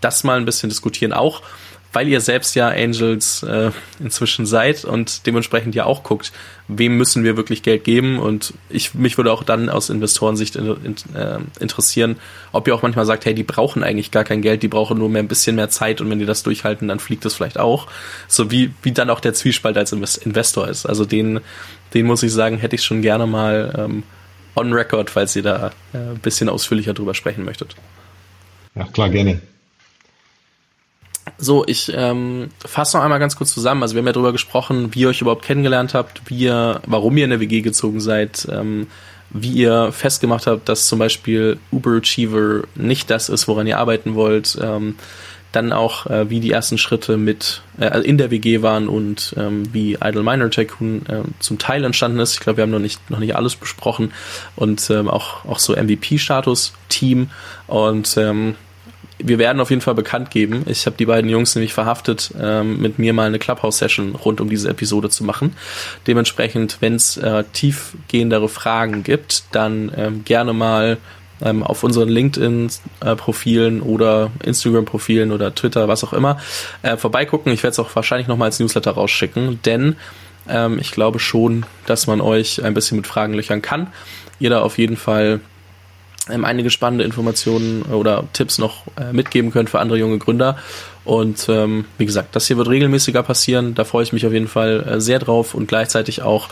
das 0.00 0.24
mal 0.24 0.38
ein 0.38 0.44
bisschen 0.44 0.68
diskutieren. 0.68 1.12
Auch 1.12 1.42
weil 1.92 2.08
ihr 2.08 2.20
selbst 2.20 2.54
ja 2.54 2.68
Angels 2.68 3.42
äh, 3.42 3.70
inzwischen 3.98 4.44
seid 4.44 4.84
und 4.84 5.26
dementsprechend 5.26 5.74
ja 5.74 5.84
auch 5.84 6.02
guckt, 6.02 6.32
wem 6.68 6.98
müssen 6.98 7.24
wir 7.24 7.36
wirklich 7.36 7.62
Geld 7.62 7.84
geben 7.84 8.18
und 8.18 8.52
ich 8.68 8.94
mich 8.94 9.16
würde 9.16 9.32
auch 9.32 9.42
dann 9.42 9.70
aus 9.70 9.88
Investorensicht 9.88 10.56
in, 10.56 10.66
in, 10.84 10.96
äh, 11.14 11.38
interessieren, 11.60 12.16
ob 12.52 12.68
ihr 12.68 12.74
auch 12.74 12.82
manchmal 12.82 13.06
sagt, 13.06 13.24
hey, 13.24 13.34
die 13.34 13.42
brauchen 13.42 13.82
eigentlich 13.82 14.10
gar 14.10 14.24
kein 14.24 14.42
Geld, 14.42 14.62
die 14.62 14.68
brauchen 14.68 14.98
nur 14.98 15.08
mehr 15.08 15.22
ein 15.22 15.28
bisschen 15.28 15.56
mehr 15.56 15.70
Zeit 15.70 16.00
und 16.00 16.10
wenn 16.10 16.18
die 16.18 16.26
das 16.26 16.42
durchhalten, 16.42 16.88
dann 16.88 17.00
fliegt 17.00 17.24
das 17.24 17.34
vielleicht 17.34 17.58
auch. 17.58 17.86
So 18.26 18.50
wie 18.50 18.72
wie 18.82 18.92
dann 18.92 19.08
auch 19.08 19.20
der 19.20 19.32
Zwiespalt 19.32 19.78
als 19.78 19.92
Investor 19.92 20.68
ist. 20.68 20.84
Also 20.84 21.06
den 21.06 21.40
den 21.94 22.06
muss 22.06 22.22
ich 22.22 22.32
sagen, 22.32 22.58
hätte 22.58 22.76
ich 22.76 22.82
schon 22.84 23.00
gerne 23.00 23.26
mal 23.26 23.74
ähm, 23.78 24.02
on 24.58 24.72
record, 24.72 25.10
falls 25.10 25.34
ihr 25.36 25.42
da 25.42 25.72
äh, 25.92 25.98
ein 25.98 26.18
bisschen 26.18 26.48
ausführlicher 26.48 26.94
drüber 26.94 27.14
sprechen 27.14 27.44
möchtet. 27.44 27.76
Ja, 28.74 28.84
klar, 28.84 29.08
gerne. 29.08 29.40
So, 31.36 31.64
ich 31.66 31.92
ähm, 31.94 32.48
fasse 32.64 32.96
noch 32.96 33.04
einmal 33.04 33.18
ganz 33.18 33.36
kurz 33.36 33.52
zusammen. 33.52 33.82
Also 33.82 33.94
wir 33.94 34.00
haben 34.00 34.06
ja 34.06 34.12
darüber 34.12 34.32
gesprochen, 34.32 34.94
wie 34.94 35.00
ihr 35.00 35.08
euch 35.08 35.20
überhaupt 35.20 35.44
kennengelernt 35.44 35.94
habt, 35.94 36.22
wie 36.26 36.38
ihr, 36.38 36.80
warum 36.86 37.16
ihr 37.16 37.24
in 37.24 37.30
der 37.30 37.40
WG 37.40 37.60
gezogen 37.60 38.00
seid, 38.00 38.48
ähm, 38.50 38.86
wie 39.30 39.52
ihr 39.52 39.92
festgemacht 39.92 40.46
habt, 40.46 40.68
dass 40.68 40.86
zum 40.86 40.98
Beispiel 40.98 41.58
Uber 41.70 41.98
Achiever 41.98 42.62
nicht 42.74 43.10
das 43.10 43.28
ist, 43.28 43.46
woran 43.46 43.66
ihr 43.66 43.78
arbeiten 43.78 44.14
wollt. 44.14 44.58
Ähm, 44.60 44.96
dann 45.58 45.72
auch, 45.72 46.06
äh, 46.06 46.30
wie 46.30 46.40
die 46.40 46.52
ersten 46.52 46.78
Schritte 46.78 47.16
mit 47.16 47.62
äh, 47.78 48.00
in 48.00 48.18
der 48.18 48.30
WG 48.30 48.62
waren 48.62 48.88
und 48.88 49.34
ähm, 49.36 49.72
wie 49.72 49.94
Idle 49.94 50.22
Minor 50.22 50.50
Tycoon 50.50 51.04
äh, 51.06 51.22
zum 51.40 51.58
Teil 51.58 51.84
entstanden 51.84 52.20
ist. 52.20 52.34
Ich 52.34 52.40
glaube, 52.40 52.58
wir 52.58 52.62
haben 52.62 52.70
noch 52.70 52.78
nicht 52.78 53.10
noch 53.10 53.18
nicht 53.18 53.36
alles 53.36 53.56
besprochen 53.56 54.12
und 54.56 54.88
ähm, 54.90 55.08
auch 55.08 55.44
auch 55.44 55.58
so 55.58 55.74
MVP-Status 55.74 56.72
Team 56.88 57.30
und 57.66 58.16
ähm, 58.16 58.54
wir 59.18 59.38
werden 59.38 59.60
auf 59.60 59.70
jeden 59.70 59.82
Fall 59.82 59.94
bekannt 59.94 60.30
geben. 60.30 60.62
Ich 60.66 60.86
habe 60.86 60.96
die 60.96 61.06
beiden 61.06 61.28
Jungs 61.28 61.54
nämlich 61.54 61.72
verhaftet, 61.72 62.32
ähm, 62.40 62.80
mit 62.80 63.00
mir 63.00 63.12
mal 63.12 63.26
eine 63.26 63.40
Clubhouse-Session 63.40 64.14
rund 64.14 64.40
um 64.40 64.48
diese 64.48 64.68
Episode 64.68 65.10
zu 65.10 65.24
machen. 65.24 65.56
Dementsprechend, 66.06 66.76
wenn 66.80 66.94
es 66.94 67.16
äh, 67.16 67.42
tiefgehendere 67.52 68.48
Fragen 68.48 69.02
gibt, 69.02 69.42
dann 69.50 69.90
ähm, 69.96 70.24
gerne 70.24 70.52
mal 70.52 70.98
ähm, 71.42 71.62
auf 71.62 71.84
unseren 71.84 72.08
LinkedIn-Profilen 72.08 73.82
oder 73.82 74.30
Instagram-Profilen 74.44 75.32
oder 75.32 75.54
Twitter, 75.54 75.88
was 75.88 76.04
auch 76.04 76.12
immer, 76.12 76.38
äh, 76.82 76.96
vorbeigucken. 76.96 77.52
Ich 77.52 77.62
werde 77.62 77.72
es 77.72 77.78
auch 77.78 77.94
wahrscheinlich 77.94 78.28
nochmal 78.28 78.46
als 78.46 78.60
Newsletter 78.60 78.92
rausschicken, 78.92 79.60
denn 79.64 79.96
ähm, 80.48 80.78
ich 80.80 80.92
glaube 80.92 81.18
schon, 81.18 81.66
dass 81.86 82.06
man 82.06 82.20
euch 82.20 82.64
ein 82.64 82.74
bisschen 82.74 82.96
mit 82.96 83.06
Fragen 83.06 83.34
löchern 83.34 83.62
kann. 83.62 83.88
Ihr 84.40 84.50
da 84.50 84.62
auf 84.62 84.78
jeden 84.78 84.96
Fall 84.96 85.40
ähm, 86.30 86.44
einige 86.44 86.70
spannende 86.70 87.04
Informationen 87.04 87.82
oder 87.82 88.24
Tipps 88.32 88.58
noch 88.58 88.84
äh, 88.96 89.12
mitgeben 89.12 89.50
könnt 89.50 89.70
für 89.70 89.80
andere 89.80 89.98
junge 89.98 90.18
Gründer. 90.18 90.58
Und 91.04 91.48
ähm, 91.48 91.86
wie 91.96 92.06
gesagt, 92.06 92.36
das 92.36 92.46
hier 92.46 92.56
wird 92.56 92.68
regelmäßiger 92.68 93.22
passieren. 93.22 93.74
Da 93.74 93.84
freue 93.84 94.02
ich 94.02 94.12
mich 94.12 94.26
auf 94.26 94.32
jeden 94.32 94.48
Fall 94.48 94.86
äh, 94.86 95.00
sehr 95.00 95.18
drauf 95.18 95.54
und 95.54 95.68
gleichzeitig 95.68 96.22
auch 96.22 96.48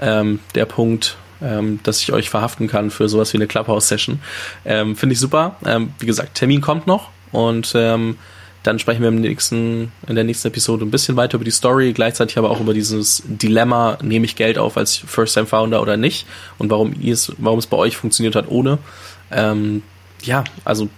ähm, 0.00 0.40
der 0.54 0.66
Punkt, 0.66 1.16
ähm, 1.42 1.80
dass 1.82 2.00
ich 2.00 2.12
euch 2.12 2.30
verhaften 2.30 2.68
kann 2.68 2.90
für 2.90 3.08
sowas 3.08 3.32
wie 3.32 3.38
eine 3.38 3.46
Clubhouse-Session. 3.46 4.20
Ähm, 4.64 4.96
Finde 4.96 5.12
ich 5.12 5.20
super. 5.20 5.56
Ähm, 5.64 5.92
wie 5.98 6.06
gesagt, 6.06 6.34
Termin 6.34 6.60
kommt 6.60 6.86
noch 6.86 7.10
und 7.32 7.72
ähm, 7.74 8.16
dann 8.62 8.78
sprechen 8.78 9.02
wir 9.02 9.08
im 9.08 9.20
nächsten, 9.20 9.92
in 10.06 10.14
der 10.14 10.24
nächsten 10.24 10.48
Episode 10.48 10.84
ein 10.84 10.90
bisschen 10.90 11.16
weiter 11.16 11.36
über 11.36 11.44
die 11.44 11.50
Story, 11.50 11.92
gleichzeitig 11.92 12.36
aber 12.38 12.50
auch 12.50 12.60
über 12.60 12.74
dieses 12.74 13.22
Dilemma, 13.26 13.98
nehme 14.02 14.26
ich 14.26 14.36
Geld 14.36 14.58
auf 14.58 14.76
als 14.76 14.96
First-Time-Founder 14.96 15.80
oder 15.80 15.96
nicht 15.96 16.26
und 16.58 16.70
warum, 16.70 16.92
es, 17.02 17.32
warum 17.38 17.58
es 17.58 17.66
bei 17.66 17.76
euch 17.76 17.96
funktioniert 17.96 18.34
hat 18.34 18.46
ohne. 18.48 18.78
Ähm, 19.30 19.82
ja, 20.22 20.44
also 20.64 20.88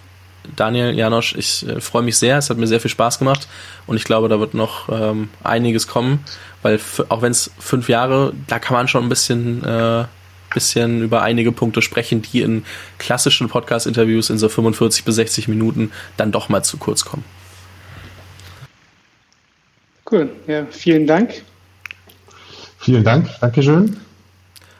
Daniel, 0.55 0.97
Janosch, 0.97 1.35
ich 1.35 1.67
äh, 1.67 1.79
freue 1.79 2.01
mich 2.01 2.17
sehr, 2.17 2.37
es 2.37 2.49
hat 2.49 2.57
mir 2.57 2.67
sehr 2.67 2.79
viel 2.79 2.89
Spaß 2.89 3.19
gemacht 3.19 3.47
und 3.85 3.95
ich 3.95 4.03
glaube, 4.03 4.27
da 4.27 4.39
wird 4.39 4.53
noch 4.53 4.89
ähm, 4.89 5.29
einiges 5.43 5.87
kommen, 5.87 6.25
weil 6.63 6.79
auch 7.09 7.21
wenn 7.21 7.31
es 7.31 7.51
fünf 7.59 7.89
Jahre, 7.89 8.33
da 8.47 8.57
kann 8.59 8.75
man 8.75 8.87
schon 8.87 9.03
ein 9.03 9.09
bisschen 9.09 9.63
äh, 9.63 10.05
bisschen 10.53 11.01
über 11.01 11.21
einige 11.21 11.51
Punkte 11.51 11.81
sprechen, 11.81 12.21
die 12.21 12.41
in 12.41 12.65
klassischen 12.97 13.49
Podcast-Interviews 13.49 14.29
in 14.29 14.37
so 14.37 14.49
45 14.49 15.03
bis 15.03 15.15
60 15.15 15.47
Minuten 15.47 15.91
dann 16.17 16.31
doch 16.31 16.49
mal 16.49 16.63
zu 16.63 16.77
kurz 16.77 17.05
kommen. 17.05 17.23
Cool, 20.09 20.29
ja, 20.47 20.65
vielen 20.69 21.07
Dank. 21.07 21.41
Vielen 22.79 23.03
Dank, 23.03 23.29
Dankeschön. 23.39 23.97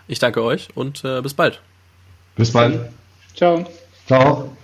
Ich 0.08 0.20
danke 0.20 0.44
euch 0.44 0.70
und 0.76 1.06
äh, 1.06 1.22
bis 1.22 1.34
bald. 1.34 1.62
Bis 2.36 2.52
bald. 2.52 2.92
Ciao. 3.36 3.66
Ciao. 4.08 4.58